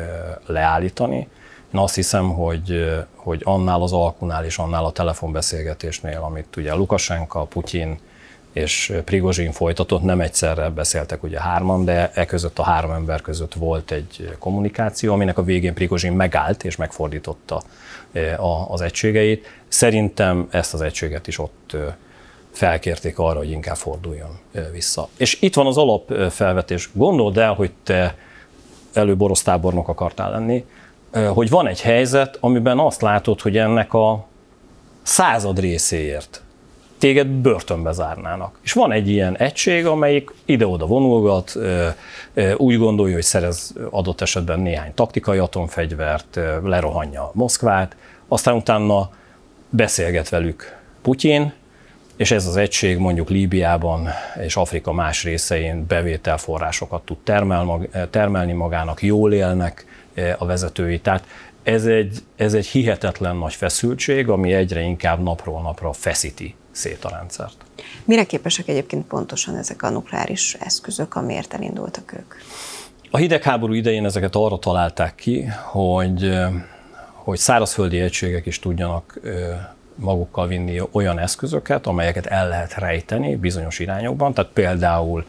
leállítani. 0.46 1.28
Én 1.74 1.80
azt 1.80 1.96
hiszem, 1.96 2.30
hogy, 2.34 2.96
hogy 3.16 3.42
annál 3.44 3.82
az 3.82 3.94
alkunál 3.94 4.46
és 4.46 4.58
annál 4.58 4.86
a 4.86 4.92
telefonbeszélgetésnél, 4.92 6.20
amit 6.22 6.56
ugye 6.56 6.74
Lukasenka, 6.74 7.44
Putyin 7.44 8.00
és 8.52 8.94
Prigozsin 9.06 9.52
folytatott, 9.52 10.02
nem 10.02 10.22
egyszerre 10.22 10.70
beszéltek 10.70 11.24
ugye 11.24 11.42
hárman, 11.42 11.86
de 11.86 12.12
e 12.14 12.26
között 12.26 12.60
a 12.60 12.64
három 12.64 12.92
ember 12.92 13.22
között 13.22 13.54
volt 13.54 13.92
egy 13.92 14.36
kommunikáció, 14.40 15.14
aminek 15.14 15.38
a 15.38 15.44
végén 15.44 15.74
Prigozsin 15.74 16.14
megállt 16.14 16.64
és 16.64 16.76
megfordította 16.76 17.62
az 18.68 18.82
egységeit. 18.82 19.48
Szerintem 19.68 20.48
ezt 20.52 20.74
az 20.74 20.82
egységet 20.82 21.28
is 21.28 21.40
ott 21.40 21.76
felkérték 22.52 23.20
arra, 23.20 23.38
hogy 23.38 23.52
inkább 23.52 23.76
forduljon 23.76 24.40
vissza. 24.72 25.08
És 25.18 25.42
itt 25.42 25.56
van 25.56 25.66
az 25.66 25.78
alapfelvetés. 25.78 26.90
Gondold 26.94 27.38
el, 27.38 27.54
hogy 27.54 27.72
te 27.84 28.16
előbb 28.94 29.22
orosz 29.22 29.44
tábornok 29.44 29.88
akartál 29.88 30.32
lenni, 30.32 30.66
hogy 31.34 31.50
van 31.50 31.68
egy 31.68 31.82
helyzet, 31.82 32.38
amiben 32.40 32.80
azt 32.80 33.02
látod, 33.02 33.42
hogy 33.42 33.58
ennek 33.58 33.94
a 33.94 34.26
század 35.02 35.60
részéért 35.60 36.42
téged 36.98 37.28
börtönbe 37.28 37.92
zárnának. 37.92 38.60
És 38.64 38.74
van 38.74 38.92
egy 38.92 39.10
ilyen 39.10 39.38
egység, 39.38 39.86
amelyik 39.86 40.34
ide-oda 40.46 40.86
vonulgat, 40.86 41.58
úgy 42.58 42.78
gondolja, 42.78 43.14
hogy 43.14 43.24
szerez 43.24 43.74
adott 43.90 44.22
esetben 44.22 44.60
néhány 44.60 44.94
taktikai 44.94 45.38
atomfegyvert, 45.38 46.40
lerohanja 46.64 47.32
Moszkvát, 47.34 47.96
aztán 48.28 48.56
utána 48.56 49.10
beszélget 49.70 50.30
velük 50.30 50.78
Putyin, 51.02 51.54
és 52.16 52.32
ez 52.32 52.46
az 52.46 52.56
egység 52.56 52.98
mondjuk 52.98 53.30
Líbiában 53.30 54.08
és 54.44 54.56
Afrika 54.56 54.94
más 54.94 55.24
részein 55.24 55.86
bevételforrásokat 55.88 57.02
tud 57.02 57.18
termelni 58.10 58.54
magának, 58.54 59.02
jól 59.02 59.34
élnek 59.34 59.86
a 60.38 60.46
vezetői. 60.46 61.00
Tehát 61.00 61.28
ez 61.64 61.86
egy, 61.86 62.18
ez 62.36 62.54
egy 62.54 62.68
hihetetlen 62.68 63.36
nagy 63.36 63.54
feszültség, 63.54 64.30
ami 64.30 64.54
egyre 64.54 64.82
inkább 64.82 65.24
napról 65.24 65.62
napra 65.62 65.94
feszíti 65.94 66.56
szét 66.72 67.06
a 67.06 67.10
rendszert. 67.10 67.56
Mire 68.06 68.24
képesek 68.24 68.68
egyébként 68.68 69.06
pontosan 69.06 69.56
ezek 69.56 69.84
a 69.84 69.90
nukleáris 69.90 70.54
eszközök, 70.54 71.16
amiért 71.16 71.54
elindultak 71.54 72.14
ők? 72.14 72.34
A 73.12 73.18
hidegháború 73.18 73.74
idején 73.74 74.06
ezeket 74.06 74.36
arra 74.36 74.60
találták 74.60 75.16
ki, 75.16 75.46
hogy, 75.64 76.38
hogy 77.14 77.38
szárazföldi 77.38 78.00
egységek 78.00 78.46
is 78.46 78.60
tudjanak 78.60 79.20
magukkal 79.96 80.48
vinni 80.48 80.82
olyan 80.92 81.20
eszközöket, 81.20 81.88
amelyeket 81.88 82.26
el 82.26 82.48
lehet 82.48 82.74
rejteni 82.74 83.36
bizonyos 83.36 83.80
irányokban. 83.80 84.34
Tehát 84.34 84.52
például 84.52 85.26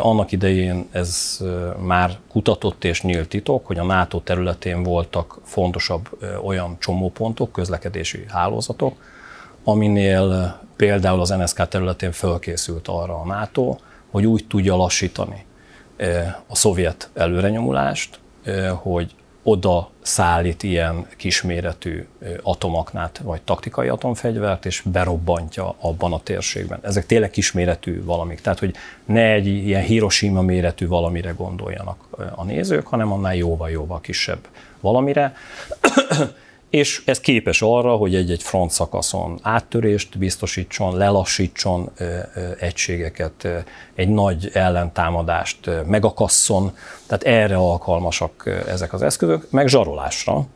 annak 0.00 0.32
idején 0.32 0.88
ez 0.90 1.38
már 1.78 2.16
kutatott 2.28 2.84
és 2.84 3.02
nyílt 3.02 3.28
titok, 3.28 3.66
hogy 3.66 3.78
a 3.78 3.84
NATO 3.84 4.20
területén 4.20 4.82
voltak 4.82 5.38
fontosabb 5.44 6.08
olyan 6.44 6.76
csomópontok, 6.78 7.52
közlekedési 7.52 8.24
hálózatok, 8.28 8.96
aminél 9.64 10.56
például 10.76 11.20
az 11.20 11.28
NSK 11.28 11.68
területén 11.68 12.12
fölkészült 12.12 12.88
arra 12.88 13.20
a 13.20 13.26
NATO, 13.26 13.76
hogy 14.10 14.26
úgy 14.26 14.46
tudja 14.46 14.76
lassítani 14.76 15.44
a 16.46 16.56
szovjet 16.56 17.10
előrenyomulást, 17.14 18.18
hogy 18.74 19.14
oda 19.48 19.90
szállít 20.02 20.62
ilyen 20.62 21.06
kisméretű 21.16 22.06
atomaknát, 22.42 23.20
vagy 23.24 23.42
taktikai 23.42 23.88
atomfegyvert, 23.88 24.66
és 24.66 24.82
berobbantja 24.84 25.74
abban 25.78 26.12
a 26.12 26.20
térségben. 26.22 26.78
Ezek 26.82 27.06
tényleg 27.06 27.30
kisméretű 27.30 28.04
valamik, 28.04 28.40
tehát 28.40 28.58
hogy 28.58 28.74
ne 29.04 29.32
egy 29.32 29.46
ilyen 29.46 29.82
Hiroshima 29.82 30.42
méretű 30.42 30.86
valamire 30.86 31.30
gondoljanak 31.30 32.04
a 32.34 32.44
nézők, 32.44 32.86
hanem 32.86 33.12
annál 33.12 33.36
jóval-jóval 33.36 34.00
kisebb 34.00 34.48
valamire 34.80 35.34
és 36.76 37.02
ez 37.04 37.20
képes 37.20 37.62
arra, 37.62 37.96
hogy 37.96 38.14
egy-egy 38.14 38.42
front 38.42 38.70
szakaszon 38.70 39.38
áttörést 39.42 40.18
biztosítson, 40.18 40.96
lelassítson 40.96 41.90
egységeket, 42.58 43.48
egy 43.94 44.08
nagy 44.08 44.50
ellentámadást 44.52 45.70
megakasszon, 45.86 46.76
tehát 47.06 47.22
erre 47.22 47.56
alkalmasak 47.56 48.62
ezek 48.66 48.92
az 48.92 49.02
eszközök, 49.02 49.50
meg 49.50 49.68
zsarolásra. 49.68 50.46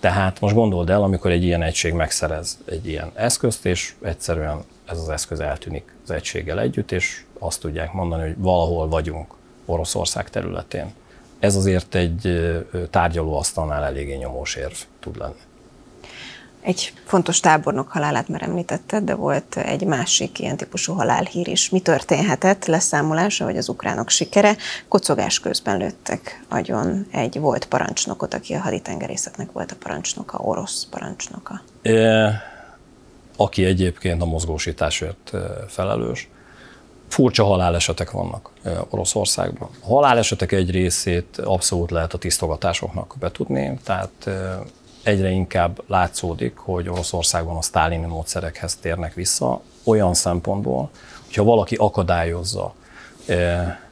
Tehát 0.00 0.40
most 0.40 0.54
gondold 0.54 0.90
el, 0.90 1.02
amikor 1.02 1.30
egy 1.30 1.44
ilyen 1.44 1.62
egység 1.62 1.92
megszerez 1.92 2.58
egy 2.64 2.86
ilyen 2.86 3.10
eszközt, 3.14 3.66
és 3.66 3.94
egyszerűen 4.02 4.64
ez 4.86 4.98
az 4.98 5.08
eszköz 5.08 5.40
eltűnik 5.40 5.94
az 6.02 6.10
egységgel 6.10 6.60
együtt, 6.60 6.92
és 6.92 7.24
azt 7.38 7.60
tudják 7.60 7.92
mondani, 7.92 8.22
hogy 8.22 8.36
valahol 8.38 8.88
vagyunk 8.88 9.34
Oroszország 9.64 10.30
területén. 10.30 10.92
Ez 11.38 11.56
azért 11.56 11.94
egy 11.94 12.50
tárgyalóasztalnál 12.90 13.84
eléggé 13.84 14.14
nyomós 14.14 14.54
érv 14.54 14.74
tud 15.00 15.16
lenni. 15.18 15.48
Egy 16.62 16.92
fontos 17.06 17.40
tábornok 17.40 17.88
halálát 17.88 18.28
már 18.28 18.42
említetted, 18.42 19.04
de 19.04 19.14
volt 19.14 19.56
egy 19.56 19.84
másik 19.84 20.38
ilyen 20.38 20.56
típusú 20.56 20.92
halálhír 20.92 21.48
is. 21.48 21.70
Mi 21.70 21.80
történhetett 21.80 22.66
leszámolása, 22.66 23.44
vagy 23.44 23.56
az 23.56 23.68
ukránok 23.68 24.08
sikere? 24.08 24.56
Kocogás 24.88 25.40
közben 25.40 25.78
lőttek 25.78 26.44
agyon 26.48 27.06
egy 27.10 27.38
volt 27.38 27.64
parancsnokot, 27.64 28.34
aki 28.34 28.54
a 28.54 28.60
haditengerészetnek 28.60 29.52
volt 29.52 29.72
a 29.72 29.76
parancsnoka, 29.78 30.38
orosz 30.38 30.86
parancsnoka. 30.90 31.62
E, 31.82 32.42
aki 33.36 33.64
egyébként 33.64 34.22
a 34.22 34.26
mozgósításért 34.26 35.30
felelős. 35.68 36.28
Furcsa 37.08 37.44
halálesetek 37.44 38.10
vannak 38.10 38.50
Oroszországban. 38.90 39.68
A 39.82 39.86
halálesetek 39.86 40.52
egy 40.52 40.70
részét 40.70 41.38
abszolút 41.38 41.90
lehet 41.90 42.14
a 42.14 42.18
tisztogatásoknak 42.18 43.14
betudni, 43.18 43.78
tehát 43.84 44.30
egyre 45.02 45.30
inkább 45.30 45.82
látszódik, 45.86 46.56
hogy 46.56 46.88
Oroszországban 46.88 47.56
a 47.56 47.62
sztálini 47.62 48.06
módszerekhez 48.06 48.76
térnek 48.76 49.14
vissza, 49.14 49.60
olyan 49.84 50.14
szempontból, 50.14 50.90
hogyha 51.24 51.44
valaki 51.44 51.74
akadályozza 51.74 52.74
e, 53.26 53.89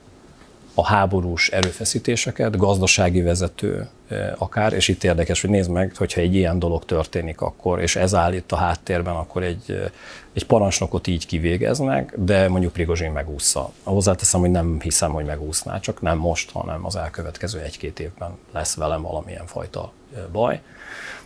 a 0.78 0.84
háborús 0.84 1.48
erőfeszítéseket, 1.48 2.56
gazdasági 2.56 3.22
vezető 3.22 3.88
e, 4.08 4.34
akár, 4.38 4.72
és 4.72 4.88
itt 4.88 5.04
érdekes, 5.04 5.40
hogy 5.40 5.50
nézd 5.50 5.70
meg, 5.70 5.92
hogyha 5.96 6.20
egy 6.20 6.34
ilyen 6.34 6.58
dolog 6.58 6.84
történik 6.84 7.40
akkor, 7.40 7.80
és 7.80 7.96
ez 7.96 8.14
áll 8.14 8.32
itt 8.32 8.52
a 8.52 8.56
háttérben, 8.56 9.14
akkor 9.14 9.42
egy, 9.42 9.70
e, 9.70 9.90
egy 10.32 10.46
parancsnokot 10.46 11.06
így 11.06 11.26
kivégeznek, 11.26 12.14
de 12.16 12.48
mondjuk 12.48 12.72
Prigozsin 12.72 13.10
megúszza. 13.10 13.72
Hozzáteszem, 13.82 14.40
hogy 14.40 14.50
nem 14.50 14.80
hiszem, 14.80 15.12
hogy 15.12 15.24
megúszná, 15.24 15.80
csak 15.80 16.00
nem 16.00 16.18
most, 16.18 16.50
hanem 16.50 16.86
az 16.86 16.96
elkövetkező 16.96 17.60
egy-két 17.60 18.00
évben 18.00 18.30
lesz 18.52 18.74
velem 18.74 19.02
valamilyen 19.02 19.46
fajta 19.46 19.92
baj. 20.32 20.60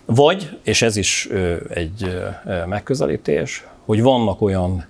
Vagy, 0.04 0.58
és 0.62 0.82
ez 0.82 0.96
is 0.96 1.28
egy 1.68 2.22
megközelítés, 2.66 3.66
hogy 3.84 4.02
vannak 4.02 4.40
olyan 4.40 4.86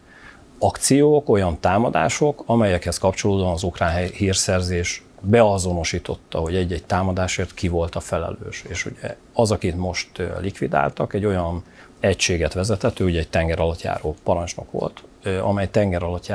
akciók, 0.63 1.29
olyan 1.29 1.61
támadások, 1.61 2.43
amelyekhez 2.47 2.99
kapcsolódóan 2.99 3.53
az 3.53 3.63
ukrán 3.63 4.07
hírszerzés 4.07 5.03
beazonosította, 5.21 6.39
hogy 6.39 6.55
egy-egy 6.55 6.85
támadásért 6.85 7.55
ki 7.55 7.69
volt 7.69 7.95
a 7.95 8.01
felelős. 8.01 8.65
És 8.69 8.87
ugye 8.87 9.17
az, 9.33 9.51
akit 9.51 9.77
most 9.77 10.11
likvidáltak, 10.41 11.15
egy 11.15 11.25
olyan 11.25 11.65
egységet 12.01 12.53
vezetett, 12.53 13.01
ő 13.01 13.05
ugye 13.05 13.19
egy 13.19 13.29
tenger 13.29 13.61
alatt 13.61 13.89
parancsnok 14.23 14.71
volt, 14.71 15.03
amely 15.43 15.71
tenger 15.71 16.03
alatt 16.03 16.33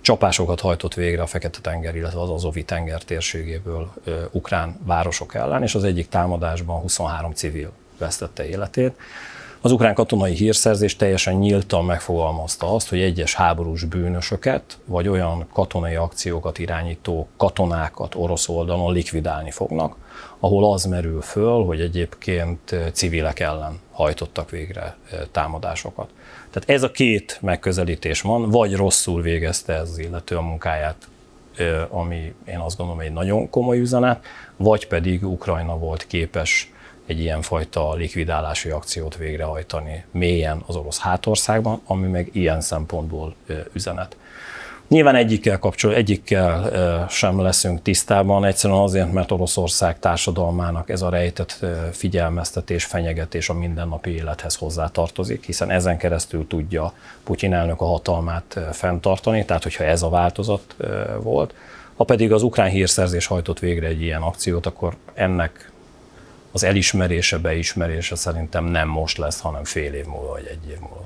csapásokat 0.00 0.60
hajtott 0.60 0.94
végre 0.94 1.22
a 1.22 1.26
Fekete-tenger, 1.26 1.96
illetve 1.96 2.20
az 2.20 2.30
Azovi 2.30 2.64
tenger 2.64 3.02
térségéből 3.02 3.92
ukrán 4.30 4.80
városok 4.84 5.34
ellen, 5.34 5.62
és 5.62 5.74
az 5.74 5.84
egyik 5.84 6.08
támadásban 6.08 6.80
23 6.80 7.32
civil 7.32 7.72
vesztette 7.98 8.48
életét. 8.48 8.96
Az 9.66 9.72
ukrán 9.72 9.94
katonai 9.94 10.34
hírszerzés 10.34 10.96
teljesen 10.96 11.34
nyíltan 11.34 11.84
megfogalmazta 11.84 12.74
azt, 12.74 12.88
hogy 12.88 13.00
egyes 13.00 13.34
háborús 13.34 13.84
bűnösöket, 13.84 14.78
vagy 14.84 15.08
olyan 15.08 15.46
katonai 15.52 15.94
akciókat 15.94 16.58
irányító 16.58 17.28
katonákat 17.36 18.14
orosz 18.14 18.48
oldalon 18.48 18.92
likvidálni 18.92 19.50
fognak, 19.50 19.96
ahol 20.38 20.72
az 20.72 20.84
merül 20.84 21.20
föl, 21.20 21.64
hogy 21.64 21.80
egyébként 21.80 22.74
civilek 22.92 23.40
ellen 23.40 23.78
hajtottak 23.92 24.50
végre 24.50 24.96
támadásokat. 25.32 26.10
Tehát 26.50 26.70
ez 26.70 26.82
a 26.82 26.90
két 26.90 27.38
megközelítés 27.42 28.20
van, 28.20 28.50
vagy 28.50 28.74
rosszul 28.74 29.22
végezte 29.22 29.72
ez 29.72 29.90
az 29.90 29.98
illető 29.98 30.36
a 30.36 30.42
munkáját, 30.42 31.08
ami 31.88 32.34
én 32.44 32.58
azt 32.58 32.76
gondolom 32.76 33.00
egy 33.00 33.12
nagyon 33.12 33.50
komoly 33.50 33.78
üzenet, 33.78 34.24
vagy 34.56 34.86
pedig 34.86 35.24
Ukrajna 35.24 35.78
volt 35.78 36.06
képes 36.06 36.70
egy 37.06 37.20
ilyenfajta 37.20 37.94
likvidálási 37.94 38.68
akciót 38.68 39.16
végrehajtani 39.16 40.04
mélyen 40.10 40.62
az 40.66 40.76
orosz 40.76 40.98
hátországban, 40.98 41.80
ami 41.86 42.06
meg 42.06 42.28
ilyen 42.32 42.60
szempontból 42.60 43.34
üzenet. 43.72 44.16
Nyilván 44.88 45.14
egyikkel 45.14 45.58
kapcsol, 45.58 45.94
egyikkel 45.94 46.70
sem 47.08 47.40
leszünk 47.40 47.82
tisztában, 47.82 48.44
egyszerűen 48.44 48.80
azért, 48.80 49.12
mert 49.12 49.30
Oroszország 49.30 49.98
társadalmának 49.98 50.90
ez 50.90 51.02
a 51.02 51.08
rejtett 51.08 51.64
figyelmeztetés, 51.92 52.84
fenyegetés 52.84 53.48
a 53.48 53.54
mindennapi 53.54 54.10
élethez 54.10 54.54
hozzátartozik, 54.56 55.44
hiszen 55.44 55.70
ezen 55.70 55.98
keresztül 55.98 56.46
tudja 56.46 56.92
Putyin 57.24 57.54
elnök 57.54 57.80
a 57.80 57.84
hatalmát 57.84 58.58
fenntartani, 58.72 59.44
tehát 59.44 59.62
hogyha 59.62 59.84
ez 59.84 60.02
a 60.02 60.08
változat 60.08 60.76
volt. 61.22 61.54
Ha 61.96 62.04
pedig 62.04 62.32
az 62.32 62.42
ukrán 62.42 62.68
hírszerzés 62.68 63.26
hajtott 63.26 63.58
végre 63.58 63.86
egy 63.86 64.02
ilyen 64.02 64.22
akciót, 64.22 64.66
akkor 64.66 64.96
ennek 65.14 65.70
az 66.56 66.64
elismerése, 66.64 67.38
beismerése 67.38 68.16
szerintem 68.16 68.64
nem 68.64 68.88
most 68.88 69.18
lesz, 69.18 69.40
hanem 69.40 69.64
fél 69.64 69.92
év 69.92 70.04
múlva 70.06 70.28
vagy 70.28 70.46
egy 70.46 70.70
év 70.70 70.78
múlva. 70.80 71.04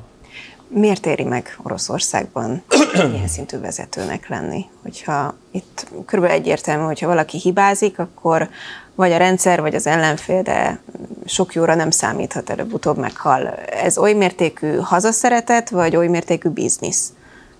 Miért 0.68 1.07
éri 1.07 1.24
meg 1.24 1.57
Oroszországban 1.62 2.62
ilyen 3.14 3.28
szintű 3.28 3.59
vezetőnek 3.59 4.28
lenni? 4.28 4.64
Hogyha 4.82 5.34
itt 5.51 5.88
körülbelül 6.07 6.40
egyértelmű, 6.40 6.84
hogyha 6.84 7.07
valaki 7.07 7.38
hibázik, 7.38 7.98
akkor 7.98 8.48
vagy 8.94 9.12
a 9.12 9.16
rendszer, 9.16 9.61
vagy 9.61 9.74
az 9.74 9.86
ellenfél, 9.86 10.42
de 10.42 10.80
sok 11.26 11.55
jóra 11.55 11.74
nem 11.74 11.90
számíthat, 11.90 12.51
előbb-utóbb 12.51 12.98
meghal. 12.98 13.48
Ez 13.70 13.98
oly 13.98 14.12
mértékű 14.12 14.76
hazaszeretet, 14.76 15.70
vagy 15.70 15.96
oly 15.96 16.09
mértékű 16.09 16.48
biznisz? 16.48 17.12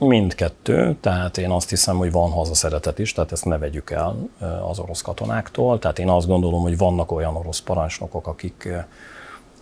Mindkettő, 0.09 0.97
tehát 1.01 1.39
én 1.39 1.51
azt 1.51 1.69
hiszem, 1.69 1.97
hogy 1.97 2.13
van 2.13 2.31
hazaszeretet 2.31 2.99
is, 2.99 3.13
tehát 3.13 3.33
ezt 3.33 3.45
ne 3.45 3.59
vegyük 3.59 3.91
el 3.91 4.29
az 4.71 4.79
orosz 4.79 5.03
katonáktól. 5.03 5.79
Tehát 5.79 5.99
én 5.99 6.09
azt 6.09 6.27
gondolom, 6.27 6.63
hogy 6.63 6.79
vannak 6.79 7.13
olyan 7.13 7.37
orosz 7.37 7.61
parancsnokok, 7.61 8.27
akik 8.27 8.69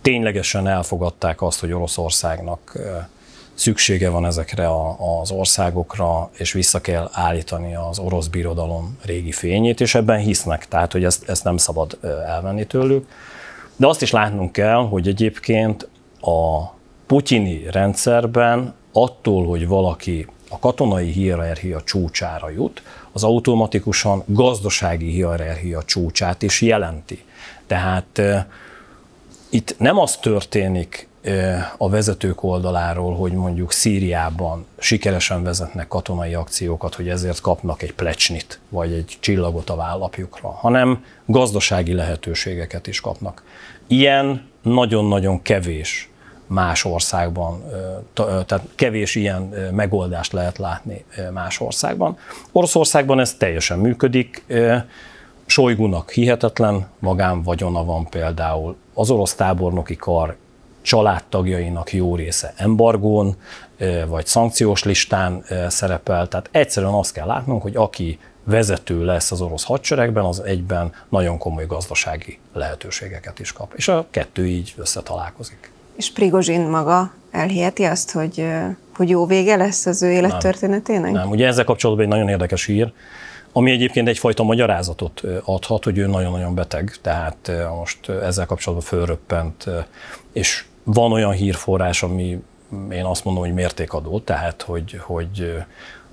ténylegesen 0.01 0.67
elfogadták 0.67 1.41
azt, 1.41 1.59
hogy 1.59 1.71
Oroszországnak 1.71 2.77
szüksége 3.53 4.09
van 4.09 4.25
ezekre 4.25 4.69
az 5.21 5.31
országokra, 5.31 6.29
és 6.37 6.51
vissza 6.51 6.81
kell 6.81 7.09
állítani 7.11 7.75
az 7.75 7.99
orosz 7.99 8.27
birodalom 8.27 8.97
régi 9.05 9.31
fényét, 9.31 9.81
és 9.81 9.95
ebben 9.95 10.19
hisznek, 10.19 10.67
tehát 10.67 10.91
hogy 10.91 11.03
ezt, 11.03 11.29
ezt 11.29 11.43
nem 11.43 11.57
szabad 11.57 11.97
elvenni 12.27 12.65
tőlük. 12.65 13.07
De 13.75 13.87
azt 13.87 14.01
is 14.01 14.11
látnunk 14.11 14.51
kell, 14.51 14.87
hogy 14.87 15.07
egyébként 15.07 15.89
a 16.21 16.63
putyini 17.05 17.63
rendszerben 17.71 18.73
attól, 19.03 19.47
hogy 19.47 19.67
valaki 19.67 20.27
a 20.49 20.59
katonai 20.59 21.11
hierarchia 21.11 21.81
csúcsára 21.81 22.49
jut, 22.49 22.83
az 23.11 23.23
automatikusan 23.23 24.23
gazdasági 24.25 25.11
hierarchia 25.11 25.83
csúcsát 25.83 26.41
is 26.41 26.61
jelenti. 26.61 27.23
Tehát 27.67 28.21
itt 29.49 29.75
nem 29.77 29.97
az 29.97 30.17
történik 30.17 31.07
a 31.77 31.89
vezetők 31.89 32.43
oldaláról, 32.43 33.15
hogy 33.15 33.31
mondjuk 33.31 33.71
Szíriában 33.71 34.65
sikeresen 34.77 35.43
vezetnek 35.43 35.87
katonai 35.87 36.33
akciókat, 36.33 36.95
hogy 36.95 37.09
ezért 37.09 37.41
kapnak 37.41 37.81
egy 37.81 37.93
plecsnit, 37.93 38.59
vagy 38.69 38.93
egy 38.93 39.17
csillagot 39.19 39.69
a 39.69 39.75
vállapjukra, 39.75 40.49
hanem 40.49 41.05
gazdasági 41.25 41.93
lehetőségeket 41.93 42.87
is 42.87 43.01
kapnak. 43.01 43.43
Ilyen 43.87 44.47
nagyon-nagyon 44.61 45.41
kevés 45.41 46.09
más 46.49 46.85
országban, 46.85 47.63
tehát 48.13 48.61
kevés 48.75 49.15
ilyen 49.15 49.41
megoldást 49.71 50.31
lehet 50.31 50.57
látni 50.57 51.05
más 51.33 51.59
országban. 51.59 52.17
Oroszországban 52.51 53.19
ez 53.19 53.33
teljesen 53.33 53.79
működik, 53.79 54.43
Sojgunak 55.45 56.11
hihetetlen 56.11 56.87
magánvagyona 56.99 57.83
van 57.83 58.09
például, 58.09 58.75
az 58.93 59.09
orosz 59.09 59.33
tábornoki 59.33 59.95
kar 59.95 60.35
családtagjainak 60.81 61.93
jó 61.93 62.15
része 62.15 62.53
embargón 62.55 63.35
vagy 64.07 64.25
szankciós 64.25 64.83
listán 64.83 65.43
szerepel, 65.67 66.27
tehát 66.27 66.49
egyszerűen 66.51 66.93
azt 66.93 67.13
kell 67.13 67.27
látnunk, 67.27 67.61
hogy 67.61 67.75
aki 67.75 68.19
vezető 68.43 69.05
lesz 69.05 69.31
az 69.31 69.41
orosz 69.41 69.63
hadseregben, 69.63 70.25
az 70.25 70.39
egyben 70.39 70.93
nagyon 71.09 71.37
komoly 71.37 71.65
gazdasági 71.65 72.39
lehetőségeket 72.53 73.39
is 73.39 73.51
kap. 73.51 73.73
És 73.75 73.87
a 73.87 74.05
kettő 74.09 74.47
így 74.47 74.73
összetalálkozik. 74.77 75.71
És 75.99 76.11
Prigozsin 76.11 76.61
maga 76.61 77.13
elhiheti 77.31 77.83
azt, 77.83 78.11
hogy, 78.11 78.45
hogy 78.95 79.09
jó 79.09 79.25
vége 79.25 79.55
lesz 79.55 79.85
az 79.85 80.03
ő 80.03 80.11
élettörténetének? 80.11 81.11
Nem. 81.11 81.21
Nem, 81.21 81.29
ugye 81.29 81.47
ezzel 81.47 81.63
kapcsolatban 81.63 82.05
egy 82.05 82.11
nagyon 82.11 82.29
érdekes 82.29 82.65
hír, 82.65 82.91
ami 83.51 83.71
egyébként 83.71 84.07
egyfajta 84.07 84.43
magyarázatot 84.43 85.21
adhat, 85.43 85.83
hogy 85.83 85.97
ő 85.97 86.07
nagyon-nagyon 86.07 86.55
beteg, 86.55 86.95
tehát 87.01 87.51
most 87.79 88.09
ezzel 88.09 88.45
kapcsolatban 88.45 88.87
fölröppent, 88.87 89.65
és 90.31 90.65
van 90.83 91.11
olyan 91.11 91.31
hírforrás, 91.31 92.03
ami 92.03 92.43
én 92.91 93.05
azt 93.05 93.23
mondom, 93.23 93.43
hogy 93.43 93.53
mértékadó, 93.53 94.19
tehát 94.19 94.61
hogy, 94.61 94.99
hogy, 95.01 95.53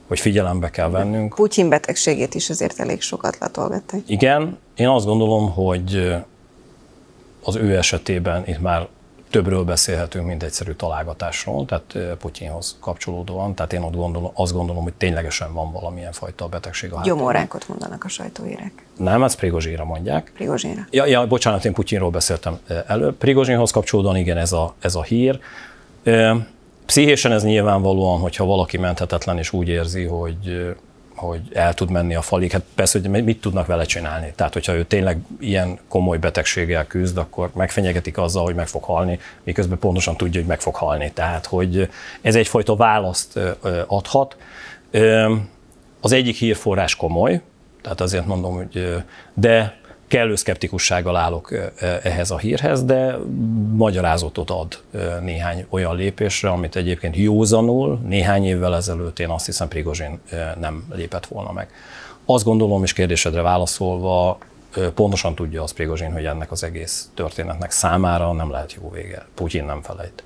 hogy 0.06 0.20
figyelembe 0.20 0.70
kell 0.70 0.90
vennünk. 0.90 1.34
Putyin 1.34 1.68
betegségét 1.68 2.34
is 2.34 2.50
azért 2.50 2.80
elég 2.80 3.00
sokat 3.00 3.38
latolgatták. 3.40 4.00
Igen, 4.06 4.58
én 4.76 4.88
azt 4.88 5.06
gondolom, 5.06 5.50
hogy 5.50 6.14
az 7.42 7.56
ő 7.56 7.76
esetében 7.76 8.42
itt 8.46 8.60
már 8.60 8.88
többről 9.30 9.64
beszélhetünk, 9.64 10.26
mint 10.26 10.42
egyszerű 10.42 10.72
találgatásról, 10.72 11.64
tehát 11.64 12.16
Putyinhoz 12.18 12.76
kapcsolódóan. 12.80 13.54
Tehát 13.54 13.72
én 13.72 13.82
ott 13.82 13.94
gondolom, 13.94 14.30
azt 14.34 14.52
gondolom, 14.52 14.82
hogy 14.82 14.92
ténylegesen 14.92 15.52
van 15.52 15.72
valamilyen 15.72 16.12
fajta 16.12 16.46
betegség 16.48 16.92
a 16.92 17.00
Gyomorrákot 17.04 17.68
mondanak 17.68 18.04
a 18.04 18.08
sajtóírek. 18.08 18.72
Nem, 18.96 19.22
ezt 19.22 19.36
Prigozsira 19.36 19.84
mondják. 19.84 20.32
Prigozsira. 20.34 20.86
Ja, 20.90 21.06
ja, 21.06 21.26
bocsánat, 21.26 21.64
én 21.64 21.72
Putyinról 21.72 22.10
beszéltem 22.10 22.58
előbb. 22.86 23.14
Prigozsinhoz 23.14 23.70
kapcsolódóan 23.70 24.16
igen, 24.16 24.36
ez 24.36 24.52
a, 24.52 24.74
ez 24.80 24.94
a 24.94 25.02
hír. 25.02 25.40
Pszichésen 26.86 27.32
ez 27.32 27.44
nyilvánvalóan, 27.44 28.20
hogyha 28.20 28.44
valaki 28.44 28.78
menthetetlen 28.78 29.38
és 29.38 29.52
úgy 29.52 29.68
érzi, 29.68 30.04
hogy 30.04 30.74
hogy 31.16 31.40
el 31.52 31.74
tud 31.74 31.90
menni 31.90 32.14
a 32.14 32.22
falig. 32.22 32.52
Hát 32.52 32.62
persze, 32.74 33.00
hogy 33.00 33.24
mit 33.24 33.40
tudnak 33.40 33.66
vele 33.66 33.84
csinálni. 33.84 34.32
Tehát, 34.36 34.52
hogyha 34.52 34.74
ő 34.74 34.84
tényleg 34.84 35.18
ilyen 35.40 35.78
komoly 35.88 36.18
betegséggel 36.18 36.86
küzd, 36.86 37.16
akkor 37.16 37.50
megfenyegetik 37.54 38.18
azzal, 38.18 38.44
hogy 38.44 38.54
meg 38.54 38.66
fog 38.66 38.82
halni, 38.84 39.18
miközben 39.42 39.78
pontosan 39.78 40.16
tudja, 40.16 40.40
hogy 40.40 40.48
meg 40.48 40.60
fog 40.60 40.74
halni. 40.74 41.12
Tehát, 41.12 41.46
hogy 41.46 41.88
ez 42.20 42.34
egyfajta 42.34 42.76
választ 42.76 43.38
adhat. 43.86 44.36
Az 46.00 46.12
egyik 46.12 46.36
hírforrás 46.36 46.96
komoly, 46.96 47.40
tehát 47.82 48.00
azért 48.00 48.26
mondom, 48.26 48.54
hogy 48.54 49.02
de 49.34 49.76
kellő 50.06 50.34
szkeptikussággal 50.34 51.16
állok 51.16 51.54
ehhez 52.02 52.30
a 52.30 52.38
hírhez, 52.38 52.84
de 52.84 53.16
magyarázatot 53.72 54.50
ad 54.50 54.82
néhány 55.20 55.66
olyan 55.68 55.96
lépésre, 55.96 56.50
amit 56.50 56.76
egyébként 56.76 57.16
józanul 57.16 57.98
néhány 58.06 58.44
évvel 58.44 58.76
ezelőtt 58.76 59.18
én 59.18 59.28
azt 59.28 59.46
hiszem 59.46 59.68
Prigozsin 59.68 60.20
nem 60.60 60.86
lépett 60.94 61.26
volna 61.26 61.52
meg. 61.52 61.68
Azt 62.24 62.44
gondolom, 62.44 62.82
és 62.82 62.92
kérdésedre 62.92 63.42
válaszolva, 63.42 64.38
pontosan 64.94 65.34
tudja 65.34 65.62
az 65.62 65.72
Prigozsin, 65.72 66.12
hogy 66.12 66.24
ennek 66.24 66.50
az 66.50 66.62
egész 66.62 67.08
történetnek 67.14 67.70
számára 67.70 68.32
nem 68.32 68.50
lehet 68.50 68.72
jó 68.72 68.90
vége. 68.90 69.26
Putyin 69.34 69.64
nem 69.64 69.82
felejt. 69.82 70.24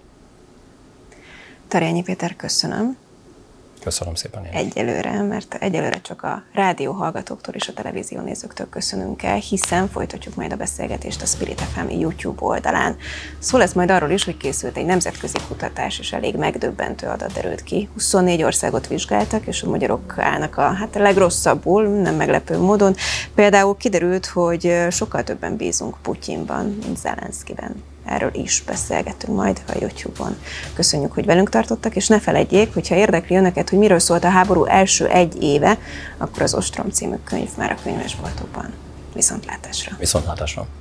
Tarjányi 1.68 2.02
Péter, 2.02 2.36
köszönöm. 2.36 2.96
Köszönöm 3.82 4.14
szépen 4.14 4.44
én. 4.44 4.52
Egyelőre, 4.52 5.22
mert 5.22 5.54
egyelőre 5.54 6.00
csak 6.00 6.22
a 6.22 6.42
rádió 6.52 6.92
hallgatóktól 6.92 7.54
és 7.54 7.68
a 7.68 7.72
televízió 7.72 8.20
nézőktől 8.20 8.68
köszönünk 8.68 9.22
el, 9.22 9.36
hiszen 9.36 9.88
folytatjuk 9.88 10.34
majd 10.34 10.52
a 10.52 10.56
beszélgetést 10.56 11.22
a 11.22 11.26
Spirit 11.26 11.60
FM 11.60 11.88
YouTube 11.88 12.44
oldalán. 12.44 12.96
Szó 13.38 13.58
lesz 13.58 13.72
majd 13.72 13.90
arról 13.90 14.10
is, 14.10 14.24
hogy 14.24 14.36
készült 14.36 14.76
egy 14.76 14.84
nemzetközi 14.84 15.38
kutatás, 15.48 15.98
és 15.98 16.12
elég 16.12 16.36
megdöbbentő 16.36 17.06
adat 17.06 17.32
derült 17.32 17.62
ki. 17.62 17.88
24 17.92 18.42
országot 18.42 18.86
vizsgáltak, 18.86 19.46
és 19.46 19.62
a 19.62 19.68
magyarok 19.68 20.18
állnak 20.18 20.56
a 20.56 20.72
hát 20.72 20.96
a 20.96 21.00
legrosszabbul, 21.00 21.82
nem 21.82 22.14
meglepő 22.14 22.58
módon. 22.58 22.94
Például 23.34 23.76
kiderült, 23.76 24.26
hogy 24.26 24.86
sokkal 24.90 25.24
többen 25.24 25.56
bízunk 25.56 25.96
Putyinban, 26.02 26.78
mint 26.84 26.98
Zelenszkiben 26.98 27.89
erről 28.04 28.30
is 28.32 28.62
beszélgetünk 28.66 29.36
majd 29.36 29.60
a 29.68 29.76
YouTube-on. 29.80 30.36
Köszönjük, 30.74 31.12
hogy 31.12 31.26
velünk 31.26 31.48
tartottak, 31.48 31.96
és 31.96 32.08
ne 32.08 32.20
felejtjék, 32.20 32.74
hogyha 32.74 32.94
érdekli 32.94 33.36
önöket, 33.36 33.70
hogy 33.70 33.78
miről 33.78 33.98
szólt 33.98 34.24
a 34.24 34.28
háború 34.28 34.64
első 34.64 35.06
egy 35.06 35.42
éve, 35.42 35.78
akkor 36.18 36.42
az 36.42 36.54
Ostrom 36.54 36.90
című 36.90 37.16
könyv 37.24 37.50
már 37.56 37.70
a 37.70 37.82
könyvesboltokban. 37.82 38.72
Viszontlátásra! 39.14 39.96
Viszontlátásra! 39.98 40.80